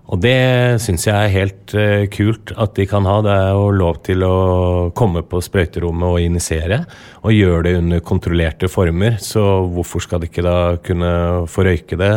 Og 0.08 0.20
det 0.22 0.78
syns 0.78 1.04
jeg 1.08 1.14
er 1.16 1.32
helt 1.34 2.10
kult 2.14 2.52
at 2.56 2.76
de 2.76 2.84
kan 2.86 3.04
ha. 3.04 3.16
Det 3.22 3.32
er 3.32 3.48
jo 3.56 3.70
lov 3.74 3.96
til 4.04 4.20
å 4.22 4.92
komme 4.94 5.24
på 5.26 5.40
sprøyterommet 5.42 6.06
og 6.06 6.20
injisere, 6.22 6.86
og 7.24 7.32
gjøre 7.34 7.64
det 7.64 7.72
under 7.80 7.98
kontrollerte 8.06 8.68
former. 8.70 9.16
Så 9.18 9.42
hvorfor 9.74 10.00
skal 10.00 10.20
de 10.20 10.28
ikke 10.28 10.44
da 10.46 10.76
kunne 10.76 11.48
få 11.50 11.64
røyke 11.66 11.98
det 11.98 12.12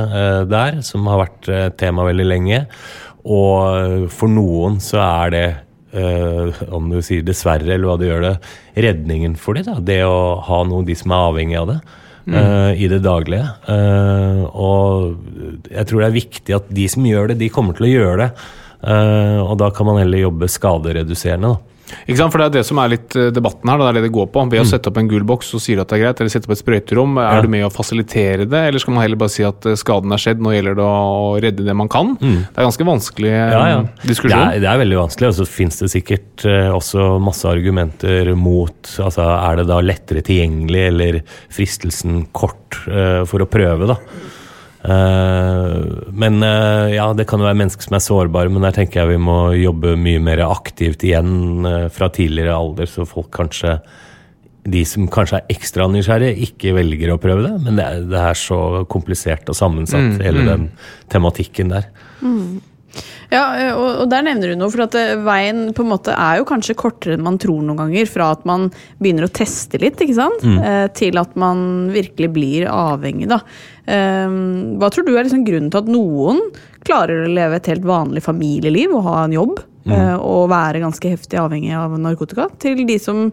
der, 0.52 0.82
som 0.86 1.08
har 1.08 1.26
vært 1.26 1.78
tema 1.82 2.06
veldig 2.06 2.28
lenge? 2.30 2.68
Og 3.28 4.08
for 4.14 4.32
noen 4.32 4.78
så 4.84 5.02
er 5.04 5.34
det, 5.34 5.48
eh, 5.92 6.62
om 6.72 6.92
du 6.92 7.00
sier 7.04 7.26
dessverre, 7.26 7.68
eller 7.68 7.90
hva 7.90 7.98
du 8.00 8.06
gjør 8.08 8.28
det, 8.28 8.36
redningen 8.80 9.36
for 9.40 9.60
dem. 9.60 9.68
Da. 9.68 9.80
Det 9.80 10.04
å 10.08 10.40
ha 10.46 10.62
noen 10.64 10.88
de 10.88 10.96
som 10.96 11.12
er 11.12 11.26
avhengig 11.32 11.60
av 11.60 11.74
det. 11.74 11.80
eh, 12.36 12.84
I 12.86 12.88
det 12.92 13.02
daglige. 13.04 13.48
Uh, 13.68 14.46
og 14.54 15.70
jeg 15.72 15.88
tror 15.90 16.02
det 16.02 16.08
er 16.10 16.20
viktig 16.20 16.56
at 16.56 16.70
de 16.70 16.88
som 16.92 17.08
gjør 17.08 17.32
det, 17.32 17.40
de 17.40 17.50
kommer 17.50 17.78
til 17.78 17.88
å 17.88 17.94
gjøre 17.94 18.18
det. 18.22 18.30
Uh, 18.80 19.40
og 19.44 19.58
da 19.60 19.72
kan 19.76 19.90
man 19.90 20.00
heller 20.00 20.28
jobbe 20.28 20.48
skadereduserende. 20.52 21.56
Da. 21.56 21.69
Ikke 22.08 22.18
sant? 22.18 22.32
For 22.32 22.38
Det 22.40 22.46
er 22.50 22.56
det 22.60 22.66
som 22.68 22.78
er 22.82 22.90
litt 22.94 23.16
eh, 23.16 23.30
debatten 23.34 23.70
her. 23.70 23.78
Det 23.82 23.88
er 23.90 23.94
det 24.00 24.04
det 24.08 24.12
går 24.16 24.28
på. 24.34 24.44
Ved 24.52 24.62
å 24.62 24.66
Mm. 24.66 24.70
sette 24.70 24.88
opp 24.92 24.98
en 24.98 25.08
gul 25.10 25.24
boks 25.24 25.50
så 25.54 25.60
sier 25.60 25.76
du 25.78 25.82
at 25.82 25.88
det 25.90 25.98
er 26.00 26.04
greit, 26.06 26.20
eller 26.22 26.30
sette 26.30 26.46
opp 26.50 26.52
et 26.56 26.62
sprøyterom. 26.64 27.18
Er 27.20 27.36
Ja. 27.36 27.42
du 27.42 27.48
med 27.48 27.64
å 27.66 27.72
fasilitere 27.74 28.46
det, 28.50 28.62
eller 28.70 28.80
skal 28.80 28.94
man 28.94 29.02
heller 29.04 29.16
bare 29.18 29.30
si 29.34 29.44
at 29.44 29.66
eh, 29.66 29.74
skaden 29.76 30.12
er 30.14 30.18
skjedd, 30.22 30.40
nå 30.40 30.54
gjelder 30.54 30.76
det 30.76 30.86
å 30.86 31.42
redde 31.42 31.66
det 31.66 31.76
man 31.76 31.88
kan? 31.90 32.16
Det 32.20 32.58
er 32.58 32.68
ganske 32.68 32.86
vanskelig 32.86 33.32
eh, 33.32 33.50
Mm. 33.50 33.70
Ja, 33.70 33.84
diskusjon. 34.06 34.30
Det 34.38 34.56
er, 34.58 34.60
det 34.60 34.70
er 34.70 34.78
veldig 34.86 35.00
vanskelig, 35.08 35.28
og 35.30 35.36
så 35.40 35.48
finnes 35.48 35.80
det 35.80 35.90
sikkert 35.90 36.46
også 36.76 37.20
masse 37.22 37.46
argumenter 37.46 38.36
mot 38.36 38.82
altså 39.00 39.26
Er 39.50 39.56
det 39.58 39.68
da 39.68 39.80
lettere 39.82 40.22
tilgjengelig, 40.22 40.88
eller 40.88 41.22
fristelsen 41.50 42.28
kort 42.34 42.76
for 43.28 43.40
å 43.44 43.48
prøve, 43.50 43.88
da? 43.88 43.96
Eh, 44.84 45.78
men 46.12 46.44
eh, 46.44 46.96
ja, 46.96 47.10
det 47.14 47.26
kan 47.28 47.42
jo 47.42 47.48
være 47.50 47.60
mennesker 47.60 47.88
som 47.88 47.98
er 47.98 48.06
sårbare, 48.06 48.52
men 48.52 48.64
der 48.64 48.78
tenker 48.78 49.02
jeg 49.02 49.16
vi 49.16 49.24
må 49.24 49.40
jobbe 49.60 49.98
mye 50.00 50.22
mer 50.24 50.46
aktivt 50.48 51.04
igjen 51.08 51.68
eh, 51.68 51.90
fra 51.94 52.12
tidligere 52.16 52.56
alder, 52.56 52.88
så 52.90 53.08
folk 53.08 53.32
kanskje 53.36 53.80
de 54.70 54.82
som 54.86 55.08
kanskje 55.10 55.40
er 55.40 55.54
ekstra 55.56 55.88
nysgjerrige, 55.90 56.46
ikke 56.50 56.76
velger 56.76 57.14
å 57.14 57.22
prøve 57.22 57.48
det. 57.48 57.54
Men 57.64 57.80
det 57.80 57.86
er, 57.86 58.02
det 58.12 58.26
er 58.32 58.38
så 58.38 58.60
komplisert 58.92 59.50
og 59.50 59.58
sammensatt, 59.58 60.20
hele 60.22 60.44
den 60.46 60.68
tematikken 61.10 61.72
der. 61.74 61.88
Ja, 63.30 63.44
eh, 63.60 63.72
og, 63.76 64.04
og 64.04 64.08
der 64.12 64.24
nevner 64.26 64.52
du 64.52 64.60
noe, 64.60 64.72
for 64.74 64.86
at 64.88 64.96
veien 65.26 65.70
på 65.78 65.86
en 65.86 65.92
måte 65.92 66.14
er 66.16 66.40
jo 66.40 66.48
kanskje 66.50 66.78
kortere 66.80 67.18
enn 67.18 67.26
man 67.26 67.38
tror 67.42 67.62
noen 67.66 67.84
ganger. 67.84 68.10
Fra 68.10 68.32
at 68.36 68.46
man 68.50 68.70
begynner 69.02 69.28
å 69.28 69.34
teste 69.34 69.82
litt, 69.82 70.02
ikke 70.02 70.18
sant, 70.18 70.46
eh, 70.46 70.86
til 70.98 71.20
at 71.22 71.36
man 71.40 71.90
virkelig 71.94 72.32
blir 72.36 72.70
avhengig. 72.72 73.30
da. 73.30 73.42
Eh, 73.90 74.36
hva 74.80 74.92
tror 74.94 75.08
du 75.08 75.16
er 75.16 75.26
liksom 75.26 75.46
grunnen 75.48 75.72
til 75.74 75.82
at 75.82 75.90
noen 75.92 76.44
klarer 76.88 77.26
å 77.26 77.32
leve 77.34 77.60
et 77.60 77.72
helt 77.72 77.88
vanlig 77.88 78.24
familieliv 78.26 78.94
og 78.96 79.08
ha 79.08 79.24
en 79.24 79.36
jobb, 79.36 79.64
mm. 79.90 79.96
og 80.22 80.50
være 80.52 80.84
ganske 80.84 81.16
heftig 81.16 81.40
avhengig 81.42 81.74
av 81.78 81.96
narkotika, 82.00 82.48
til 82.62 82.86
de 82.88 83.00
som 83.02 83.28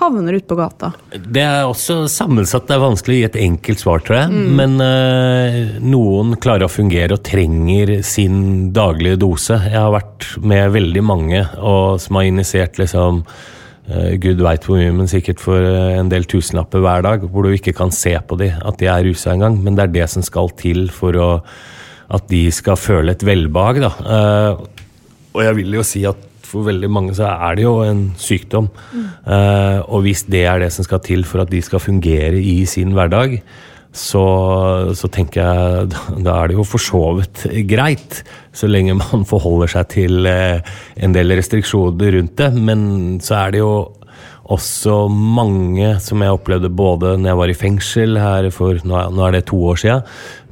havner 0.00 0.32
ute 0.38 0.48
på 0.48 0.56
gata? 0.58 0.92
Det 1.12 1.42
er 1.44 1.68
også 1.68 2.04
sammensatt. 2.10 2.66
Det 2.68 2.76
er 2.76 2.82
vanskelig 2.82 3.16
å 3.16 3.20
gi 3.20 3.28
et 3.28 3.38
enkelt 3.44 3.82
svar, 3.82 4.02
tror 4.04 4.18
jeg. 4.22 4.44
Men 4.60 4.76
uh, 4.80 5.78
noen 5.84 6.34
klarer 6.40 6.66
å 6.66 6.72
fungere 6.72 7.18
og 7.18 7.24
trenger 7.26 7.98
sin 8.06 8.70
daglige 8.76 9.20
dose. 9.20 9.60
Jeg 9.66 9.76
har 9.76 9.92
vært 9.94 10.28
med 10.40 10.76
veldig 10.76 11.04
mange 11.04 11.44
og 11.58 12.00
som 12.02 12.20
har 12.20 12.28
initiert 12.30 12.80
liksom 12.80 13.24
eh, 13.24 13.59
Gud 14.22 14.42
veit 14.44 14.66
hvor 14.66 14.78
mye, 14.78 14.92
men 14.94 15.08
sikkert 15.10 15.40
for 15.42 15.64
eh, 15.64 15.98
en 15.98 16.10
del 16.12 16.26
tusenlapper 16.28 16.82
hver 16.84 17.04
dag, 17.06 17.24
hvor 17.26 17.46
du 17.46 17.54
ikke 17.56 17.74
kan 17.76 17.90
se 17.94 18.12
på 18.22 18.38
de 18.38 18.50
at 18.54 18.78
de 18.78 18.88
er 18.90 19.06
rusa 19.06 19.32
engang. 19.34 19.58
Men 19.64 19.78
det 19.78 19.86
er 19.86 19.94
det 19.98 20.08
som 20.12 20.24
skal 20.26 20.52
til 20.60 20.88
for 20.94 21.16
å, 21.18 21.30
at 22.12 22.28
de 22.30 22.44
skal 22.54 22.78
føle 22.78 23.16
et 23.16 23.24
velbehag. 23.26 23.80
Da. 23.82 23.92
Eh, 24.16 24.84
og 25.34 25.42
jeg 25.46 25.58
vil 25.62 25.80
jo 25.80 25.86
si 25.86 26.04
at 26.08 26.28
for 26.50 26.66
veldig 26.66 26.90
mange 26.90 27.14
så 27.14 27.28
er 27.30 27.58
det 27.58 27.66
jo 27.66 27.76
en 27.86 28.08
sykdom. 28.18 28.70
Eh, 28.94 29.78
og 29.86 30.06
hvis 30.06 30.24
det 30.30 30.44
er 30.50 30.62
det 30.62 30.72
som 30.74 30.86
skal 30.86 31.02
til 31.06 31.26
for 31.28 31.44
at 31.44 31.50
de 31.52 31.62
skal 31.62 31.82
fungere 31.82 32.38
i 32.38 32.64
sin 32.70 32.94
hverdag, 32.96 33.38
så, 33.90 34.24
så 34.94 35.08
tenker 35.10 35.42
jeg 35.42 35.86
da, 36.22 36.36
er 36.36 36.50
det 36.50 36.58
jo 36.58 36.66
for 36.66 36.82
så 36.82 37.02
vidt 37.18 37.46
greit. 37.70 38.20
Så 38.54 38.70
lenge 38.70 38.94
man 38.98 39.26
forholder 39.28 39.72
seg 39.74 39.88
til 39.96 40.28
eh, 40.30 40.60
en 41.02 41.16
del 41.16 41.34
restriksjoner 41.38 42.14
rundt 42.18 42.36
det. 42.38 42.52
Men 42.54 42.84
så 43.24 43.40
er 43.42 43.56
det 43.56 43.64
jo 43.64 43.72
også 44.50 45.04
mange 45.10 45.92
som 46.02 46.22
jeg 46.24 46.34
opplevde 46.34 46.72
både 46.74 47.14
når 47.18 47.30
jeg 47.30 47.38
var 47.40 47.52
i 47.52 47.58
fengsel 47.58 48.18
her 48.18 48.48
for 48.54 48.80
nå 48.82 49.26
er 49.26 49.36
det 49.36 49.44
to 49.50 49.60
år 49.70 49.78
siden, 49.78 50.06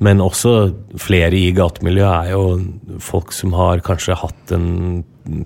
men 0.04 0.22
også 0.22 0.52
flere 1.02 1.34
i 1.34 1.50
gatemiljøet 1.56 2.28
er 2.28 2.36
jo 2.36 3.00
folk 3.02 3.34
som 3.34 3.56
har 3.58 3.82
kanskje 3.86 4.18
hatt 4.22 4.54
en 4.54 4.68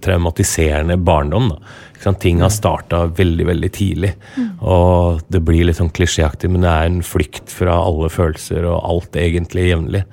traumatiserende 0.02 0.96
barndom. 0.96 1.52
Ting 2.18 2.40
har 2.42 2.50
starta 2.50 3.04
veldig, 3.14 3.46
veldig 3.46 3.72
tidlig. 3.72 4.12
Og 4.60 5.22
det 5.30 5.42
blir 5.46 5.68
litt 5.68 5.78
sånn 5.78 5.92
klisjéaktig, 5.94 6.50
men 6.50 6.64
det 6.66 6.70
er 6.70 6.88
en 6.88 7.02
flykt 7.06 7.52
fra 7.54 7.76
alle 7.84 8.10
følelser 8.10 8.66
og 8.66 8.80
alt 8.82 9.18
egentlig 9.20 9.68
jevnlig. 9.68 10.04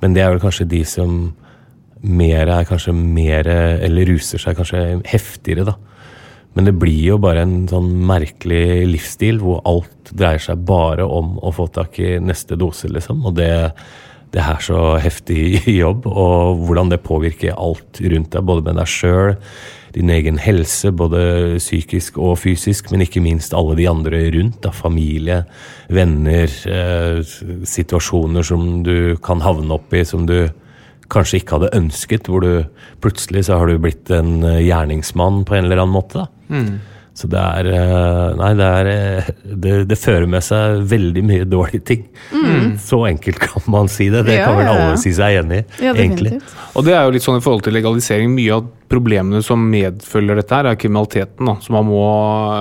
Men 0.00 0.16
det 0.16 0.24
er 0.24 0.32
vel 0.34 0.44
kanskje 0.44 0.68
de 0.70 0.84
som 0.88 1.18
mer 2.04 2.50
er 2.52 2.66
kanskje 2.68 2.92
mer 2.92 3.48
Eller 3.48 4.10
ruser 4.10 4.40
seg 4.40 4.58
kanskje 4.58 4.80
heftigere, 5.08 5.64
da. 5.64 5.76
Men 6.54 6.68
det 6.68 6.76
blir 6.78 7.00
jo 7.02 7.18
bare 7.18 7.42
en 7.42 7.64
sånn 7.66 7.88
merkelig 8.06 8.86
livsstil 8.86 9.40
hvor 9.42 9.62
alt 9.66 10.12
dreier 10.14 10.42
seg 10.42 10.62
bare 10.68 11.02
om 11.02 11.34
å 11.42 11.50
få 11.54 11.66
tak 11.74 11.98
i 11.98 12.14
neste 12.22 12.58
dose, 12.60 12.88
liksom. 12.92 13.24
Og 13.26 13.34
det, 13.40 13.50
det 14.34 14.42
er 14.42 14.60
så 14.64 14.80
heftig 15.02 15.62
jobb, 15.82 16.08
og 16.10 16.66
hvordan 16.66 16.90
det 16.92 17.04
påvirker 17.06 17.54
alt 17.54 18.02
rundt 18.02 18.34
deg, 18.34 18.46
både 18.46 18.66
med 18.66 18.80
deg 18.80 18.90
sjøl, 18.90 19.34
din 19.94 20.10
egen 20.10 20.40
helse, 20.42 20.90
både 20.90 21.20
psykisk 21.62 22.18
og 22.18 22.40
fysisk, 22.42 22.90
men 22.90 23.04
ikke 23.04 23.22
minst 23.22 23.54
alle 23.54 23.76
de 23.78 23.86
andre 23.86 24.24
rundt. 24.34 24.58
Da, 24.64 24.72
familie, 24.74 25.44
venner, 25.94 26.50
eh, 26.66 27.20
situasjoner 27.68 28.46
som 28.46 28.82
du 28.86 29.14
kan 29.22 29.44
havne 29.44 29.76
opp 29.76 29.94
i, 29.94 30.02
som 30.08 30.26
du 30.26 30.48
kanskje 31.12 31.42
ikke 31.42 31.60
hadde 31.60 31.76
ønsket, 31.78 32.26
hvor 32.26 32.42
du 32.42 32.64
plutselig 33.04 33.44
så 33.46 33.60
har 33.60 33.70
du 33.70 33.78
blitt 33.78 34.10
en 34.14 34.40
eh, 34.42 34.64
gjerningsmann 34.66 35.44
på 35.46 35.60
en 35.60 35.68
eller 35.68 35.84
annen 35.84 35.94
måte. 35.94 36.24
da. 36.24 36.58
Så 37.14 37.28
det 37.30 37.38
er 37.38 37.68
eh, 37.70 38.34
Nei, 38.40 38.48
det 38.58 38.66
er 38.80 38.88
eh, 38.90 39.28
det, 39.64 39.74
det 39.86 39.98
fører 40.02 40.26
med 40.26 40.42
seg 40.42 40.80
veldig 40.90 41.22
mye 41.28 41.44
dårlige 41.46 41.84
ting. 41.86 42.00
Så 42.82 42.98
enkelt 43.06 43.38
kan 43.38 43.62
man 43.70 43.86
si 43.92 44.08
det. 44.10 44.24
Det 44.26 44.34
Ja, 44.40 44.48
kan 44.48 44.58
vel 44.58 44.66
ja, 44.66 44.72
ja. 44.74 44.86
alle 44.88 44.98
si 44.98 45.12
seg 45.14 45.38
enig 45.44 45.60
i, 45.62 45.66
Ja, 45.86 45.92
egentlig. 45.94 46.40
Og 46.74 46.84
det 46.88 46.96
er 46.98 47.04
jo 47.06 47.14
litt 47.14 47.22
sånn 47.26 47.38
i 47.38 47.44
forhold 47.44 47.62
til 47.68 47.76
legalisering. 47.78 48.34
Mye 48.34 48.56
av 48.58 48.66
problemene 48.90 49.40
som 49.44 49.62
medfølger 49.70 50.38
dette 50.38 50.54
her, 50.54 50.68
er 50.68 50.78
kriminaliteten. 50.80 51.46
da. 51.48 51.56
Så 51.62 51.72
man 51.74 51.86
må, 51.88 52.02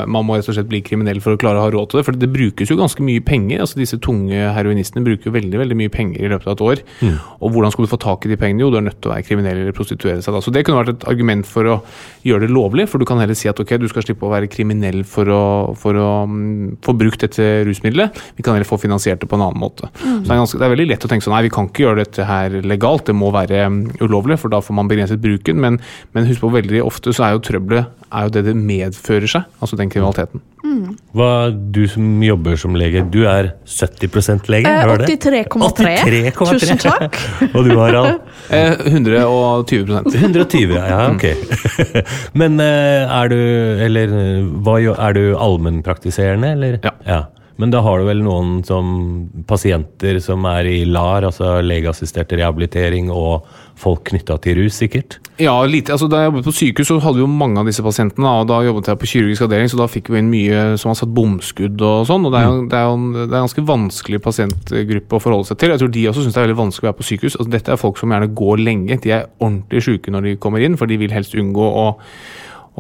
man 0.07 0.25
må 0.25 0.37
rett 0.37 0.49
og 0.49 0.57
slett 0.57 0.69
bli 0.71 0.81
kriminell 0.85 1.21
for 1.23 1.35
å 1.35 1.39
klare 1.39 1.59
å 1.59 1.65
ha 1.65 1.73
råd 1.73 1.91
til 1.91 1.99
det. 1.99 2.05
For 2.07 2.19
det 2.19 2.31
brukes 2.33 2.71
jo 2.71 2.79
ganske 2.79 3.03
mye 3.05 3.23
penger. 3.25 3.63
altså 3.63 3.79
Disse 3.79 3.99
tunge 4.03 4.47
heroinistene 4.55 5.05
bruker 5.05 5.29
jo 5.29 5.35
veldig 5.35 5.61
veldig 5.61 5.77
mye 5.79 5.93
penger 5.93 6.23
i 6.23 6.31
løpet 6.31 6.49
av 6.49 6.55
et 6.55 6.65
år. 6.69 6.83
Og 7.43 7.53
hvordan 7.53 7.73
skal 7.73 7.87
du 7.87 7.91
få 7.91 8.01
tak 8.01 8.25
i 8.25 8.31
de 8.31 8.39
pengene? 8.39 8.63
Jo, 8.63 8.71
du 8.73 8.79
er 8.79 8.87
nødt 8.87 8.99
til 9.01 9.11
å 9.11 9.15
være 9.15 9.27
kriminell 9.27 9.61
eller 9.63 9.75
prostituere 9.75 10.23
seg. 10.23 10.33
da. 10.35 10.43
Så 10.43 10.53
det 10.53 10.65
kunne 10.65 10.81
vært 10.81 10.95
et 10.95 11.07
argument 11.11 11.47
for 11.49 11.69
å 11.69 11.77
gjøre 12.25 12.47
det 12.47 12.53
lovlig. 12.53 12.87
For 12.91 13.01
du 13.01 13.07
kan 13.09 13.21
heller 13.21 13.37
si 13.37 13.51
at 13.51 13.59
ok, 13.59 13.75
du 13.81 13.89
skal 13.91 14.05
slippe 14.05 14.27
å 14.27 14.33
være 14.33 14.51
kriminell 14.51 15.03
for 15.07 15.29
å, 15.29 15.43
for 15.79 15.99
å 15.99 16.09
mm, 16.29 16.79
få 16.85 16.95
brukt 16.97 17.23
dette 17.25 17.49
rusmiddelet. 17.67 18.21
Vi 18.37 18.45
kan 18.45 18.57
heller 18.57 18.69
få 18.69 18.79
finansiert 18.81 19.21
det 19.23 19.29
på 19.31 19.39
en 19.39 19.45
annen 19.45 19.61
måte. 19.61 19.89
Så 19.99 20.23
det 20.23 20.31
er, 20.31 20.39
ganske, 20.39 20.59
det 20.59 20.67
er 20.67 20.75
veldig 20.75 20.89
lett 20.89 21.05
å 21.05 21.11
tenke 21.11 21.25
sånn 21.25 21.35
nei, 21.35 21.45
vi 21.47 21.53
kan 21.53 21.69
ikke 21.69 21.85
gjøre 21.85 22.03
dette 22.03 22.27
her 22.27 22.59
legalt, 22.63 23.07
det 23.09 23.15
må 23.17 23.31
være 23.33 23.65
mm, 23.69 23.81
ulovlig, 24.03 24.39
for 24.41 24.53
da 24.53 24.61
får 24.63 24.77
man 24.77 24.89
begrenset 24.91 25.21
bruken. 25.23 25.59
Men, 25.63 25.79
men 26.15 26.22
husk 26.29 26.43
på 26.43 26.51
veldig 26.53 26.81
ofte 26.85 27.13
så 27.15 27.27
er 27.27 27.37
jo 27.37 27.43
trøbbelet 27.43 28.03
er 28.13 28.27
jo 28.27 28.33
det 28.35 28.43
det 28.47 28.55
medfører 28.57 29.29
seg, 29.29 29.45
altså 29.59 29.79
den 29.79 29.91
kriminaliteten. 29.91 30.43
Hva, 31.13 31.29
du 31.53 31.83
som 31.91 32.21
jobber 32.23 32.57
som 32.59 32.75
lege, 32.77 33.03
du 33.13 33.23
er 33.29 33.51
70 33.69 34.47
lege? 34.49 34.69
Eh, 34.69 34.79
hører 34.87 35.03
du 35.03 35.05
det? 35.05 35.17
83,3. 35.21 35.93
83,3. 36.07 36.59
Tusen 36.63 36.81
takk. 36.81 37.19
og 37.55 37.67
du, 37.67 37.75
Harald? 37.79 38.21
Eh, 38.53 38.75
120% 38.91 40.17
120, 40.19 40.73
ja, 40.75 40.83
ja, 40.89 40.97
ok. 41.13 41.23
Men 42.39 42.59
eh, 42.61 43.07
er 43.07 43.29
du 43.31 43.37
Eller 43.85 44.11
hva, 44.65 44.75
er 44.91 45.15
du 45.15 45.21
allmennpraktiserende, 45.39 46.51
eller? 46.57 46.77
Ja. 47.07 47.23
Men 47.61 47.69
da 47.69 47.83
har 47.85 47.99
du 48.01 48.07
vel 48.07 48.23
noen 48.25 48.63
som 48.65 48.87
pasienter 49.45 50.17
som 50.23 50.41
er 50.49 50.65
i 50.65 50.79
LAR, 50.89 51.21
altså 51.27 51.59
legeassistert 51.61 52.31
rehabilitering, 52.33 53.11
og 53.13 53.45
folk 53.77 54.07
knytta 54.09 54.39
til 54.41 54.57
rus, 54.57 54.79
sikkert? 54.81 55.19
Ja, 55.41 55.53
lite. 55.65 55.93
Altså, 55.93 56.07
da 56.09 56.23
jeg 56.23 56.31
jobbet 56.31 56.47
på 56.47 56.53
sykehus, 56.57 56.89
så 56.89 56.97
hadde 57.03 57.19
vi 57.19 57.23
jo 57.25 57.29
mange 57.29 57.61
av 57.61 57.69
disse 57.69 57.85
pasientene. 57.85 58.25
og 58.41 58.47
Da 58.49 58.59
jobbet 58.65 58.89
jeg 58.89 58.99
på 59.01 59.09
kirurgisk 59.11 59.45
avdeling, 59.45 59.69
så 59.69 59.77
da 59.77 59.87
fikk 59.89 60.09
vi 60.13 60.21
inn 60.21 60.31
mye 60.33 60.63
som 60.81 60.89
har 60.91 60.97
satt 60.97 61.13
bomskudd 61.13 61.81
og 61.81 62.07
sånn. 62.09 62.25
og 62.25 62.33
Det 62.33 62.39
er 62.41 62.47
jo 62.49 62.55
det 62.69 62.79
er 62.79 62.87
jo 62.87 62.95
en, 62.97 63.07
det 63.13 63.23
er 63.27 63.37
en 63.41 63.45
ganske 63.47 63.65
vanskelig 63.69 64.21
pasientgruppe 64.25 65.17
å 65.17 65.21
forholde 65.21 65.49
seg 65.51 65.59
til. 65.61 65.73
Jeg 65.73 65.83
tror 65.83 65.93
de 65.93 66.07
også 66.09 66.25
syns 66.25 66.33
det 66.37 66.41
er 66.41 66.47
veldig 66.47 66.61
vanskelig 66.63 66.87
å 66.87 66.89
være 66.91 67.01
på 67.01 67.07
sykehus. 67.11 67.37
Altså, 67.37 67.51
dette 67.57 67.73
er 67.75 67.81
folk 67.81 68.01
som 68.01 68.13
gjerne 68.13 68.31
går 68.33 68.63
lenge. 68.65 68.99
De 69.05 69.13
er 69.13 69.29
ordentlig 69.39 69.83
syke 69.85 70.13
når 70.13 70.29
de 70.29 70.35
kommer 70.41 70.65
inn, 70.65 70.77
for 70.77 70.89
de 70.89 70.97
vil 71.01 71.13
helst 71.13 71.37
unngå 71.37 71.69
å, 71.69 71.87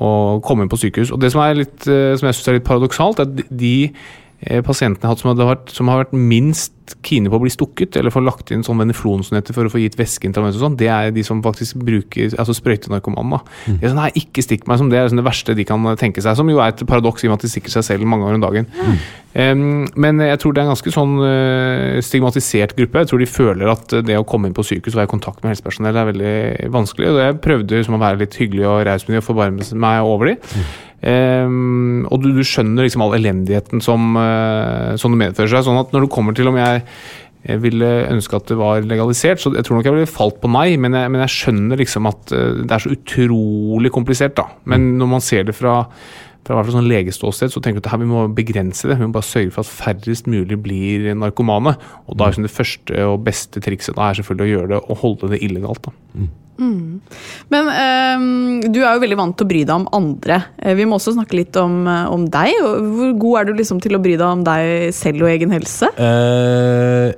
å 0.01 0.09
komme 0.45 0.65
inn 0.65 0.73
på 0.73 0.81
sykehus. 0.81 1.13
Og 1.13 1.21
Det 1.21 1.31
som, 1.33 1.41
litt, 1.57 1.77
eh, 1.85 2.13
som 2.17 2.29
jeg 2.29 2.37
syns 2.39 2.47
er 2.53 2.59
litt 2.59 2.69
paradoksalt, 2.69 3.19
er 3.21 3.29
at 3.29 3.49
de- 3.49 3.91
pasientene 4.65 5.03
jeg 5.03 5.09
har 5.09 5.15
hatt 5.15 5.23
som, 5.23 5.35
vært, 5.39 5.73
som 5.73 5.91
har 5.91 6.03
vært 6.03 6.15
minst 6.17 6.73
kine 7.05 7.31
på 7.31 7.37
å 7.39 7.41
bli 7.43 7.51
stukket, 7.51 7.95
eller 7.99 8.13
få 8.13 8.21
lagt 8.23 8.51
inn 8.51 8.63
sånn 8.65 8.81
veneflon 8.81 9.23
som 9.23 9.37
heter 9.37 9.55
for 9.55 9.67
å 9.67 9.71
få 9.71 9.79
gitt 9.81 9.95
væske 9.99 10.27
intravenøst 10.27 10.59
og 10.59 10.65
sånn, 10.65 10.77
det 10.79 10.89
er 10.91 11.13
de 11.15 11.23
som 11.25 11.41
faktisk 11.43 11.79
bruker 11.83 12.35
altså 12.35 12.55
sprøytenarkoman. 12.57 13.37
da. 13.37 13.39
Det 13.65 13.87
er 13.87 13.93
sånn, 13.93 14.01
nei, 14.01 14.11
ikke 14.19 14.43
stikk 14.45 14.67
meg 14.69 14.81
som 14.81 14.91
det 14.91 14.99
er 14.99 15.09
sånn 15.11 15.21
det 15.21 15.27
verste 15.27 15.55
de 15.57 15.65
kan 15.67 15.85
tenke 15.99 16.23
seg, 16.23 16.35
som 16.39 16.49
jo 16.51 16.59
er 16.59 16.73
et 16.73 16.85
paradoks 16.89 17.23
i 17.23 17.29
og 17.29 17.33
med 17.33 17.41
at 17.41 17.47
de 17.47 17.53
stikker 17.53 17.73
seg 17.73 17.87
selv 17.87 18.09
mange 18.09 18.27
ganger 18.27 18.39
om 18.41 18.45
dagen. 18.45 18.69
Em, 19.33 19.65
men 19.97 20.21
jeg 20.21 20.37
tror 20.43 20.53
det 20.53 20.61
er 20.61 20.67
en 20.67 20.73
ganske 20.75 20.93
sånn 20.93 21.15
uh, 21.23 21.99
stigmatisert 22.05 22.75
gruppe. 22.77 23.01
Jeg 23.01 23.09
tror 23.09 23.23
de 23.23 23.31
føler 23.31 23.71
at 23.71 23.95
det 24.05 24.19
å 24.19 24.27
komme 24.27 24.49
inn 24.49 24.57
på 24.57 24.65
sykehus 24.67 24.93
og 24.93 25.03
være 25.03 25.09
i 25.09 25.13
kontakt 25.15 25.41
med 25.41 25.53
helsepersonell 25.53 25.97
er 25.97 26.09
veldig 26.11 26.35
vanskelig. 26.75 27.09
og 27.09 27.21
Jeg 27.23 27.43
prøvde 27.47 27.79
liksom 27.79 27.97
å 27.97 28.03
være 28.03 28.21
litt 28.25 28.37
hyggelig 28.37 28.67
og 28.69 28.83
raus 28.89 29.07
med 29.07 29.17
de 29.17 29.23
og 29.23 29.29
forbarme 29.31 29.69
meg 29.87 30.09
over 30.09 30.33
de. 30.33 30.57
Em, 31.03 32.05
og 32.07 32.23
du, 32.23 32.29
du 32.35 32.43
skjønner 32.47 32.85
liksom 32.85 33.03
all 33.03 33.17
elendigheten 33.17 33.83
som, 33.83 34.13
eh, 34.19 34.93
som 34.99 35.13
det 35.13 35.21
medfører 35.25 35.51
seg. 35.51 35.67
sånn 35.67 35.81
at 35.81 35.91
når 35.95 36.05
du 36.05 36.13
kommer 36.13 36.37
til 36.37 36.51
om 36.51 36.59
jeg 36.59 36.85
jeg 37.43 37.59
ville 37.59 37.87
ønske 38.07 38.37
at 38.39 38.45
det 38.47 38.55
var 38.55 38.85
legalisert, 38.87 39.41
så 39.43 39.49
jeg 39.51 39.65
tror 39.67 39.75
nok 39.75 39.87
jeg 39.89 39.95
ville 39.97 40.07
falt 40.07 40.37
på 40.39 40.47
nei. 40.47 40.77
Men 40.79 40.95
jeg, 40.95 41.11
men 41.11 41.25
jeg 41.25 41.33
skjønner 41.33 41.81
liksom 41.81 42.07
at 42.07 42.31
eh, 42.31 42.61
det 42.63 42.71
er 42.71 42.83
så 42.85 42.93
utrolig 42.93 43.91
komplisert, 43.91 44.37
da. 44.39 44.47
Men 44.63 44.93
når 44.99 45.11
man 45.17 45.25
ser 45.25 45.49
det 45.49 45.57
fra 45.57 45.81
fra 46.43 46.57
hvert 46.57 46.67
fall 46.67 46.75
sånn 46.75 46.89
legeståsted, 46.91 47.51
så 47.53 47.61
tenker 47.63 47.79
du 47.79 47.85
at 47.85 47.93
her, 47.93 48.01
vi 48.01 48.09
må 48.09 48.25
begrense 48.35 48.89
det. 48.89 48.97
Vi 48.99 49.07
må 49.07 49.15
bare 49.15 49.27
sørge 49.27 49.53
for 49.55 49.63
at 49.63 49.71
færrest 49.71 50.27
mulig 50.27 50.57
blir 50.59 51.13
narkomane. 51.15 51.77
Og 52.03 52.17
da 52.19 52.25
er 52.25 52.33
liksom 52.33 52.47
det 52.47 52.51
første 52.51 53.05
og 53.07 53.23
beste 53.23 53.63
trikset 53.63 53.95
da 53.95 54.09
er 54.09 54.19
selvfølgelig 54.19 54.49
å 54.49 54.51
gjøre 54.51 54.71
det 54.73 54.79
og 54.83 54.99
holde 55.05 55.29
det 55.31 55.39
illegalt. 55.45 55.87
da. 55.87 55.93
Men 56.59 57.69
um, 57.71 58.61
du 58.69 58.79
er 58.83 58.93
jo 58.93 59.01
veldig 59.03 59.17
vant 59.19 59.37
til 59.37 59.47
å 59.47 59.49
bry 59.49 59.63
deg 59.65 59.73
om 59.75 59.87
andre. 59.95 60.41
Eh, 60.61 60.75
Vi 60.77 60.85
må 60.85 60.99
også 60.99 61.15
snakke 61.15 61.37
litt 61.39 61.57
om, 61.57 61.87
eh, 61.87 62.05
om 62.13 62.27
deg. 62.29 62.53
Hvor 62.61 63.13
god 63.19 63.39
er 63.39 63.45
du 63.49 63.53
liksom 63.57 63.81
til 63.83 63.97
å 63.97 64.01
bry 64.03 64.15
deg 64.19 64.27
om 64.27 64.43
deg 64.45 64.93
selv 64.93 65.25
og 65.25 65.33
egen 65.33 65.53
helse? 65.55 65.89
Eh, 65.97 67.13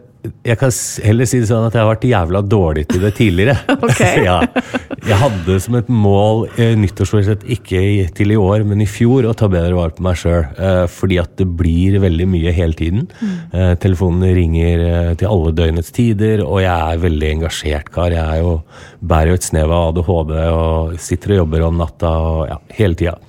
jeg 0.46 0.60
kan 0.60 0.72
heller 1.06 1.28
si 1.30 1.40
det 1.42 1.50
sånn 1.50 1.68
at 1.68 1.76
jeg 1.76 1.84
har 1.84 1.90
vært 1.90 2.08
jævla 2.10 2.42
dårlig 2.46 2.86
til 2.92 3.06
det 3.06 3.14
tidligere. 3.18 3.58
Ja. 4.26 4.40
Jeg 5.06 5.18
hadde 5.22 5.58
som 5.62 5.76
et 5.78 5.90
mål 5.92 6.46
eh, 6.62 6.74
nyttårsforsett, 6.80 7.44
ikke 7.52 7.82
til 8.16 8.34
i 8.34 8.38
år, 8.40 8.64
men 8.68 8.82
i 8.82 8.88
fjor, 8.90 9.28
å 9.28 9.36
ta 9.38 9.50
bedre 9.52 9.76
vare 9.78 9.94
på 9.96 10.06
meg 10.06 10.18
sjøl. 10.20 10.48
Eh, 10.56 10.86
fordi 10.92 11.20
at 11.22 11.36
det 11.40 11.48
blir 11.60 12.00
veldig 12.04 12.28
mye 12.32 12.54
hele 12.56 12.78
tiden. 12.78 13.06
Eh, 13.52 13.76
telefonene 13.82 14.32
ringer 14.38 14.86
til 15.20 15.30
alle 15.30 15.54
døgnets 15.58 15.94
tider, 15.96 16.46
og 16.46 16.64
jeg 16.64 16.74
er 16.74 17.04
veldig 17.04 17.32
engasjert 17.36 17.92
kar. 17.94 18.16
Jeg 18.16 18.42
jo, 18.42 18.58
bærer 19.06 19.34
jo 19.34 19.40
et 19.42 19.50
snev 19.50 19.76
av 19.76 19.92
ADHD 19.92 20.34
og 20.56 20.98
sitter 21.02 21.36
og 21.36 21.44
jobber 21.44 21.68
om 21.70 21.84
natta 21.84 22.16
og 22.32 22.42
ja, 22.50 22.60
hele 22.80 22.98
tida. 23.00 23.20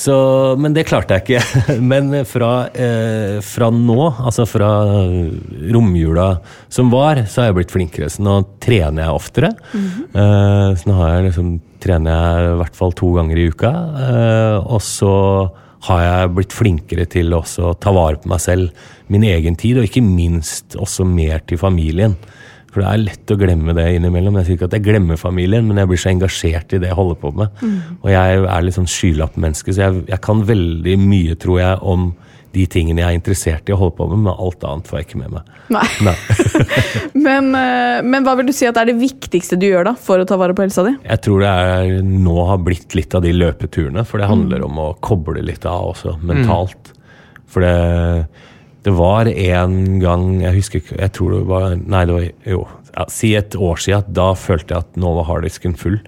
Så, 0.00 0.14
men 0.60 0.72
det 0.72 0.86
klarte 0.88 1.18
jeg 1.18 1.24
ikke. 1.26 1.74
Men 1.90 2.12
fra, 2.28 2.52
eh, 2.72 3.38
fra 3.44 3.68
nå, 3.74 3.98
altså 4.24 4.46
fra 4.48 4.70
romjula 5.74 6.28
som 6.72 6.88
var, 6.92 7.20
så 7.28 7.42
har 7.42 7.50
jeg 7.50 7.58
blitt 7.58 7.74
flinkere. 7.74 8.08
Så 8.12 8.24
nå 8.24 8.38
trener 8.62 9.04
jeg 9.04 9.18
oftere. 9.18 9.50
eh, 9.74 10.68
så 10.80 10.88
nå 10.88 10.96
har 11.00 11.16
jeg 11.16 11.26
liksom, 11.28 11.50
trener 11.84 12.16
jeg 12.16 12.52
i 12.54 12.60
hvert 12.62 12.78
fall 12.80 12.96
to 12.96 13.12
ganger 13.18 13.40
i 13.40 13.48
uka. 13.52 13.72
Eh, 14.06 14.56
og 14.62 14.80
så 14.84 15.12
har 15.90 16.02
jeg 16.04 16.32
blitt 16.36 16.56
flinkere 16.56 17.06
til 17.08 17.36
å 17.36 17.42
ta 17.80 17.92
vare 17.96 18.20
på 18.20 18.28
meg 18.32 18.42
selv, 18.44 18.88
min 19.10 19.24
egen 19.26 19.56
tid, 19.58 19.80
og 19.80 19.88
ikke 19.88 20.04
minst 20.04 20.76
også 20.78 21.06
mer 21.08 21.40
til 21.48 21.60
familien. 21.60 22.16
For 22.70 22.84
det 22.84 22.88
er 22.90 23.02
lett 23.02 23.32
å 23.34 23.36
glemme 23.38 23.74
det 23.74 23.86
innimellom. 23.96 24.36
Jeg 24.38 24.46
sier 24.46 24.58
ikke 24.58 24.68
at 24.70 24.76
jeg 24.78 24.86
glemmer 24.86 25.18
familien, 25.18 25.66
men 25.66 25.80
jeg 25.80 25.90
blir 25.90 26.00
så 26.00 26.12
engasjert 26.12 26.74
i 26.76 26.78
det 26.82 26.92
jeg 26.92 26.98
holder 26.98 27.18
på 27.18 27.32
med. 27.34 27.62
Og 28.00 28.10
jeg 28.12 28.42
er 28.44 28.66
litt 28.66 28.78
sånn 28.78 28.90
skylappmenneske, 28.90 29.74
så 29.74 29.88
jeg, 29.88 30.04
jeg 30.12 30.22
kan 30.22 30.44
veldig 30.46 30.98
mye, 31.02 31.38
tror 31.40 31.58
jeg, 31.62 31.80
om 31.82 32.12
de 32.50 32.64
tingene 32.66 33.02
jeg 33.02 33.06
er 33.06 33.16
interessert 33.18 33.70
i 33.70 33.74
å 33.74 33.78
holde 33.78 33.94
på 33.98 34.06
med, 34.10 34.24
men 34.24 34.32
alt 34.32 34.64
annet 34.66 34.88
får 34.90 34.98
jeg 34.98 35.06
ikke 35.06 35.20
med 35.20 35.34
meg. 35.36 35.50
Nei. 35.70 35.84
Nei. 36.08 36.16
Men, 37.26 37.50
eh, 37.54 38.00
men 38.06 38.24
hva 38.24 38.32
vil 38.38 38.48
du 38.48 38.52
si 38.56 38.64
at 38.64 38.78
er 38.80 38.88
det 38.88 38.94
viktigste 38.96 39.58
du 39.60 39.66
gjør 39.66 39.90
da 39.90 39.92
for 39.98 40.22
å 40.22 40.26
ta 40.26 40.38
vare 40.40 40.54
på 40.56 40.64
helsa 40.64 40.82
di? 40.86 40.94
Jeg 41.04 41.20
tror 41.26 41.42
det 41.44 41.50
er 41.50 42.06
nå 42.06 42.36
har 42.48 42.62
blitt 42.64 42.94
litt 42.96 43.12
av 43.14 43.22
de 43.26 43.32
løpeturene, 43.34 44.06
for 44.08 44.22
det 44.22 44.30
handler 44.30 44.64
om 44.64 44.78
å 44.80 44.86
koble 45.04 45.42
litt 45.44 45.66
av 45.68 45.90
også, 45.92 46.16
mentalt. 46.26 46.94
For 47.50 47.66
det, 47.66 47.74
det 48.86 48.92
var 48.96 49.28
en 49.28 50.00
gang 50.00 50.40
Jeg 50.40 50.56
husker 50.56 50.80
ikke 50.80 50.96
Jeg 50.96 51.12
tror 51.16 51.34
det 51.34 51.40
var 51.50 51.74
Nei, 51.76 52.04
det 52.08 52.14
var 52.16 52.24
jo 52.48 52.62
ja, 52.94 53.04
Si 53.12 53.34
et 53.36 53.54
år 53.54 53.76
siden. 53.82 54.08
Da 54.16 54.32
følte 54.38 54.74
jeg 54.74 54.86
at 54.86 54.98
nå 55.00 55.12
var 55.18 55.28
harddisken 55.28 55.76
full. 55.78 56.00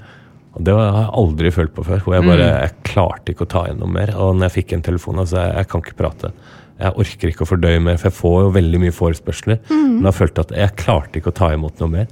Og 0.57 0.64
det 0.66 0.75
har 0.77 0.89
jeg 0.89 1.12
aldri 1.20 1.53
følt 1.55 1.75
på 1.77 1.85
før. 1.87 2.03
Hvor 2.05 2.16
jeg 2.16 2.27
bare 2.27 2.49
Jeg 2.49 2.75
klarte 2.89 3.33
ikke 3.35 3.47
å 3.47 3.53
ta 3.53 3.66
igjen 3.68 3.81
noe 3.85 3.93
mer. 3.93 4.14
Og 4.16 4.35
når 4.37 4.49
jeg 4.49 4.57
fikk 4.57 4.75
en 4.77 4.85
telefon, 4.89 5.20
altså 5.23 5.39
jeg, 5.39 5.55
jeg 5.61 5.70
kan 5.70 5.85
ikke 5.85 5.99
prate. 6.01 6.33
Jeg 6.83 6.97
orker 7.05 7.31
ikke 7.31 7.47
å 7.47 7.51
fordøye 7.53 7.83
mer, 7.85 8.01
for 8.01 8.11
jeg 8.11 8.18
får 8.18 8.39
jo 8.43 8.55
veldig 8.57 8.81
mye 8.83 8.95
forespørsler. 8.97 9.61
Men 9.70 10.09
da 10.09 10.12
følte 10.16 10.43
jeg 10.43 10.49
at 10.51 10.57
jeg 10.64 10.79
klarte 10.83 11.20
ikke 11.20 11.31
å 11.31 11.39
ta 11.39 11.53
imot 11.55 11.79
noe 11.85 11.93
mer. 11.93 12.11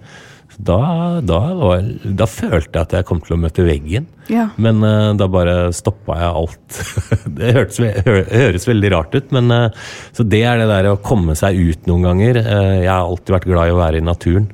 Da, 0.61 1.21
da, 1.25 1.39
var, 1.57 1.85
da 2.05 2.27
følte 2.29 2.75
jeg 2.75 2.83
at 2.83 2.95
jeg 2.99 3.07
kom 3.09 3.21
til 3.25 3.37
å 3.37 3.41
møte 3.41 3.65
veggen. 3.65 4.09
Ja. 4.31 4.49
Men 4.61 4.83
uh, 4.85 5.13
da 5.19 5.29
bare 5.31 5.55
stoppa 5.77 6.19
jeg 6.21 6.35
alt. 6.43 6.81
det 7.39 7.55
høres, 7.57 7.79
hø, 7.81 8.17
høres 8.29 8.69
veldig 8.69 8.91
rart 8.93 9.17
ut, 9.17 9.31
men 9.37 9.55
uh, 9.55 9.95
Så 10.17 10.27
det 10.27 10.43
er 10.49 10.61
det 10.61 10.69
der 10.71 10.91
å 10.91 10.99
komme 11.01 11.37
seg 11.39 11.57
ut 11.57 11.89
noen 11.89 12.05
ganger. 12.11 12.43
Uh, 12.45 12.77
jeg 12.83 12.93
har 12.93 13.07
alltid 13.07 13.37
vært 13.39 13.49
glad 13.49 13.71
i 13.71 13.75
å 13.77 13.81
være 13.81 14.03
i 14.03 14.07
naturen. 14.11 14.53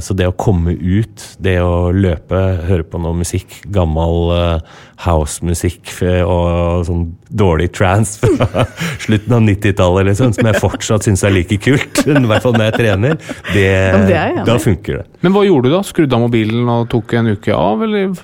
Så 0.00 0.14
det 0.16 0.24
å 0.24 0.32
komme 0.40 0.72
ut, 0.72 1.20
det 1.44 1.58
å 1.60 1.90
løpe, 1.92 2.38
høre 2.64 2.84
på 2.88 2.96
noe 3.02 3.18
musikk, 3.18 3.58
gammel 3.68 4.30
uh, 4.32 4.78
housemusikk 5.04 5.92
og 6.24 6.84
sånn 6.88 7.04
dårlig 7.30 7.70
trance 7.76 8.18
fra 8.20 8.66
slutten 9.04 9.36
av 9.36 9.44
90-tallet, 9.46 10.10
liksom, 10.10 10.34
som 10.36 10.50
jeg 10.50 10.62
fortsatt 10.62 11.06
syns 11.06 11.24
er 11.26 11.34
like 11.34 11.60
kult, 11.62 12.02
i 12.10 12.26
hvert 12.32 12.44
fall 12.44 12.58
når 12.58 12.70
jeg 12.70 12.78
trener, 12.80 13.16
det, 13.52 13.70
det 14.10 14.18
er 14.18 14.42
da 14.46 14.58
funker 14.60 15.00
det. 15.00 15.06
Men 15.24 15.36
hva 15.36 15.46
gjorde 15.46 15.70
du 15.70 15.76
da? 15.76 15.84
Skrudde 15.86 16.18
av 16.18 16.26
mobilen 16.26 16.68
og 16.72 16.90
tok 16.92 17.16
en 17.20 17.32
uke 17.36 17.56
av, 17.56 17.86
eller? 17.86 18.14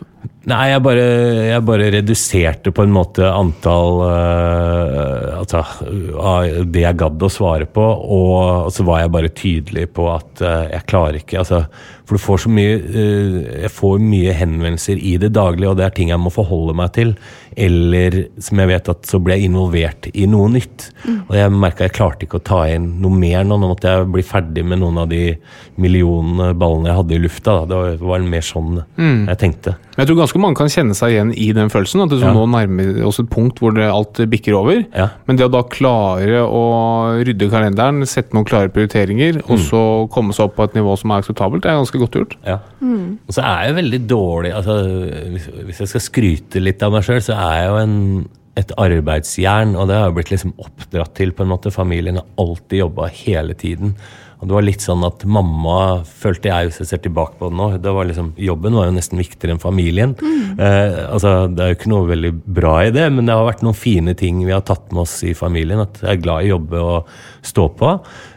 Nei, 0.46 0.68
jeg 0.70 0.82
bare, 0.84 1.04
jeg 1.48 1.62
bare 1.66 1.86
reduserte 1.90 2.70
på 2.74 2.84
en 2.86 2.92
måte 2.94 3.26
antall 3.26 3.96
uh, 4.06 5.40
altså, 5.40 5.64
av 6.22 6.68
det 6.70 6.84
jeg 6.84 6.98
gadd 7.02 7.24
å 7.26 7.30
svare 7.32 7.66
på, 7.66 7.82
og 7.82 8.70
så 8.74 8.86
var 8.86 9.02
jeg 9.02 9.14
bare 9.16 9.32
tydelig 9.34 9.88
på 9.96 10.06
at 10.12 10.44
uh, 10.46 10.68
jeg 10.70 10.86
klarer 10.86 11.18
ikke 11.18 11.40
altså, 11.42 11.64
For 12.06 12.14
du 12.14 12.22
får 12.22 12.44
så 12.44 12.52
mye 12.54 12.76
øh, 12.78 13.38
Jeg 13.62 13.72
får 13.74 13.98
mye 13.98 14.34
henvendelser 14.38 15.00
i 15.02 15.16
det 15.18 15.32
daglige, 15.34 15.72
og 15.72 15.78
det 15.78 15.86
er 15.86 15.94
ting 15.96 16.12
jeg 16.12 16.22
må 16.22 16.30
forholde 16.30 16.76
meg 16.78 16.92
til. 16.94 17.16
Eller 17.56 18.26
som 18.38 18.58
jeg 18.60 18.68
vet 18.68 18.88
at 18.92 19.06
så 19.08 19.18
ble 19.24 19.36
jeg 19.38 19.48
involvert 19.50 20.10
i 20.12 20.26
noe 20.28 20.50
nytt. 20.52 20.90
Og 21.28 21.34
jeg 21.38 21.52
merka 21.54 21.86
jeg 21.86 21.94
klarte 21.96 22.26
ikke 22.26 22.40
å 22.40 22.44
ta 22.44 22.58
inn 22.68 23.00
noe 23.00 23.16
mer 23.16 23.44
nå. 23.48 23.56
Nå 23.58 23.70
måtte 23.72 23.88
jeg 23.94 24.10
bli 24.12 24.22
ferdig 24.26 24.64
med 24.68 24.82
noen 24.82 24.98
av 25.00 25.08
de 25.08 25.22
millionene 25.80 26.50
ballene 26.58 26.90
jeg 26.90 26.98
hadde 27.00 27.16
i 27.16 27.22
lufta. 27.22 27.54
Da. 27.56 27.64
Det 27.94 28.00
var- 28.00 28.20
mer 28.26 28.40
sånn 28.42 28.84
jeg 28.98 29.38
tenkte. 29.38 29.76
Men 29.96 30.04
jeg 30.04 30.08
tror 30.08 30.18
ganske 30.26 30.40
mange 30.40 30.56
kan 30.56 30.66
kjenne 30.68 30.94
seg 30.94 31.12
igjen 31.14 31.32
i 31.38 31.52
den 31.52 31.68
følelsen. 31.70 32.02
At 32.02 32.10
det 32.10 32.20
Ja. 32.20 32.32
nå 32.34 32.44
nærmer 32.46 33.06
oss 33.06 33.18
et 33.20 33.30
punkt 33.30 33.58
hvor 33.60 33.72
det 33.74 33.84
alt 33.88 34.14
bikker 34.28 34.52
over. 34.54 34.84
Ja. 34.94 35.08
Men 35.26 35.36
det 35.36 35.46
å 35.46 35.50
da 35.50 35.62
klare 35.62 36.42
å 36.44 37.24
rydde 37.24 37.48
kalenderen, 37.50 38.02
sette 38.06 38.32
noen 38.34 38.44
klare 38.44 38.68
prioriteringer, 38.68 39.42
og 39.48 39.58
så 39.58 40.08
komme 40.10 40.32
seg 40.34 40.44
opp 40.46 40.56
på 40.56 40.64
et 40.64 40.74
nivå 40.74 40.98
som 40.98 41.10
er 41.12 41.22
akseptabelt, 41.22 41.62
det 41.62 41.70
er 41.70 41.80
ganske 41.80 41.98
godt 41.98 42.10
gjort. 42.12 42.34
Ja. 42.44 42.58
Og 42.82 43.30
så 43.32 43.42
er 43.42 43.66
jeg 43.72 43.76
veldig 43.84 44.06
dårlig 44.06 44.52
altså, 44.54 44.74
hvis, 45.32 45.46
hvis 45.64 45.78
jeg 45.78 45.88
skal 45.88 46.00
skryte 46.00 46.60
litt 46.62 46.82
av 46.82 46.92
meg 46.92 47.02
sjøl, 47.02 47.20
så 47.22 47.32
er 47.34 47.45
jeg 47.54 47.70
jo 47.70 47.80
en, 47.80 47.96
et 48.56 48.76
arbeidsjern, 48.80 49.74
og 49.76 49.88
det 49.88 49.98
har 49.98 50.10
jo 50.10 50.18
blitt 50.18 50.32
liksom 50.34 50.54
oppdratt 50.58 51.14
til. 51.18 51.32
på 51.32 51.44
en 51.44 51.52
måte. 51.54 51.74
Familien 51.74 52.20
har 52.20 52.30
alltid 52.42 52.84
jobba 52.84 53.10
hele 53.24 53.54
tiden. 53.54 53.96
Og 54.36 54.48
det 54.48 54.52
var 54.52 54.66
litt 54.66 54.84
sånn 54.84 55.04
at 55.06 55.24
mamma, 55.32 56.02
følte 56.04 56.50
jeg, 56.50 56.68
hvis 56.68 56.80
jeg 56.82 56.90
ser 56.90 57.00
tilbake 57.06 57.38
på 57.38 57.48
det 57.48 57.56
nå 57.56 57.68
det 57.80 57.92
var 57.96 58.04
liksom, 58.08 58.34
Jobben 58.36 58.76
var 58.76 58.90
jo 58.90 58.96
nesten 58.98 59.20
viktigere 59.20 59.54
enn 59.56 59.62
familien. 59.62 60.12
Eh, 60.20 60.98
altså, 61.08 61.48
Det 61.48 61.62
er 61.62 61.72
jo 61.72 61.78
ikke 61.78 61.92
noe 61.92 62.10
veldig 62.10 62.32
bra 62.58 62.74
i 62.84 62.92
det, 62.92 63.06
men 63.12 63.24
det 63.24 63.36
har 63.36 63.48
vært 63.48 63.64
noen 63.64 63.78
fine 63.78 64.16
ting 64.18 64.42
vi 64.44 64.52
har 64.52 64.64
tatt 64.66 64.92
med 64.92 65.06
oss 65.06 65.16
i 65.24 65.32
familien. 65.36 65.80
At 65.86 66.02
jeg 66.02 66.18
er 66.18 66.24
glad 66.24 66.44
i 66.44 66.50
å 66.50 66.56
jobbe 66.56 66.84
og 66.84 67.14
stå 67.48 67.68
på. 67.80 67.92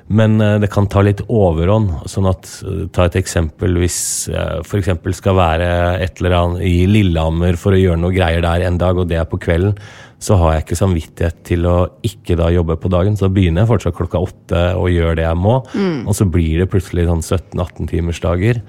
Men 0.10 0.42
eh, 0.42 0.58
det 0.62 0.72
kan 0.74 0.88
ta 0.90 1.04
litt 1.06 1.22
overhånd. 1.30 2.08
sånn 2.10 2.30
at, 2.30 2.50
eh, 2.66 2.86
Ta 2.94 3.06
et 3.06 3.18
eksempel 3.20 3.78
hvis 3.78 4.30
jeg 4.32 4.66
f.eks. 4.66 4.92
skal 5.18 5.38
være 5.38 5.70
et 6.02 6.20
eller 6.20 6.38
annet 6.38 6.66
i 6.66 6.86
Lillehammer 6.90 7.58
for 7.62 7.76
å 7.76 7.80
gjøre 7.80 8.02
noe 8.02 8.16
greier 8.16 8.42
der 8.42 8.66
en 8.66 8.80
dag, 8.82 8.98
og 8.98 9.10
det 9.10 9.20
er 9.20 9.30
på 9.30 9.40
kvelden, 9.42 9.78
så 10.20 10.36
har 10.36 10.56
jeg 10.56 10.66
ikke 10.66 10.80
samvittighet 10.82 11.44
til 11.48 11.68
å 11.70 11.78
ikke 12.04 12.36
da 12.36 12.50
jobbe 12.52 12.76
på 12.82 12.92
dagen. 12.92 13.16
Så 13.16 13.28
da 13.28 13.36
begynner 13.38 13.64
jeg 13.64 13.72
fortsatt 13.72 13.96
klokka 13.96 14.20
åtte 14.20 14.64
og 14.76 14.90
gjør 14.92 15.16
det 15.16 15.24
jeg 15.24 15.40
må. 15.40 15.62
Og 16.10 16.18
så 16.18 16.28
blir 16.28 16.60
det 16.60 16.72
plutselig 16.74 17.06
sånn 17.08 17.24
17-18 17.24 17.88
timers 17.94 18.20
dager. 18.20 18.60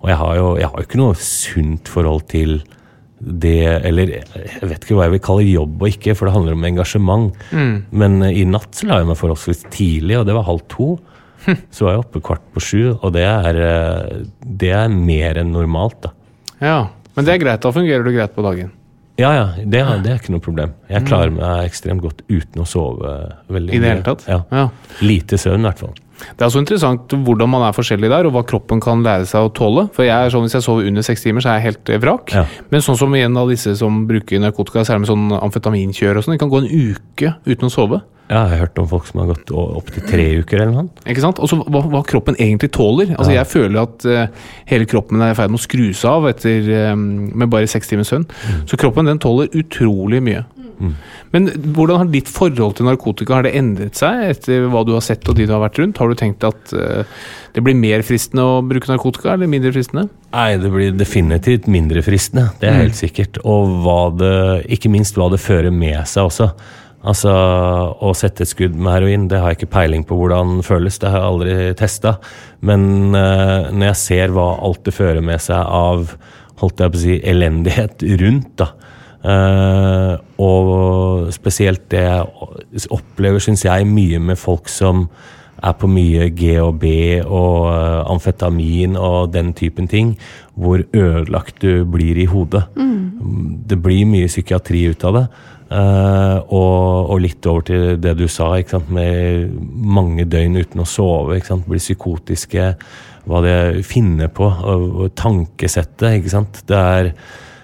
Og 0.00 0.12
jeg 0.12 0.20
har 0.20 0.36
jo 0.38 0.52
jeg 0.60 0.70
har 0.70 0.84
ikke 0.84 1.00
noe 1.00 1.16
sunt 1.18 1.90
forhold 1.90 2.28
til 2.30 2.60
det 3.20 3.84
Eller 3.84 4.08
jeg 4.14 4.68
vet 4.68 4.84
ikke 4.84 4.96
hva 4.96 5.04
jeg 5.08 5.12
vil 5.18 5.22
kalle 5.26 5.44
jobb 5.44 5.82
og 5.82 5.88
ikke, 5.92 6.14
for 6.16 6.26
det 6.26 6.34
handler 6.34 6.56
om 6.56 6.64
engasjement. 6.64 7.34
Men 7.52 8.22
eh, 8.22 8.38
i 8.40 8.44
natt 8.48 8.74
så 8.78 8.86
la 8.88 8.98
jeg 9.02 9.10
meg 9.10 9.18
forholdsvis 9.20 9.64
tidlig, 9.74 10.18
og 10.20 10.26
det 10.26 10.34
var 10.38 10.46
halv 10.48 10.62
to. 10.72 10.90
Så 11.72 11.84
var 11.86 11.94
jeg 11.94 12.02
oppe 12.04 12.20
kvart 12.24 12.42
på 12.54 12.60
sju, 12.60 12.82
og 13.00 13.12
det 13.16 13.22
er, 13.24 13.56
eh, 13.64 14.24
det 14.44 14.72
er 14.76 14.88
mer 14.92 15.38
enn 15.40 15.52
normalt, 15.52 16.00
da. 16.04 16.10
Ja, 16.60 16.78
Men 17.16 17.24
det 17.26 17.32
er 17.34 17.38
greit. 17.42 17.60
Da 17.64 17.72
fungerer 17.72 18.04
du 18.04 18.12
greit 18.14 18.34
på 18.36 18.42
dagen. 18.44 18.70
Ja, 19.20 19.30
ja, 19.36 19.46
det, 19.64 19.80
er- 19.80 19.98
det 20.00 20.12
er 20.14 20.18
ikke 20.20 20.32
noe 20.32 20.40
problem. 20.44 20.70
Jeg 20.88 21.04
klarer 21.08 21.32
meg 21.34 21.66
ekstremt 21.68 22.00
godt 22.00 22.22
uten 22.30 22.62
å 22.62 22.66
sove 22.68 23.10
veldig 23.52 23.74
I 23.74 23.80
det 23.82 23.88
hele 23.90 24.04
tatt? 24.06 24.22
Ja. 24.30 24.38
Ja. 24.54 24.68
Lite 25.04 25.36
søvn, 25.36 25.60
i 25.60 25.68
hvert 25.68 25.82
fall. 25.82 25.96
Det 26.20 26.44
er 26.44 26.48
også 26.48 26.62
interessant 26.62 27.16
hvordan 27.26 27.50
man 27.52 27.64
er 27.66 27.76
forskjellig 27.76 28.10
der, 28.12 28.28
og 28.28 28.36
hva 28.36 28.44
kroppen 28.46 28.82
kan 28.82 29.04
lære 29.06 29.26
seg 29.30 29.48
å 29.48 29.52
tåle. 29.56 29.88
For 29.96 30.06
jeg 30.06 30.16
er 30.16 30.32
sånn, 30.32 30.46
Hvis 30.46 30.58
jeg 30.58 30.66
sover 30.66 30.88
under 30.88 31.06
seks 31.06 31.24
timer, 31.24 31.44
så 31.44 31.52
er 31.52 31.60
jeg 31.60 31.68
helt 31.70 31.92
eh, 31.92 32.00
vrak. 32.02 32.32
Ja. 32.36 32.46
Men 32.72 32.84
sånn 32.84 32.98
som 33.00 33.14
en 33.14 33.36
av 33.40 33.50
disse 33.50 33.74
som 33.80 34.04
bruker 34.08 34.42
narkotika, 34.42 34.84
særlig 34.86 35.06
med 35.06 35.12
sånn 35.12 35.36
amfetaminkjør 35.40 36.20
og 36.20 36.26
sånn, 36.26 36.36
de 36.36 36.42
kan 36.42 36.52
gå 36.52 36.62
en 36.62 36.70
uke 36.70 37.34
uten 37.46 37.70
å 37.70 37.74
sove. 37.74 38.00
Ja, 38.30 38.44
jeg 38.46 38.50
har 38.52 38.60
hørt 38.60 38.78
om 38.78 38.86
folk 38.86 39.08
som 39.08 39.24
har 39.24 39.32
gått 39.32 39.48
opptil 39.50 40.04
tre 40.06 40.24
uker 40.38 40.60
eller 40.62 40.74
noe. 40.76 41.06
Ikke 41.10 41.22
sant? 41.24 41.40
Og 41.42 41.50
så 41.50 41.56
hva, 41.64 41.80
hva 41.90 42.02
kroppen 42.06 42.36
egentlig 42.38 42.68
tåler. 42.76 43.10
Altså 43.16 43.32
Jeg 43.34 43.50
føler 43.50 43.80
at 43.82 44.06
uh, 44.06 44.52
hele 44.70 44.86
kroppen 44.86 45.18
er 45.18 45.32
i 45.32 45.38
ferd 45.38 45.50
med 45.50 45.58
å 45.58 45.64
skrus 45.64 46.04
av 46.06 46.28
etter, 46.30 46.68
um, 46.92 47.02
med 47.34 47.50
bare 47.50 47.66
seks 47.70 47.90
timers 47.90 48.12
søvn. 48.12 48.28
Så 48.70 48.78
kroppen 48.78 49.10
den 49.10 49.18
tåler 49.18 49.50
utrolig 49.58 50.22
mye. 50.22 50.44
Men 51.34 51.48
hvordan 51.76 52.02
har 52.02 52.10
ditt 52.12 52.30
forhold 52.30 52.78
til 52.78 52.88
narkotika 52.88 53.36
har 53.36 53.46
det 53.46 53.52
endret 53.58 53.98
seg 53.98 54.24
etter 54.30 54.66
hva 54.72 54.82
du 54.86 54.94
har 54.96 55.04
sett 55.04 55.28
og 55.28 55.36
de 55.38 55.46
du 55.46 55.54
har 55.54 55.62
vært 55.62 55.80
rundt? 55.82 56.00
Har 56.00 56.10
du 56.10 56.18
tenkt 56.18 56.46
at 56.46 56.74
uh, 56.74 57.04
det 57.54 57.64
blir 57.66 57.78
mer 57.78 58.04
fristende 58.06 58.46
å 58.46 58.58
bruke 58.66 58.90
narkotika, 58.90 59.34
eller 59.34 59.50
mindre 59.50 59.72
fristende? 59.76 60.08
Nei, 60.32 60.50
det 60.62 60.72
blir 60.72 60.96
definitivt 60.96 61.68
mindre 61.70 62.04
fristende. 62.06 62.48
Det 62.60 62.70
er 62.70 62.82
helt 62.84 62.98
sikkert. 62.98 63.42
Og 63.44 63.80
hva 63.84 64.02
det, 64.16 64.36
ikke 64.76 64.92
minst 64.92 65.18
hva 65.20 65.30
det 65.32 65.42
fører 65.42 65.74
med 65.74 66.00
seg 66.08 66.30
også. 66.30 66.50
Altså, 67.00 67.32
Å 67.32 68.10
sette 68.16 68.44
et 68.44 68.50
skudd 68.50 68.74
med 68.76 68.92
heroin, 68.92 69.24
det 69.30 69.38
har 69.40 69.52
jeg 69.52 69.62
ikke 69.62 69.74
peiling 69.78 70.02
på 70.08 70.18
hvordan 70.18 70.58
det 70.60 70.66
føles. 70.68 71.00
Det 71.00 71.12
har 71.12 71.22
jeg 71.22 71.32
aldri 71.32 71.54
testa. 71.80 72.16
Men 72.66 73.14
uh, 73.14 73.70
når 73.72 73.92
jeg 73.92 74.02
ser 74.04 74.36
hva 74.36 74.52
alt 74.60 74.84
det 74.88 74.96
fører 74.96 75.24
med 75.24 75.40
seg 75.44 75.60
av 75.60 76.14
holdt 76.60 76.82
jeg 76.82 76.92
på 76.92 76.98
å 76.98 77.02
si, 77.02 77.18
elendighet 77.32 78.04
rundt, 78.20 78.52
da. 78.60 78.72
Eh, 79.24 80.14
og 80.40 81.28
spesielt 81.34 81.88
det 81.92 82.04
jeg 82.06 82.86
opplever, 82.94 83.42
syns 83.42 83.64
jeg, 83.66 83.88
mye 83.88 84.20
med 84.22 84.40
folk 84.40 84.70
som 84.72 85.08
er 85.60 85.76
på 85.76 85.88
mye 85.92 86.30
GHB 86.32 86.84
og 87.26 87.68
eh, 87.68 88.10
amfetamin 88.12 88.96
og 88.96 89.32
den 89.34 89.52
typen 89.56 89.88
ting, 89.88 90.14
hvor 90.56 90.82
ødelagt 90.92 91.60
du 91.62 91.84
blir 91.84 92.18
i 92.20 92.28
hodet. 92.30 92.64
Det 93.70 93.78
blir 93.82 94.08
mye 94.08 94.28
psykiatri 94.30 94.86
ut 94.90 95.04
av 95.08 95.18
det. 95.18 95.26
Uh, 95.70 96.42
og, 96.50 97.12
og 97.14 97.20
litt 97.22 97.46
over 97.46 97.62
til 97.68 97.92
det 98.02 98.16
du 98.18 98.24
sa, 98.26 98.48
med 98.90 99.52
mange 99.70 100.24
døgn 100.26 100.58
uten 100.58 100.82
å 100.82 100.88
sove. 100.88 101.38
Blir 101.38 101.82
psykotiske. 101.82 102.72
Hva 103.30 103.42
det 103.44 103.84
finner 103.86 104.32
på. 104.34 104.48
Tankesettet. 105.14 106.64
Det 106.66 106.80
er 106.80 107.12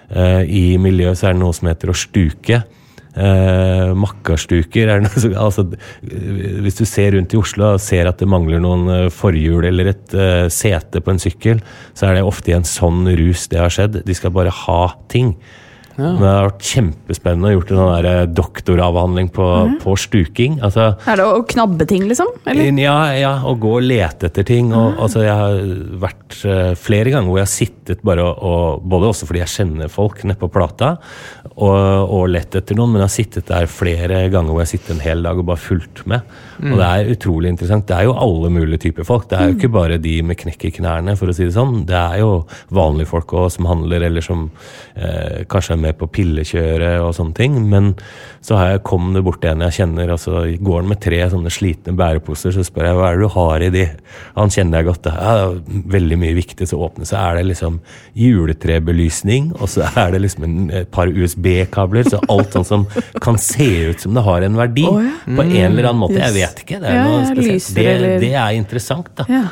I 0.07 0.77
miljøet 0.79 1.19
så 1.19 1.27
er 1.27 1.33
det 1.35 1.41
noe 1.41 1.55
som 1.55 1.67
heter 1.67 1.91
å 1.91 1.95
stuke. 1.97 2.61
Eh, 3.17 3.91
makkastuker 3.97 4.91
er 4.93 5.01
noe, 5.01 5.21
altså, 5.41 5.63
eh, 6.05 6.57
Hvis 6.61 6.77
du 6.77 6.83
ser 6.85 7.15
rundt 7.15 7.33
i 7.33 7.39
Oslo 7.39 7.71
og 7.73 7.81
ser 7.81 8.05
at 8.05 8.19
det 8.21 8.29
mangler 8.29 8.61
noen 8.61 8.85
eh, 8.93 9.05
forhjul 9.13 9.65
eller 9.65 9.89
et 9.89 10.13
eh, 10.13 10.45
sete 10.53 11.01
på 11.01 11.15
en 11.15 11.21
sykkel, 11.21 11.63
så 11.97 12.09
er 12.09 12.17
det 12.17 12.27
ofte 12.27 12.53
i 12.53 12.57
en 12.57 12.67
sånn 12.67 13.07
rus 13.17 13.47
det 13.49 13.61
har 13.63 13.73
skjedd. 13.73 14.03
De 14.05 14.17
skal 14.17 14.35
bare 14.35 14.53
ha 14.53 14.81
ting. 15.09 15.33
Men 15.97 16.19
det 16.21 16.29
har 16.29 16.47
vært 16.49 16.67
kjempespennende 16.69 17.49
å 17.49 17.55
gjort 17.55 17.71
en 17.73 17.79
sånn 17.81 18.07
eh, 18.11 18.19
doktoravhandling 18.37 19.29
på, 19.33 19.47
på 19.81 19.95
stuking. 19.97 20.59
Altså, 20.65 20.91
Er 21.09 21.19
det 21.19 21.25
å 21.25 21.41
knabbe 21.53 21.87
ting, 21.89 22.05
liksom? 22.09 22.29
Eller? 22.45 22.69
ja, 22.81 22.97
ja, 23.17 23.33
å 23.47 23.55
gå 23.57 23.73
og 23.79 23.87
lete 23.87 24.29
etter 24.29 24.45
ting. 24.47 24.69
Og, 24.77 24.99
altså, 25.01 25.23
jeg 25.25 25.33
har 25.33 25.57
vært 26.03 26.37
eh, 26.45 26.71
flere 26.77 27.13
ganger 27.13 27.31
hvor 27.31 27.41
jeg 27.41 27.47
har 27.47 27.53
sittet 27.55 28.05
bare 28.05 28.25
og, 28.27 28.37
og 28.37 28.85
Både 28.87 29.09
også 29.09 29.27
fordi 29.27 29.41
jeg 29.41 29.53
kjenner 29.53 29.91
folk 29.91 30.21
nede 30.23 30.39
på 30.39 30.49
plata, 30.51 30.93
og, 31.57 32.11
og 32.13 32.27
lett 32.29 32.53
etter 32.53 32.77
noen, 32.77 32.91
men 32.93 33.01
jeg 33.01 33.07
har 33.07 33.15
sittet 33.15 33.47
der 33.49 33.69
flere 33.71 34.19
ganger 34.29 34.53
hvor 34.53 34.61
jeg 34.61 34.67
har 34.67 34.73
sittet 34.75 34.93
en 34.93 35.01
hel 35.01 35.23
dag 35.25 35.39
og 35.41 35.47
bare 35.49 35.61
fulgt 35.61 36.03
med. 36.09 36.35
Og 36.57 36.75
det 36.77 36.85
er 36.87 37.11
utrolig 37.13 37.51
interessant. 37.53 37.85
Det 37.89 37.95
er 37.97 38.07
jo 38.07 38.15
alle 38.17 38.49
mulige 38.53 38.81
typer 38.87 39.05
folk. 39.07 39.27
Det 39.29 39.37
er 39.37 39.49
jo 39.49 39.55
ikke 39.57 39.71
bare 39.73 39.97
de 40.01 40.13
med 40.25 40.37
knekk 40.37 40.67
i 40.69 40.71
knærne, 40.77 41.15
for 41.17 41.29
å 41.29 41.35
si 41.35 41.45
det 41.45 41.55
sånn. 41.55 41.83
Det 41.89 41.97
er 41.97 42.21
jo 42.21 42.31
vanlige 42.73 43.09
folk 43.09 43.33
òg 43.37 43.49
som 43.53 43.69
handler, 43.69 44.05
eller 44.07 44.25
som 44.25 44.47
eh, 44.93 45.43
kanskje 45.49 45.75
er 45.75 45.81
med 45.87 45.97
på 45.99 46.09
pillekjøret 46.17 47.01
og 47.05 47.13
sånne 47.17 47.37
ting. 47.37 47.59
Men 47.69 47.93
så 48.45 48.57
har 48.57 48.71
jeg 48.73 48.85
kom 48.89 49.11
det 49.15 49.25
bort 49.25 49.45
en 49.45 49.65
jeg 49.67 49.79
kjenner, 49.79 50.13
og 50.13 50.21
så 50.21 50.45
går 50.45 50.81
han 50.81 50.91
med 50.93 51.01
tre 51.03 51.23
sånne 51.33 51.53
slitne 51.53 51.97
bæreposer, 51.97 52.53
så 52.53 52.65
spør 52.65 52.89
jeg 52.91 52.99
hva 52.99 53.09
er 53.09 53.17
det 53.17 53.25
du 53.25 53.35
har 53.37 53.65
i 53.65 53.71
de? 53.73 53.85
Han 54.37 54.53
kjenner 54.53 54.81
jeg 54.81 54.89
godt. 54.91 55.11
Ja, 55.13 55.35
det 55.37 55.47
er 55.47 55.89
veldig 55.97 56.21
mye 56.21 56.37
viktig. 56.37 56.69
Så 56.69 56.81
åpner 56.81 57.09
så 57.09 57.19
er 57.21 57.39
det 57.39 57.47
liksom 57.51 57.81
juletrebelysning, 58.17 59.53
og 59.57 59.69
så 59.73 59.89
er 59.93 60.13
det 60.13 60.23
liksom 60.25 60.47
en, 60.47 60.57
et 60.83 60.93
par 60.93 61.09
USB-kabler. 61.47 62.09
Så 62.09 62.19
alt 62.29 62.53
sånn 62.55 62.65
som 62.67 62.87
kan 63.21 63.37
se 63.41 63.67
ut 63.91 63.99
som 64.01 64.13
det 64.17 64.23
har 64.25 64.41
en 64.47 64.55
verdi. 64.59 64.85
Oh, 64.87 64.99
ja. 65.03 65.13
På 65.25 65.43
en 65.45 65.55
eller 65.71 65.89
annen 65.91 66.01
måte. 66.01 66.19
Jeg 66.19 66.33
vet 66.33 66.63
ikke. 66.65 66.81
Det 66.81 66.89
er 66.91 66.95
Ja, 66.97 67.33
lyser 67.35 67.75
Det, 67.75 67.85
eller- 67.95 68.19
det 68.19 68.33
er 68.33 68.51
interessant, 68.57 69.09
da. 69.15 69.25
Ja. 69.29 69.45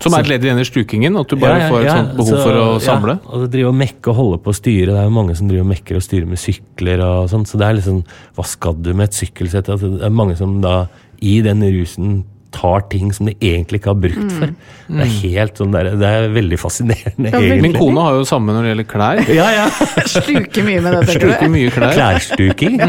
Som 0.00 0.12
er 0.14 0.20
et 0.20 0.28
ledd 0.28 0.44
i 0.44 0.48
denne 0.50 0.64
stukingen? 0.66 1.18
At 1.18 1.28
du 1.28 1.36
bare 1.36 1.58
Ja, 1.60 1.64
ja, 1.64 1.70
får 1.70 1.84
et 1.84 1.90
sånt 1.90 2.16
behov 2.16 2.28
så- 2.34 2.42
for 2.42 2.52
å 2.52 2.80
samle? 2.80 3.20
Ja, 3.24 3.30
og 3.30 3.50
drive 3.50 3.68
og 3.68 3.74
mekke 3.74 4.08
og 4.08 4.16
holde 4.16 4.38
på 4.42 4.50
å 4.50 4.54
styre. 4.54 4.86
Det 4.92 4.98
er 5.00 5.04
jo 5.04 5.10
mange 5.10 5.36
som 5.36 5.48
driver 5.48 5.60
og 5.62 5.70
mekker 5.70 5.96
og 5.96 6.02
styrer 6.02 6.26
med 6.26 6.38
sykler 6.38 7.00
og 7.00 7.30
sånn. 7.30 7.46
Så 7.46 7.56
det 7.58 7.62
er 7.68 7.74
liksom 7.80 8.04
Hva 8.36 8.44
skal 8.44 8.74
du 8.74 8.92
med 8.92 9.04
et 9.08 9.12
sykkelsett? 9.14 9.68
Altså, 9.68 9.98
det 9.98 10.02
er 10.02 10.10
mange 10.10 10.36
som 10.36 10.60
da 10.60 10.86
i 11.22 11.40
den 11.40 11.60
rusen 11.62 12.24
tar 12.54 12.84
ting 12.92 13.10
som 13.16 13.26
de 13.28 13.34
egentlig 13.42 13.80
ikke 13.82 13.90
har 13.92 13.98
brukt 14.00 14.32
for. 14.38 14.52
Det 14.84 15.00
er 15.06 15.12
helt 15.24 15.58
sånn 15.58 15.72
der, 15.74 15.88
Det 15.98 16.08
er 16.08 16.26
veldig 16.34 16.58
fascinerende, 16.60 17.30
Ja, 17.32 17.38
egentlig. 17.40 17.62
Min 17.64 17.76
kone 17.76 18.02
har 18.04 18.18
jo 18.18 18.24
samme 18.28 18.52
når 18.54 18.66
det 18.66 18.72
gjelder 18.72 18.88
klær. 18.94 19.22
Ja, 19.40 19.46
ja. 19.56 19.66
Sluker 20.06 20.66
mye 20.66 20.82
med 20.84 20.94
det, 20.94 21.00
tenker 21.08 21.26
Sluker 21.30 21.48
du? 21.48 21.52
mye 21.56 21.72
klær. 21.74 21.94
Klærstuking. 21.98 22.80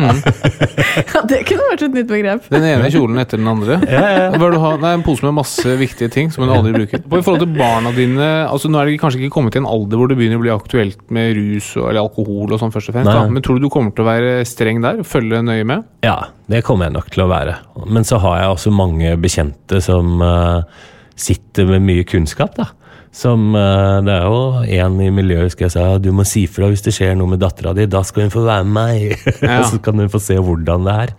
Ja, 0.95 1.21
det 1.27 1.41
kunne 1.47 1.65
vært 1.71 1.81
et 1.85 1.95
nytt 1.95 2.07
begrep. 2.07 2.45
Den 2.51 2.63
ene 2.69 2.87
kjolen 2.93 3.19
etter 3.19 3.39
den 3.41 3.47
andre. 3.51 3.77
Hva 3.83 4.39
vil 4.39 4.53
du 4.55 4.59
ha? 4.63 4.71
Nei, 4.79 4.93
En 4.95 5.03
pose 5.05 5.25
med 5.25 5.35
masse 5.35 5.75
viktige 5.79 6.11
ting 6.13 6.29
som 6.31 6.45
du 6.47 6.53
aldri 6.55 6.71
bruker. 6.75 7.01
På 7.03 7.19
I 7.19 7.25
forhold 7.25 7.43
til 7.43 7.51
barna 7.57 7.91
dine 7.95 8.29
altså 8.47 8.69
Nå 8.71 8.79
er 8.79 8.89
det 8.89 8.99
kanskje 9.01 9.19
ikke 9.21 9.33
kommet 9.35 9.55
til 9.55 9.63
en 9.63 9.69
alder 9.69 9.99
hvor 9.99 10.09
det 10.11 10.17
begynner 10.19 10.39
å 10.39 10.43
bli 10.45 10.53
aktuelt 10.53 11.01
med 11.15 11.33
rus 11.37 11.73
og, 11.79 11.89
eller 11.89 12.01
alkohol 12.05 12.55
og 12.55 12.61
sånn, 12.61 12.71
først 12.75 12.91
og 12.91 12.97
fremst. 12.97 13.11
Da. 13.11 13.25
Men 13.31 13.43
tror 13.45 13.59
du 13.59 13.65
du 13.67 13.71
kommer 13.73 13.91
til 13.95 14.05
å 14.05 14.09
være 14.09 14.31
streng 14.47 14.79
der? 14.83 15.01
Følge 15.07 15.41
nøye 15.45 15.65
med? 15.67 15.85
Ja, 16.05 16.17
det 16.51 16.61
kommer 16.65 16.87
jeg 16.89 16.95
nok 16.95 17.11
til 17.13 17.25
å 17.25 17.29
være. 17.31 17.55
Men 17.89 18.05
så 18.07 18.19
har 18.21 18.39
jeg 18.41 18.55
også 18.55 18.73
mange 18.75 19.13
bekjente 19.21 19.79
som 19.81 20.19
eh, 20.21 20.81
sitter 21.17 21.69
med 21.69 21.85
mye 21.87 22.03
kunnskap, 22.07 22.57
da. 22.59 22.69
Som 23.15 23.55
eh, 23.55 24.01
Det 24.03 24.11
er 24.11 24.25
jo 24.27 24.63
en 24.83 24.97
i 24.99 25.07
miljøet 25.15 25.47
husker 25.47 25.65
jeg 25.69 25.73
sa 25.77 25.85
du 26.03 26.09
må 26.11 26.25
si 26.27 26.43
fra 26.51 26.67
hvis 26.67 26.83
det 26.83 26.91
skjer 26.97 27.15
noe 27.15 27.31
med 27.31 27.41
dattera 27.41 27.73
di. 27.77 27.87
Da 27.89 28.03
skal 28.05 28.27
hun 28.27 28.33
få 28.33 28.43
være 28.45 28.67
med 28.67 28.75
meg. 28.75 29.25
Ja. 29.45 29.61
Og 29.61 29.71
så 29.71 29.79
kan 29.83 29.99
hun 30.01 30.11
få 30.11 30.19
se 30.21 30.37
hvordan 30.37 30.85
det 30.87 30.95
er. 31.05 31.15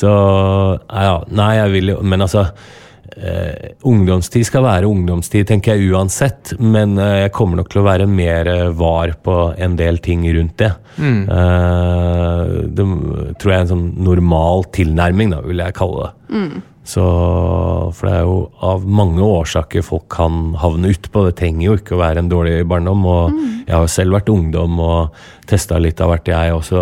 Så 0.00 0.10
ja, 0.88 1.16
Nei, 1.34 1.50
jeg 1.58 1.72
vil 1.74 1.90
jo 1.92 1.96
Men 2.06 2.22
altså 2.24 2.44
Eh, 3.18 3.72
ungdomstid 3.88 4.46
skal 4.46 4.62
være 4.62 4.86
ungdomstid, 4.86 5.48
tenker 5.48 5.74
jeg 5.74 5.90
uansett. 5.92 6.52
Men 6.62 6.96
eh, 7.02 7.24
jeg 7.24 7.34
kommer 7.34 7.58
nok 7.58 7.72
til 7.72 7.82
å 7.82 7.86
være 7.88 8.06
mer 8.10 8.50
eh, 8.52 8.68
var 8.78 9.16
på 9.24 9.36
en 9.58 9.76
del 9.78 9.98
ting 10.04 10.26
rundt 10.36 10.58
det. 10.62 10.70
Eh, 11.26 12.42
det 12.78 12.88
tror 13.40 13.52
jeg 13.52 13.58
er 13.58 13.66
en 13.66 13.72
sånn 13.74 13.88
normal 14.06 14.68
tilnærming, 14.76 15.34
da, 15.34 15.42
vil 15.46 15.64
jeg 15.64 15.78
kalle 15.78 16.08
det. 16.08 16.14
Så, 16.88 17.02
for 17.92 18.08
det 18.08 18.12
er 18.16 18.22
jo 18.24 18.36
av 18.64 18.84
mange 18.88 19.20
årsaker 19.20 19.84
folk 19.84 20.06
kan 20.14 20.54
havne 20.56 20.88
utpå. 20.94 21.26
Det 21.26 21.34
trenger 21.36 21.66
jo 21.66 21.74
ikke 21.76 21.96
å 21.98 22.00
være 22.00 22.22
en 22.22 22.30
dårlig 22.32 22.62
barndom. 22.70 23.02
Og 23.04 23.34
jeg 23.66 23.74
har 23.74 23.84
jo 23.84 23.90
selv 23.92 24.16
vært 24.16 24.30
ungdom 24.32 24.80
og 24.80 25.18
testa 25.48 25.76
litt 25.80 26.00
av 26.00 26.14
hvert, 26.14 26.30
jeg 26.32 26.54
også, 26.56 26.80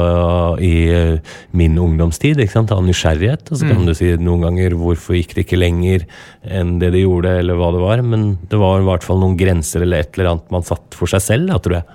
i 0.62 0.72
eh, 0.94 1.34
min 1.58 1.74
ungdomstid. 1.82 2.38
ikke 2.38 2.54
sant, 2.54 2.74
Av 2.76 2.84
nysgjerrighet. 2.86 3.50
Og 3.50 3.58
så 3.58 3.66
kan 3.66 3.82
du 3.86 3.94
si 3.98 4.12
noen 4.20 4.46
ganger 4.46 4.78
hvorfor 4.78 5.18
gikk 5.18 5.34
det 5.34 5.46
ikke 5.48 5.58
lenger 5.58 6.06
enn 6.46 6.76
det 6.82 6.92
det 6.94 7.02
gjorde, 7.02 7.38
eller 7.42 7.58
hva 7.58 7.72
det 7.74 7.82
var. 7.82 8.04
Men 8.06 8.28
det 8.46 8.62
var 8.62 8.78
i 8.78 8.86
hvert 8.86 9.06
fall 9.06 9.18
noen 9.22 9.38
grenser 9.40 9.82
eller 9.82 10.06
et 10.06 10.14
eller 10.14 10.36
annet 10.36 10.54
man 10.54 10.66
satt 10.66 10.94
for 10.94 11.10
seg 11.10 11.24
selv, 11.26 11.50
da, 11.50 11.58
tror 11.58 11.80
jeg. 11.80 11.86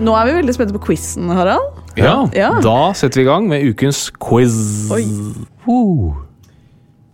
Nå 0.00 0.14
er 0.16 0.30
vi 0.30 0.38
veldig 0.38 0.56
spente 0.56 0.72
på 0.72 0.80
quizen, 0.88 1.28
Harald. 1.36 1.76
Ja. 1.98 2.28
Ja. 2.36 2.50
Da 2.62 2.92
setter 2.94 3.20
vi 3.20 3.26
i 3.26 3.30
gang 3.30 3.48
med 3.50 3.64
ukens 3.66 4.08
quiz. 4.22 4.90
Uh. 5.66 6.12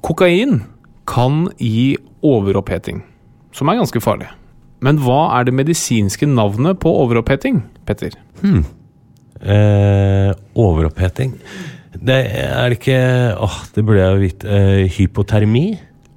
Kokain 0.06 0.60
kan 1.08 1.46
gi 1.58 1.96
overoppheting, 2.26 3.02
som 3.54 3.70
er 3.70 3.80
ganske 3.80 4.02
farlig. 4.02 4.28
Men 4.84 5.00
hva 5.02 5.38
er 5.38 5.48
det 5.48 5.54
medisinske 5.56 6.28
navnet 6.28 6.78
på 6.82 6.90
overoppheting, 7.04 7.62
Petter? 7.88 8.14
Eh, 9.36 10.30
overoppheting 10.56 11.32
Det 11.96 12.16
er 12.40 12.70
det 12.70 12.78
ikke 12.78 13.00
Åh, 13.42 13.56
det 13.74 13.84
burde 13.84 14.00
jeg 14.00 14.12
jo 14.12 14.20
vite. 14.20 14.48
Eh, 14.48 14.96
hypotermi? 14.96 15.66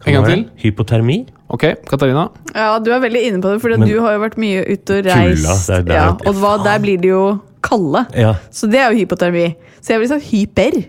Kan 0.04 0.14
En 0.14 0.18
gang 0.20 0.30
til. 0.30 0.44
Hypotermi? 0.64 1.18
Ok, 1.50 1.66
Katarina. 1.90 2.28
Ja, 2.54 2.78
du 2.80 2.92
er 2.94 3.02
veldig 3.02 3.22
inne 3.26 3.42
på 3.42 3.52
det, 3.52 3.62
for 3.64 3.74
du 3.74 3.96
har 4.04 4.14
jo 4.16 4.22
vært 4.22 4.38
mye 4.40 4.62
ute 4.70 5.00
og 5.00 5.08
reist. 5.10 5.70
ja, 5.90 6.12
og 6.14 6.36
hva, 6.38 6.58
der 6.64 6.80
blir 6.84 7.02
det 7.02 7.10
jo 7.10 7.24
kalde. 7.66 8.06
Ja. 8.18 8.36
Så 8.52 8.70
det 8.72 8.80
er 8.82 8.94
jo 8.94 9.04
hypotermi. 9.04 9.52
Så 9.80 9.94
jeg 9.94 10.02
ville 10.02 10.12
sagt 10.12 10.32
hyper. 10.32 10.80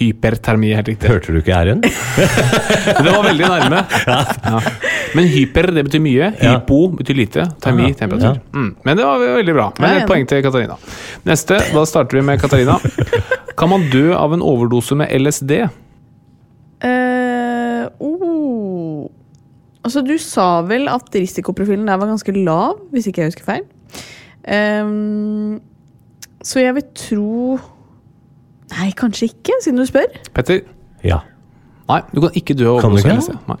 Hypertermi, 0.00 0.70
helt 0.76 0.88
riktig. 0.88 1.10
Hørte 1.10 1.34
du 1.34 1.40
ikke 1.40 1.56
r-en? 1.58 1.82
Det 3.04 3.10
var 3.10 3.24
veldig 3.26 3.48
nærme. 3.50 3.82
Ja. 4.06 4.60
Men 5.18 5.26
hyper, 5.32 5.70
det 5.74 5.84
betyr 5.88 6.02
mye. 6.04 6.30
Hypo 6.38 6.80
betyr 7.00 7.18
lite. 7.18 7.46
Termi, 7.62 7.90
temperatur. 7.98 8.38
Mm. 8.54 8.70
Men 8.86 9.00
det 9.00 9.06
var 9.06 9.24
veldig 9.40 9.56
bra. 9.56 9.68
Men 9.82 9.98
et 9.98 10.08
poeng 10.08 10.26
til 10.30 10.44
Katarina. 10.46 10.78
Neste, 11.26 11.58
da 11.74 11.84
starter 11.88 12.20
vi 12.20 12.24
med 12.28 12.42
Katarina. 12.42 12.78
Kan 13.58 13.72
man 13.72 13.88
dø 13.92 14.12
av 14.16 14.32
en 14.36 14.44
overdose 14.46 14.96
med 14.96 15.10
LSD? 15.18 15.56
Uh, 16.80 17.90
oh. 17.98 19.10
Altså, 19.84 20.04
du 20.06 20.14
sa 20.22 20.62
vel 20.68 20.86
at 20.92 21.10
risikoprofilen 21.16 21.88
der 21.90 21.98
var 22.00 22.12
ganske 22.12 22.34
lav, 22.36 22.78
hvis 22.94 23.10
ikke 23.10 23.24
jeg 23.24 23.34
husker 23.34 23.48
feil. 23.48 23.66
Ehm, 24.48 25.58
så 26.44 26.62
jeg 26.62 26.74
vil 26.78 26.86
tro 26.96 27.58
Nei, 28.70 28.92
kanskje 28.94 29.26
ikke, 29.32 29.56
siden 29.64 29.80
du 29.80 29.86
spør. 29.88 30.12
Petter? 30.34 30.60
Ja. 31.02 31.16
Nei, 31.90 32.00
du 32.14 32.20
kan 32.22 32.36
ikke 32.38 32.54
dø 32.54 32.68
av 32.70 32.84
Kan 32.84 32.94
du 32.94 33.00
overdose 33.00 33.34
ikke? 33.34 33.56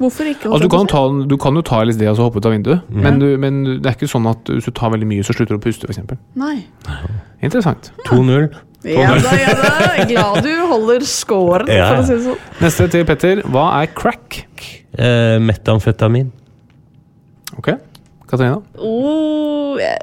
Hvorfor 0.00 0.24
ikke? 0.30 0.48
Altså, 0.48 0.64
du, 0.64 0.70
kan 0.72 0.86
ta, 0.88 1.00
du 1.28 1.34
kan 1.36 1.58
jo 1.58 1.62
ta 1.68 1.82
LSD 1.84 2.06
og 2.08 2.16
så 2.16 2.24
hoppe 2.24 2.40
ut 2.40 2.46
av 2.48 2.54
vinduet, 2.54 2.86
men, 2.88 3.18
du, 3.20 3.26
men 3.36 3.58
det 3.82 3.90
er 3.90 3.98
ikke 3.98 4.08
sånn 4.08 4.24
at 4.30 4.48
hvis 4.48 4.64
du 4.64 4.72
tar 4.72 4.94
veldig 4.94 5.08
mye, 5.10 5.26
så 5.26 5.34
slutter 5.36 5.58
du 5.58 5.60
å 5.60 5.64
puste, 5.66 5.90
f.eks. 5.92 6.14
Nei. 6.40 6.54
Interessant. 7.44 7.90
2-0. 8.08 8.46
Ja 8.88 9.12
da, 9.20 9.34
ja 9.40 9.52
da. 9.60 10.06
Glad 10.08 10.40
du 10.44 10.54
holder 10.70 11.04
scoren, 11.08 11.68
Ja. 11.72 11.90
for 11.90 12.00
å 12.00 12.06
si 12.08 12.16
det 12.16 12.24
sånn. 12.30 12.40
Neste 12.64 12.88
til 12.92 13.04
Petter. 13.08 13.44
Hva 13.52 13.66
er 13.82 13.92
crack? 13.96 14.40
Eh, 14.96 15.36
metamfetamin. 15.44 16.32
Ok, 17.60 17.74
Katarina? 18.30 18.62
Oh, 18.80 19.76
jeg, 19.80 20.00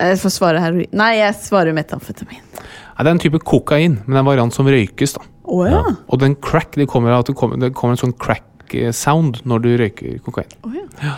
jeg 0.00 0.20
får 0.22 0.32
svare 0.34 0.62
heroin. 0.62 0.88
Nei, 0.96 1.12
jeg 1.20 1.36
svarer 1.44 1.76
metamfetamin. 1.76 2.40
Nei, 2.40 3.04
det 3.04 3.06
er 3.08 3.14
en 3.14 3.22
type 3.22 3.40
kokain, 3.46 3.98
men 4.04 4.12
det 4.14 4.18
er 4.18 4.24
en 4.24 4.30
variant 4.30 4.54
som 4.56 4.68
røykes. 4.68 5.16
da. 5.16 5.26
Oh, 5.50 5.64
ja. 5.66 5.82
Og 6.08 6.20
den 6.22 6.36
crack, 6.40 6.76
det 6.78 6.88
kommer 6.90 7.16
at 7.16 7.30
det 7.30 7.36
kommer, 7.38 7.58
det 7.60 7.72
kommer 7.76 7.96
en 7.96 8.02
sånn 8.04 8.16
crack-sound 8.20 9.42
når 9.48 9.64
du 9.64 9.70
røyker 9.80 10.18
kokain. 10.26 10.50
Oh, 10.66 10.74
ja. 10.76 10.86
Ja. 11.02 11.16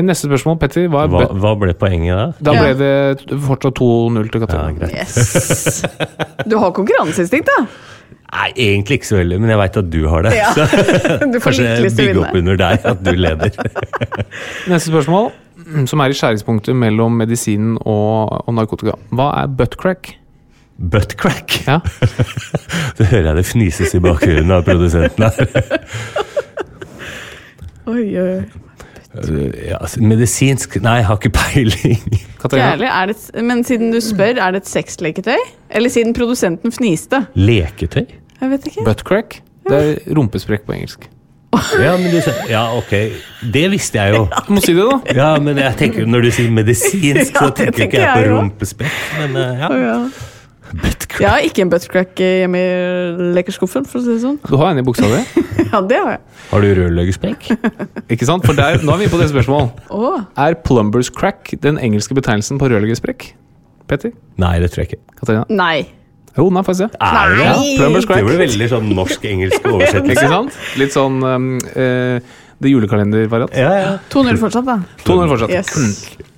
Neste 0.00 0.24
spørsmål, 0.30 0.56
Petter. 0.62 0.86
Hva 0.88 1.04
Hva, 1.10 1.26
hva 1.36 1.50
ble 1.60 1.74
poenget 1.76 2.16
da? 2.16 2.26
Da 2.40 2.54
ble 2.56 2.70
det 2.78 3.40
fortsatt 3.44 3.76
2-0 3.76 4.30
til 4.32 4.46
Ja, 4.46 4.62
greit. 4.78 4.94
Yes. 4.96 5.82
Du 6.48 6.56
har 6.62 6.72
konkurranseinstinkt, 6.72 7.50
da. 7.50 7.66
Nei, 8.32 8.46
egentlig 8.56 8.96
ikke 9.00 9.10
så 9.10 9.18
veldig, 9.18 9.36
men 9.42 9.50
jeg 9.52 9.60
veit 9.60 9.74
at 9.76 9.88
du 9.92 9.98
har 10.08 10.24
det. 10.24 10.32
Ja. 10.38 10.52
Du 11.32 11.36
får 11.42 11.58
kanskje 11.58 11.90
bygge 11.98 12.22
opp 12.22 12.38
under 12.40 12.56
deg 12.62 12.86
at 12.88 13.02
du 13.04 13.10
leder. 13.12 13.52
Neste 14.72 14.88
spørsmål, 14.88 15.28
som 15.86 16.00
er 16.04 16.12
i 16.12 16.16
skjæringspunktet 16.16 16.76
mellom 16.76 17.12
medisinen 17.20 17.76
og, 17.82 18.46
og 18.48 18.54
narkotika. 18.56 18.94
Hva 19.14 19.28
er 19.42 19.52
buttcrack? 19.58 20.14
Buttcrack. 20.92 21.58
Ja. 21.68 21.78
Så 22.96 23.04
hører 23.10 23.28
jeg 23.32 23.36
det 23.42 23.46
fnises 23.46 23.92
i 23.94 24.00
bakgrunnen 24.02 24.50
av 24.56 24.64
produsenten 24.66 25.28
her. 25.28 25.46
Oi, 27.92 28.04
oi, 28.14 28.28
oi. 28.38 28.42
Ja, 29.66 29.76
altså, 29.82 30.00
medisinsk 30.00 30.78
Nei, 30.80 30.94
jeg 31.02 31.06
har 31.08 31.18
ikke 31.18 31.32
peiling. 31.36 31.98
Kjærlig, 32.40 32.86
er 32.88 33.10
det, 33.10 33.16
et- 33.18 33.42
men 33.44 33.60
siden 33.66 33.90
du 33.92 33.98
spør, 34.00 34.38
er 34.40 34.54
det 34.54 34.62
et 34.62 34.70
sexleketøy? 34.70 35.36
Eller 35.70 35.90
siden 35.92 36.14
produsenten 36.16 36.72
fniste? 36.72 37.20
Leketøy? 37.36 38.06
Jeg 38.40 38.50
vet 38.54 38.66
ikke. 38.70 38.84
Buttcrack? 38.86 39.36
Det 39.68 39.76
er 39.82 40.14
rumpesprekk 40.16 40.64
på 40.66 40.72
engelsk. 40.78 41.04
Ja, 41.52 41.92
men 42.00 42.08
du, 42.14 42.18
sa- 42.24 42.46
ja, 42.48 42.62
ok. 42.78 42.92
Det 43.52 43.64
visste 43.72 44.00
jeg 44.00 44.14
jo. 44.16 44.22
Du 44.46 44.52
må 44.56 44.60
si 44.64 44.72
det, 44.76 44.84
da! 44.88 45.14
Ja, 45.16 45.30
men 45.42 45.58
jeg 45.60 45.76
tenker 45.76 46.06
når 46.08 46.24
du 46.24 46.30
sier 46.32 46.52
medisinsk, 46.54 47.34
Ja, 47.36 47.42
så 47.42 47.50
tenker 47.58 47.84
ikke 47.86 48.00
jeg 48.00 48.14
på 48.26 48.30
rumpespekk. 48.38 48.94
Men 49.20 49.36
eh, 49.36 49.60
ja. 49.60 49.68
Å, 49.68 49.80
ja. 49.82 49.98
Buttcrack. 50.72 51.18
Jeg 51.20 51.28
har 51.28 51.44
ikke 51.44 51.64
en 51.66 51.70
buttcrack 51.74 52.20
hjemme 52.24 52.56
i 52.64 53.32
lekerskuffen, 53.36 53.84
for 53.84 54.00
å 54.00 54.04
si 54.06 54.14
det 54.14 54.22
sånn. 54.22 54.38
Du 54.48 54.56
har 54.56 54.70
en 54.72 54.80
i 54.80 54.84
buksa 54.86 55.04
di, 55.12 55.20
Ja, 55.72 55.82
det 55.84 55.98
har 56.00 56.14
jeg. 56.14 56.22
Har 56.54 56.64
du 56.64 56.70
rørleggerspekk? 56.80 57.50
ikke 58.16 58.28
sant? 58.28 58.48
For 58.48 58.56
der, 58.56 58.80
nå 58.80 58.94
er 58.96 59.02
vi 59.04 59.10
på 59.12 59.20
det 59.20 59.28
spørsmålet. 59.34 59.82
Oh. 59.92 60.22
Er 60.40 60.56
plumbers 60.64 61.12
crack 61.12 61.52
den 61.60 61.76
engelske 61.80 62.16
betegnelsen 62.16 62.60
på 62.62 62.72
rørleggersprekk? 62.72 63.34
Petter? 63.92 64.14
Nei, 64.40 64.54
det 64.64 64.72
tror 64.72 64.86
jeg 64.86 64.94
ikke. 64.94 65.04
Katarina? 65.20 65.44
nei. 65.52 65.82
Jo, 66.36 66.46
den 66.48 66.56
er 66.56 66.64
faktisk 66.64 66.86
det. 66.86 67.00
Er 67.04 67.32
det 67.32 67.38
det? 67.42 67.48
Plumbers 67.76 68.06
Det 68.06 68.08
crack. 68.08 68.24
blir 68.24 68.40
veldig 68.40 68.68
sånn 68.72 68.86
norsk-engelsk 68.96 69.66
oversettelse. 69.68 70.14
Ikke 70.14 70.30
sant? 70.32 70.58
Litt 70.80 70.94
sånn 70.94 71.18
um, 71.20 71.48
uh, 71.76 72.38
det 72.62 72.72
julekalendervariant. 72.72 73.52
Ja, 73.58 73.72
ja. 73.76 73.92
2-0 74.12 74.38
fortsatt, 74.40 74.68
da. 74.68 74.78
200 75.04 75.32
fortsatt. 75.34 75.52
Yes. 75.52 76.32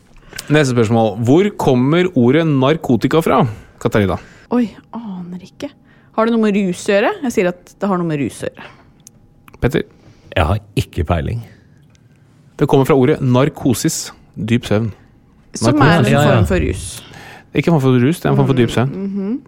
Neste 0.49 0.75
spørsmål. 0.75 1.15
Hvor 1.29 1.51
kommer 1.61 2.09
ordet 2.19 2.47
narkotika 2.49 3.23
fra? 3.25 3.45
Katarina? 3.83 4.19
Oi, 4.55 4.67
aner 4.97 5.45
ikke. 5.45 5.71
Har 6.17 6.27
det 6.27 6.35
noe 6.35 6.43
med 6.47 6.57
rus 6.59 6.83
å 6.89 6.95
gjøre? 6.95 7.15
Jeg 7.27 7.37
sier 7.37 7.51
at 7.51 7.75
det 7.79 7.91
har 7.91 8.01
noe 8.01 8.09
med 8.09 8.23
rus 8.23 8.43
å 8.43 8.51
gjøre. 8.51 8.69
Petter? 9.63 9.87
Jeg 10.35 10.49
har 10.51 10.61
ikke 10.79 11.07
peiling. 11.07 11.41
Det 12.59 12.69
kommer 12.71 12.87
fra 12.89 12.97
ordet 12.99 13.21
narkosis. 13.23 14.09
Dyp 14.35 14.67
søvn. 14.67 14.91
Som 15.55 15.79
er 15.83 16.03
en 16.03 16.15
form 16.19 16.47
for 16.51 16.63
rus. 16.63 16.87
Ikke 17.55 17.71
en 17.71 17.77
form 17.79 17.85
for 17.85 18.03
rus, 18.03 18.19
det 18.19 18.27
er 18.27 18.33
en 18.33 18.39
form 18.41 18.49
for 18.51 18.59
dyp 18.59 18.73
søvn. 18.75 19.39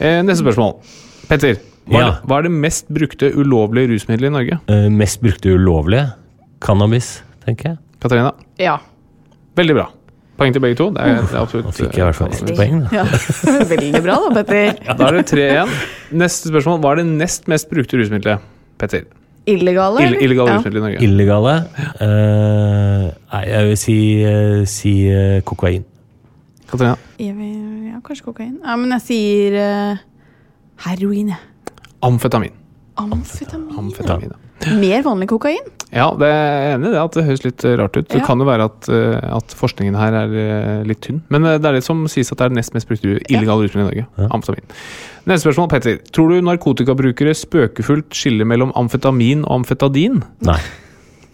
Eh, 0.00 0.22
neste 0.22 0.42
spørsmål. 0.44 0.76
Petter, 1.28 1.56
hva, 1.86 1.98
Ja. 2.00 2.10
hva 2.26 2.38
er 2.38 2.42
det 2.48 2.52
mest 2.52 2.88
brukte 2.92 3.32
ulovlige 3.34 3.92
rusmiddelet 3.94 4.30
i 4.30 4.34
Norge? 4.36 4.58
Eh, 4.68 4.88
mest 4.90 5.20
brukte 5.22 5.52
ulovlige? 5.54 6.12
Cannabis, 6.60 7.22
tenker 7.44 7.70
jeg. 7.74 7.78
Katarina? 8.00 8.32
Ja. 8.58 8.78
Veldig 9.56 9.74
bra. 9.74 9.86
Poeng 10.36 10.52
til 10.52 10.60
begge 10.60 10.76
to. 10.76 10.90
Det 10.92 11.00
er, 11.00 11.22
det 11.24 11.32
er 11.32 11.40
absolutt, 11.40 11.64
Nå 11.64 11.72
fikk 11.72 11.94
jeg 11.96 12.02
i 12.02 12.08
hvert 12.10 12.16
fall 12.18 12.28
eh, 12.28 12.40
ett 12.44 12.56
poeng. 12.58 12.80
Da. 12.82 12.88
ja. 12.92 13.04
Veldig 13.74 14.02
bra, 14.04 14.16
da, 14.26 14.42
Petter. 14.42 14.74
Da 14.98 15.06
er 15.08 15.16
det 15.16 15.26
3-1. 15.32 15.76
Neste 16.12 16.50
spørsmål. 16.52 16.80
Hva 16.84 16.90
er 16.92 17.00
det 17.00 17.06
nest 17.16 17.48
mest 17.48 17.70
brukte 17.72 17.96
rusmiddelet? 17.96 18.44
Petter. 18.76 19.06
Illegale? 19.48 20.02
Ill 20.02 20.16
illegale 20.26 20.50
Ja. 20.50 20.56
rusmidler 20.58 20.80
i 20.80 20.84
Norge. 20.84 21.04
Illegale? 21.06 21.54
Uh, 22.02 23.06
nei, 23.32 23.42
jeg 23.48 23.68
vil 23.70 23.76
si, 23.80 23.96
uh, 24.26 24.64
si 24.68 24.92
uh, 25.08 25.38
kokain. 25.46 25.84
Vil- 26.72 27.92
Ja, 27.92 28.00
kanskje 28.04 28.24
kokain. 28.26 28.58
Ja, 28.64 28.76
men 28.76 28.90
jeg 28.96 29.02
sier 29.06 29.56
uh, 29.60 29.96
heroin, 30.86 31.28
jeg. 31.34 31.38
Amfetamin. 32.02 32.52
Amfetamin. 32.96 33.76
Amfetamin. 33.78 34.30
ja. 34.32 34.72
Mer 34.80 35.02
vanlig 35.04 35.28
kokain? 35.28 35.64
Ja, 35.92 36.08
det 36.18 36.26
er 36.26 36.74
enig 36.74 36.88
i 36.88 36.92
det 36.94 37.00
at 37.00 37.14
det 37.14 37.24
høres 37.26 37.42
litt 37.44 37.64
rart 37.78 37.96
ut. 37.96 38.08
Det 38.10 38.22
kan 38.26 38.40
jo 38.40 38.46
være 38.48 38.64
at, 38.66 38.88
eh, 38.90 39.18
at 39.36 39.52
forskningen 39.54 39.94
her 39.94 40.16
er 40.16 40.32
eh, 40.40 40.80
litt 40.88 41.02
tynn. 41.04 41.20
Men 41.30 41.44
det 41.46 41.60
er 41.68 41.76
det 41.76 41.82
som 41.86 42.00
sies 42.10 42.32
at 42.32 42.40
det 42.40 42.48
er 42.48 42.56
nest 42.56 42.72
mest 42.74 42.88
brukte 42.88 43.18
illegale 43.28 43.66
rusmiddelet 43.68 43.84
i 43.84 44.00
Norge. 44.00 44.06
Ja. 44.18 44.28
Amfetamin. 44.34 44.64
Neste 45.28 45.44
spørsmål, 45.46 45.68
Petter. 45.70 46.00
Tror 46.16 46.32
du 46.32 46.40
narkotikabrukere 46.48 47.36
spøkefullt 47.36 48.16
skiller 48.16 48.48
mellom 48.48 48.72
amfetamin 48.80 49.44
og 49.46 49.60
amfetadin? 49.60 50.22
Nei. 50.48 50.58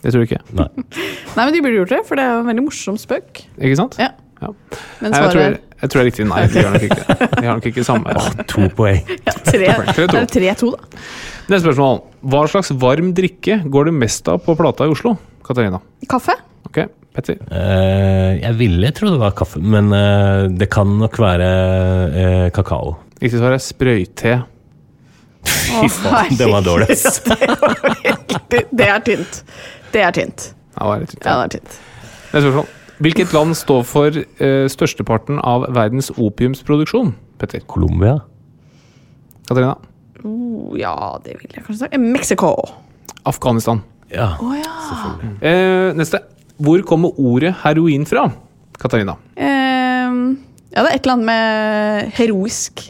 Det 0.03 0.13
tror 0.13 0.27
du 0.27 0.29
ikke. 0.29 0.43
nei. 0.59 0.69
Nei, 1.37 1.45
men 1.47 1.55
de 1.55 1.63
burde 1.65 1.79
gjort 1.79 1.95
det, 1.95 2.03
for 2.11 2.19
det 2.19 2.27
er 2.27 2.35
jo 2.35 2.43
en 2.43 2.51
veldig 2.51 2.67
morsom 2.67 2.99
spøk. 3.01 3.45
Ikke 3.57 3.79
sant? 3.79 3.97
Ja. 4.03 4.11
Ja. 4.43 4.79
Men 5.03 5.15
svaret 5.15 5.23
jeg, 5.23 5.35
tror, 5.35 5.59
jeg 5.83 5.93
tror 5.93 5.99
det 5.99 6.03
er 6.03 6.09
riktig. 6.11 6.27
Nei, 6.31 6.41
de 6.53 6.65
har 6.65 6.75
nok 6.75 6.87
ikke. 6.89 7.19
De 7.33 7.45
har 7.47 7.59
nok 7.59 7.69
ikke 7.71 7.85
samme. 7.87 8.17
To 8.53 8.69
poeng. 8.77 9.13
Ja, 9.27 9.37
tre. 9.47 9.69
Tre, 9.93 10.07
to. 10.07 10.25
tre 10.33 10.55
to, 10.59 10.73
3-2, 10.73 10.73
da. 10.75 11.05
Neste 11.53 11.67
spørsmål. 11.67 12.01
Hva 12.33 12.43
slags 12.51 12.73
varm 12.83 13.13
drikke 13.17 13.61
går 13.71 13.91
det 13.91 13.95
mest 13.99 14.29
av 14.31 14.43
på 14.45 14.55
Plata 14.59 14.87
i 14.87 14.93
Oslo? 14.93 15.17
Katarina. 15.47 15.81
Kaffe? 16.11 16.37
Ok, 16.69 16.85
Petter. 17.13 17.41
Uh, 17.51 18.39
jeg 18.39 18.57
ville 18.61 18.93
tro 18.97 19.11
det 19.13 19.21
var 19.21 19.35
kaffe, 19.37 19.61
men 19.61 19.91
uh, 19.93 20.49
det 20.49 20.71
kan 20.73 20.95
nok 21.01 21.19
være 21.21 21.49
uh, 22.15 22.47
kakao. 22.55 22.95
Riktig 23.23 23.43
svar 23.43 23.57
er 23.57 23.63
sprøyte. 23.63 24.37
Fy 25.43 25.89
faen, 25.91 26.37
den 26.39 26.53
var 26.55 26.65
dårlig. 26.67 26.95
Det, 28.53 28.67
det 28.69 28.85
er 28.85 28.99
tynt. 29.01 29.39
Det 29.95 30.03
er 30.05 30.13
tynt. 30.13 30.43
Ja, 30.77 30.91
det 30.93 31.07
er 31.07 31.07
tynt. 31.09 31.25
Ja, 31.25 31.37
det 31.41 31.45
er 31.45 31.53
tynt. 31.55 31.77
Neste 32.33 32.43
spørsmål. 32.45 32.67
Hvilket 33.03 33.33
land 33.35 33.57
står 33.59 33.83
for 33.89 34.15
uh, 34.15 34.67
størsteparten 34.71 35.41
av 35.43 35.65
verdens 35.75 36.13
opiumsproduksjon? 36.15 37.15
Petter. 37.41 37.65
Colombia? 37.67 38.19
Katarina. 39.49 39.75
Oh, 40.23 40.71
ja, 40.79 40.95
det 41.25 41.35
vil 41.41 41.51
jeg 41.57 41.65
kanskje 41.67 41.89
si. 41.91 41.99
Mexico. 41.99 42.53
Afghanistan. 43.27 43.83
Ja. 44.13 44.35
oh, 44.43 44.53
ja. 44.55 44.71
Eh, 45.43 45.91
neste. 45.99 46.21
Hvor 46.63 46.83
kommer 46.87 47.17
ordet 47.19 47.55
heroin 47.65 48.05
fra? 48.07 48.29
Katarina. 48.79 49.17
Uh, 49.35 50.37
ja, 50.71 50.83
det 50.85 50.89
er 50.89 50.95
et 50.95 51.03
eller 51.07 51.17
annet 51.17 51.27
med 51.27 52.13
heroisk. 52.21 52.85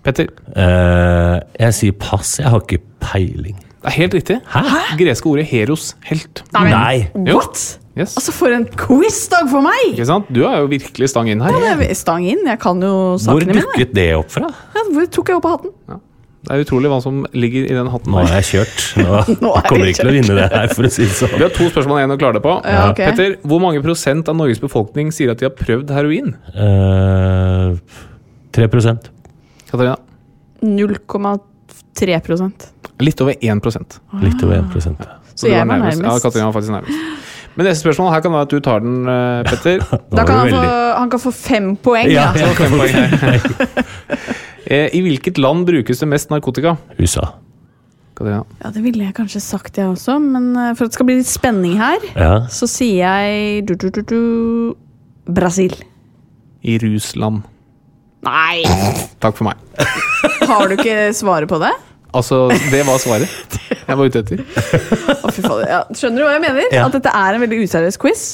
Petter. 0.00 0.30
Eh, 0.56 1.36
jeg 1.60 1.76
sier 1.76 1.96
pass, 2.00 2.38
jeg 2.40 2.48
har 2.48 2.62
ikke 2.64 2.80
peiling. 3.04 3.58
Det 3.80 3.88
er 3.90 3.96
helt 3.98 4.14
riktig. 4.16 4.38
Hæ? 4.54 4.62
Greske 5.00 5.28
ordet 5.28 5.44
heros. 5.50 5.94
Helt. 6.08 6.42
men- 6.56 6.70
Nei. 6.72 7.10
Jo. 7.14 7.36
What? 7.36 7.79
Yes. 7.98 8.14
Altså, 8.14 8.32
for 8.32 8.54
en 8.54 8.68
quiz-dag 8.78 9.48
for 9.50 9.64
meg! 9.66 9.80
Ikke 9.90 10.06
sant? 10.06 10.28
Du 10.30 10.44
er 10.46 10.60
jo 10.62 10.68
virkelig 10.70 11.08
stang 11.10 11.26
inn 11.32 11.42
her. 11.42 11.56
Ja, 11.58 11.74
det 11.80 11.88
er 11.90 11.98
Stang 11.98 12.22
inn. 12.28 12.44
Jeg 12.46 12.60
kan 12.62 12.78
jo 12.84 13.16
sakene 13.18 13.50
mine. 13.50 13.64
Hvor 13.64 13.74
dukket 13.74 13.96
det 13.98 14.06
opp 14.14 14.30
fra? 14.36 14.50
Ja, 14.76 14.84
hvor 14.94 15.08
tok 15.10 15.32
jeg 15.32 15.40
opp 15.40 15.48
av 15.50 15.56
hatten? 15.58 15.98
Det 16.40 16.54
er 16.54 16.62
utrolig 16.64 16.88
hva 16.88 16.98
som 17.04 17.18
ligger 17.36 17.66
i 17.68 17.74
den 17.76 17.88
hatten. 17.92 18.14
Nå 18.14 18.22
er 18.22 18.30
jeg 18.38 18.46
kjørt. 18.48 18.84
Nå, 19.02 19.18
Nå 19.42 19.50
jeg 19.58 19.64
kommer 19.66 19.84
jeg 19.90 19.96
ikke 19.96 20.04
til 20.06 20.12
å 20.12 20.14
vinne 20.14 20.36
det 20.38 20.46
her, 20.54 20.70
for 20.72 20.88
å 20.88 20.92
si 20.94 21.02
det 21.02 21.10
Vi 21.10 21.18
sånn. 21.18 21.34
har 21.42 21.52
to 21.58 21.66
spørsmål 21.68 22.00
igjen 22.00 22.14
å 22.14 22.18
klare 22.22 22.38
det 22.38 22.44
på. 22.46 22.54
Ja, 22.64 22.86
okay. 22.94 23.10
Petter, 23.10 23.34
hvor 23.50 23.60
mange 23.66 23.82
prosent 23.84 24.30
av 24.32 24.38
Norges 24.38 24.62
befolkning 24.62 25.10
sier 25.12 25.34
at 25.34 25.42
de 25.42 25.50
har 25.50 25.56
prøvd 25.58 25.92
heroin? 25.92 26.32
Uh, 26.54 27.76
3 28.56 28.70
Katarina? 28.70 29.98
0,3 30.64 32.20
prosent. 32.24 32.70
Litt 33.00 33.20
over 33.20 33.36
1 33.36 33.60
prosent. 33.64 34.00
Litt 34.24 34.42
over 34.44 34.62
1 34.62 34.72
Så, 34.72 34.94
Så 35.34 35.46
du 35.46 35.52
jeg 35.52 35.60
var 35.60 35.68
nærmest. 35.76 36.02
Ja. 36.02 36.16
Katarina 36.24 36.48
var 36.48 36.56
faktisk 36.56 36.78
nærmest. 36.78 37.20
Men 37.56 37.66
neste 37.66 37.82
spørsmål 37.82 38.12
her 38.14 38.20
kan 38.24 38.32
være 38.32 38.46
at 38.46 38.52
du 38.54 38.60
tar 38.64 38.80
den, 38.84 39.00
eh, 39.10 39.42
Petter. 39.50 39.82
Da 40.14 40.24
kan 40.28 40.38
han 40.44 40.50
få, 40.54 40.62
han 41.00 41.10
kan 41.10 41.22
få 41.26 41.32
fem 41.34 41.72
poeng. 41.82 42.10
Ja, 42.12 42.28
Ja. 42.36 42.46
ja. 42.46 42.54
Fem 42.60 42.78
poeng. 42.78 42.96
Eh, 44.70 44.86
I 44.94 45.00
hvilket 45.02 45.38
land 45.40 45.64
brukes 45.66 45.98
det 45.98 46.06
mest 46.06 46.30
narkotika? 46.30 46.76
USA. 47.00 47.24
Katarina? 48.14 48.44
ja, 48.62 48.68
det 48.70 48.82
ville 48.84 49.02
jeg 49.02 49.14
kanskje 49.16 49.40
sagt, 49.42 49.78
jeg 49.80 49.88
også. 49.90 50.18
Men 50.22 50.50
eh, 50.54 50.68
for 50.78 50.84
at 50.86 50.92
det 50.92 50.98
skal 50.98 51.08
bli 51.08 51.16
litt 51.18 51.26
spenning 51.30 51.72
her, 51.80 51.98
Ja. 52.14 52.34
så 52.52 52.68
sier 52.70 53.00
jeg 53.02 53.64
du, 53.66 53.72
du, 53.74 53.88
du, 53.90 54.02
du, 54.06 54.20
Brasil. 55.26 55.74
I 56.62 56.76
Rusland. 56.78 57.40
Nei! 58.22 58.62
Takk 59.18 59.40
for 59.40 59.48
meg. 59.48 59.58
Har 60.46 60.68
du 60.70 60.76
ikke 60.76 61.08
svaret 61.18 61.50
på 61.50 61.58
det? 61.64 61.72
Altså, 62.16 62.48
det 62.72 62.82
var 62.86 63.00
svaret. 63.02 63.56
jeg 63.70 63.98
var 63.98 64.04
ute 64.10 64.22
etter. 64.24 64.44
Å, 65.14 65.30
fy 65.30 65.42
fader. 65.44 65.66
Ja, 65.70 65.80
skjønner 65.94 66.22
du 66.22 66.26
hva 66.26 66.36
jeg 66.36 66.44
mener? 66.46 66.70
Ja. 66.74 66.86
At 66.88 66.96
dette 66.98 67.12
er 67.14 67.36
en 67.36 67.44
veldig 67.44 67.60
useriøs 67.66 68.00
quiz? 68.02 68.24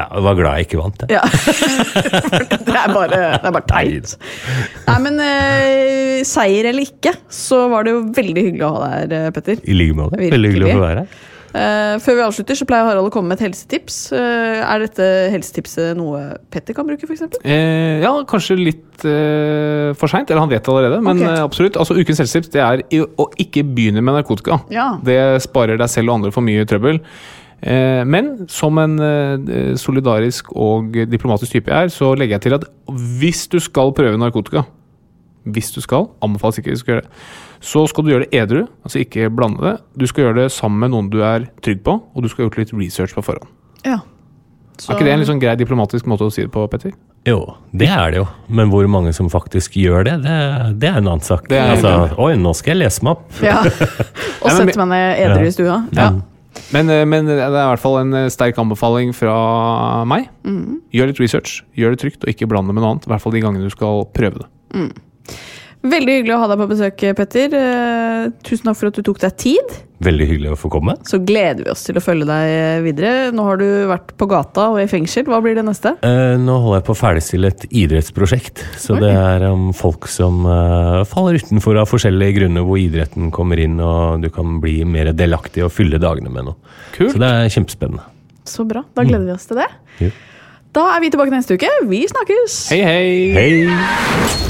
Ja, 0.00 0.06
jeg 0.14 0.24
var 0.24 0.36
glad 0.38 0.58
jeg 0.58 0.66
ikke 0.68 0.78
vant, 0.80 1.02
jeg. 1.02 1.18
Ja. 1.18 1.22
det 2.68 2.76
er 2.78 2.92
bare, 2.94 3.18
det 3.36 3.48
er 3.50 3.54
bare 3.56 3.66
teit. 3.68 4.14
Nei, 4.86 4.98
men 5.04 5.18
eh, 5.24 6.20
seier 6.26 6.70
eller 6.70 6.86
ikke, 6.86 7.12
så 7.26 7.66
var 7.72 7.84
det 7.86 7.96
jo 7.96 8.04
veldig 8.16 8.46
hyggelig 8.48 8.64
å 8.66 8.70
ha 8.76 8.84
deg 8.86 8.94
her, 8.94 9.16
eh, 9.18 9.34
Petter. 9.36 9.60
I 9.60 9.76
like 9.76 9.98
måte. 9.98 10.20
Veldig 10.22 10.52
hyggelig 10.54 10.70
å 10.70 10.78
få 10.78 10.84
være 10.86 11.04
her. 11.04 11.18
Eh, 11.50 11.96
før 11.98 12.16
vi 12.16 12.22
avslutter, 12.22 12.58
så 12.58 12.66
pleier 12.68 12.86
Harald 12.86 13.08
å 13.08 13.12
komme 13.14 13.32
med 13.32 13.40
et 13.40 13.48
helsetips. 13.48 13.98
Eh, 14.14 14.60
er 14.62 14.84
dette 14.84 15.08
helsetipset 15.32 15.98
noe 15.98 16.36
Petter 16.52 16.76
kan 16.76 16.86
bruke, 16.86 17.08
f.eks.? 17.08 17.40
Eh, 17.42 17.98
ja, 18.04 18.12
kanskje 18.30 18.58
litt 18.60 19.04
eh, 19.08 19.90
for 19.98 20.12
seint. 20.12 20.30
Eller 20.30 20.44
han 20.44 20.52
vet 20.52 20.62
det 20.62 20.72
allerede, 20.72 21.02
men 21.02 21.18
okay. 21.18 21.34
eh, 21.34 21.42
absolutt. 21.42 21.80
Altså, 21.80 21.98
Ukens 21.98 22.22
helsetips 22.22 22.54
det 22.54 22.62
er 22.62 22.84
å 23.18 23.28
ikke 23.42 23.66
begynne 23.66 24.04
med 24.04 24.20
narkotika. 24.20 24.62
Ja. 24.72 24.92
Det 25.04 25.20
sparer 25.46 25.80
deg 25.80 25.90
selv 25.90 26.12
og 26.12 26.20
andre 26.20 26.34
for 26.34 26.46
mye 26.46 26.66
trøbbel. 26.70 27.02
Eh, 27.60 28.02
men 28.08 28.32
som 28.48 28.78
en 28.80 28.98
solidarisk 29.80 30.54
og 30.54 30.94
diplomatisk 31.10 31.58
type 31.58 31.72
jeg 31.72 31.90
er, 31.90 31.94
så 31.94 32.14
legger 32.14 32.38
jeg 32.38 32.46
til 32.46 32.60
at 32.60 32.68
hvis 33.20 33.48
du 33.50 33.58
skal 33.62 33.94
prøve 33.96 34.20
narkotika 34.20 34.68
Hvis 35.48 35.70
du 35.72 35.80
skal, 35.80 36.08
anbefales 36.22 36.58
ikke 36.60 36.74
du 36.74 36.80
skal 36.80 36.94
gjøre 36.98 37.06
det. 37.06 37.10
Så 37.64 37.86
skal 37.88 38.04
du 38.04 38.10
gjøre 38.12 38.26
det 38.26 38.34
edru, 38.40 38.66
altså 38.84 39.00
ikke 39.00 39.30
blande 39.32 39.60
det. 39.64 39.74
Du 39.96 40.06
skal 40.06 40.24
gjøre 40.26 40.42
det 40.42 40.48
sammen 40.52 40.78
med 40.80 40.90
noen 40.92 41.08
du 41.12 41.20
er 41.24 41.46
trygg 41.64 41.82
på, 41.84 41.94
og 42.14 42.22
du 42.22 42.28
skal 42.28 42.44
ha 42.44 42.48
gjort 42.50 42.58
litt 42.60 42.72
research 42.76 43.14
på 43.16 43.24
forhånd. 43.24 43.48
Ja. 43.84 43.98
Er 44.80 44.94
ikke 44.96 45.04
det 45.04 45.12
en 45.12 45.20
litt 45.20 45.28
sånn 45.28 45.40
grei 45.42 45.52
diplomatisk 45.60 46.06
måte 46.08 46.24
å 46.24 46.32
si 46.32 46.40
det 46.46 46.52
på, 46.54 46.62
Petter? 46.72 46.92
Jo, 47.28 47.42
det 47.76 47.88
er 47.92 48.14
det 48.14 48.20
jo. 48.22 48.26
Men 48.48 48.70
hvor 48.72 48.86
mange 48.88 49.12
som 49.12 49.28
faktisk 49.28 49.74
gjør 49.76 50.06
det, 50.08 50.14
det, 50.24 50.36
det 50.80 50.88
er 50.88 50.96
en 51.02 51.10
annen 51.10 51.20
sak. 51.24 51.48
Det 51.52 51.58
er- 51.58 51.74
altså, 51.74 52.14
oi, 52.16 52.30
nå 52.40 52.54
skal 52.56 52.72
jeg 52.76 52.86
lese 52.86 53.04
meg 53.04 53.18
opp. 53.18 53.26
ja. 53.44 53.58
Og 54.40 54.48
sette 54.56 54.76
meg 54.80 54.88
ned 54.88 55.20
edru 55.26 55.44
i 55.44 55.52
stua. 55.52 55.82
Ja. 55.92 56.08
Men, 56.72 56.88
eh, 56.90 57.04
men 57.06 57.28
det 57.28 57.36
er 57.36 57.52
i 57.52 57.68
hvert 57.68 57.82
fall 57.82 57.98
en 58.00 58.14
eh, 58.24 58.30
sterk 58.32 58.56
anbefaling 58.58 59.12
fra 59.14 59.34
meg. 60.08 60.30
Gjør 60.96 61.12
litt 61.12 61.20
research, 61.20 61.60
gjør 61.76 61.92
det 61.92 62.00
trygt, 62.06 62.24
og 62.24 62.32
ikke 62.32 62.48
bland 62.48 62.66
det 62.70 62.74
med 62.78 62.82
noe 62.82 62.94
annet. 62.94 63.04
I 63.06 63.12
hvert 63.12 63.22
fall 63.26 63.36
de 63.36 63.44
gangene 63.44 63.68
du 63.68 63.74
skal 63.76 64.06
prøve 64.16 64.40
det. 64.46 64.48
Veldig 65.80 66.18
hyggelig 66.18 66.34
å 66.36 66.40
ha 66.42 66.48
deg 66.50 66.58
på 66.60 66.66
besøk, 66.74 67.02
Petter. 67.16 67.54
Eh, 67.56 68.24
tusen 68.44 68.68
takk 68.68 68.76
for 68.76 68.90
at 68.90 68.98
du 68.98 69.04
tok 69.06 69.20
deg 69.22 69.36
tid. 69.40 69.70
Veldig 70.04 70.26
hyggelig 70.28 70.50
å 70.52 70.58
få 70.60 70.68
komme. 70.72 70.92
Så 71.08 71.22
gleder 71.24 71.64
vi 71.64 71.72
oss 71.72 71.86
til 71.86 71.96
å 71.96 72.02
følge 72.04 72.26
deg 72.28 72.82
videre. 72.84 73.30
Nå 73.32 73.46
har 73.46 73.60
du 73.60 73.64
vært 73.88 74.12
på 74.20 74.28
gata 74.28 74.66
og 74.74 74.80
i 74.82 74.86
fengsel. 74.90 75.24
Hva 75.28 75.40
blir 75.44 75.56
det 75.56 75.64
neste? 75.64 75.94
Eh, 76.04 76.36
nå 76.40 76.58
holder 76.60 76.82
jeg 76.82 76.86
på 76.88 76.92
å 76.96 77.00
ferdigstille 77.00 77.52
et 77.54 77.64
idrettsprosjekt. 77.82 78.60
Så 78.80 78.98
det 79.00 79.12
er 79.12 79.46
om 79.48 79.70
folk 79.76 80.08
som 80.12 80.44
eh, 80.44 81.00
faller 81.08 81.40
utenfor 81.40 81.80
av 81.80 81.88
forskjellige 81.88 82.42
grunner, 82.42 82.68
hvor 82.68 82.80
idretten 82.80 83.32
kommer 83.32 83.60
inn 83.64 83.80
og 83.80 84.20
du 84.20 84.28
kan 84.36 84.60
bli 84.60 84.82
mer 84.84 85.14
delaktig 85.16 85.64
og 85.64 85.72
fylle 85.72 86.00
dagene 86.02 86.32
med 86.32 86.50
noe. 86.50 86.76
Kult. 86.96 87.14
Så 87.16 87.24
det 87.24 87.32
er 87.38 87.56
kjempespennende. 87.56 88.04
Så 88.44 88.68
bra. 88.68 88.84
Da 88.96 89.08
gleder 89.08 89.30
vi 89.30 89.36
oss 89.36 89.48
til 89.48 89.62
det. 89.62 89.70
Ja. 90.04 90.12
Da 90.76 90.86
er 90.92 91.02
vi 91.02 91.08
tilbake 91.10 91.32
neste 91.32 91.56
uke. 91.56 91.72
Vi 91.88 92.04
snakkes! 92.12 92.62
Hei, 92.74 92.84
hei! 92.84 93.10
Hei! 93.36 94.49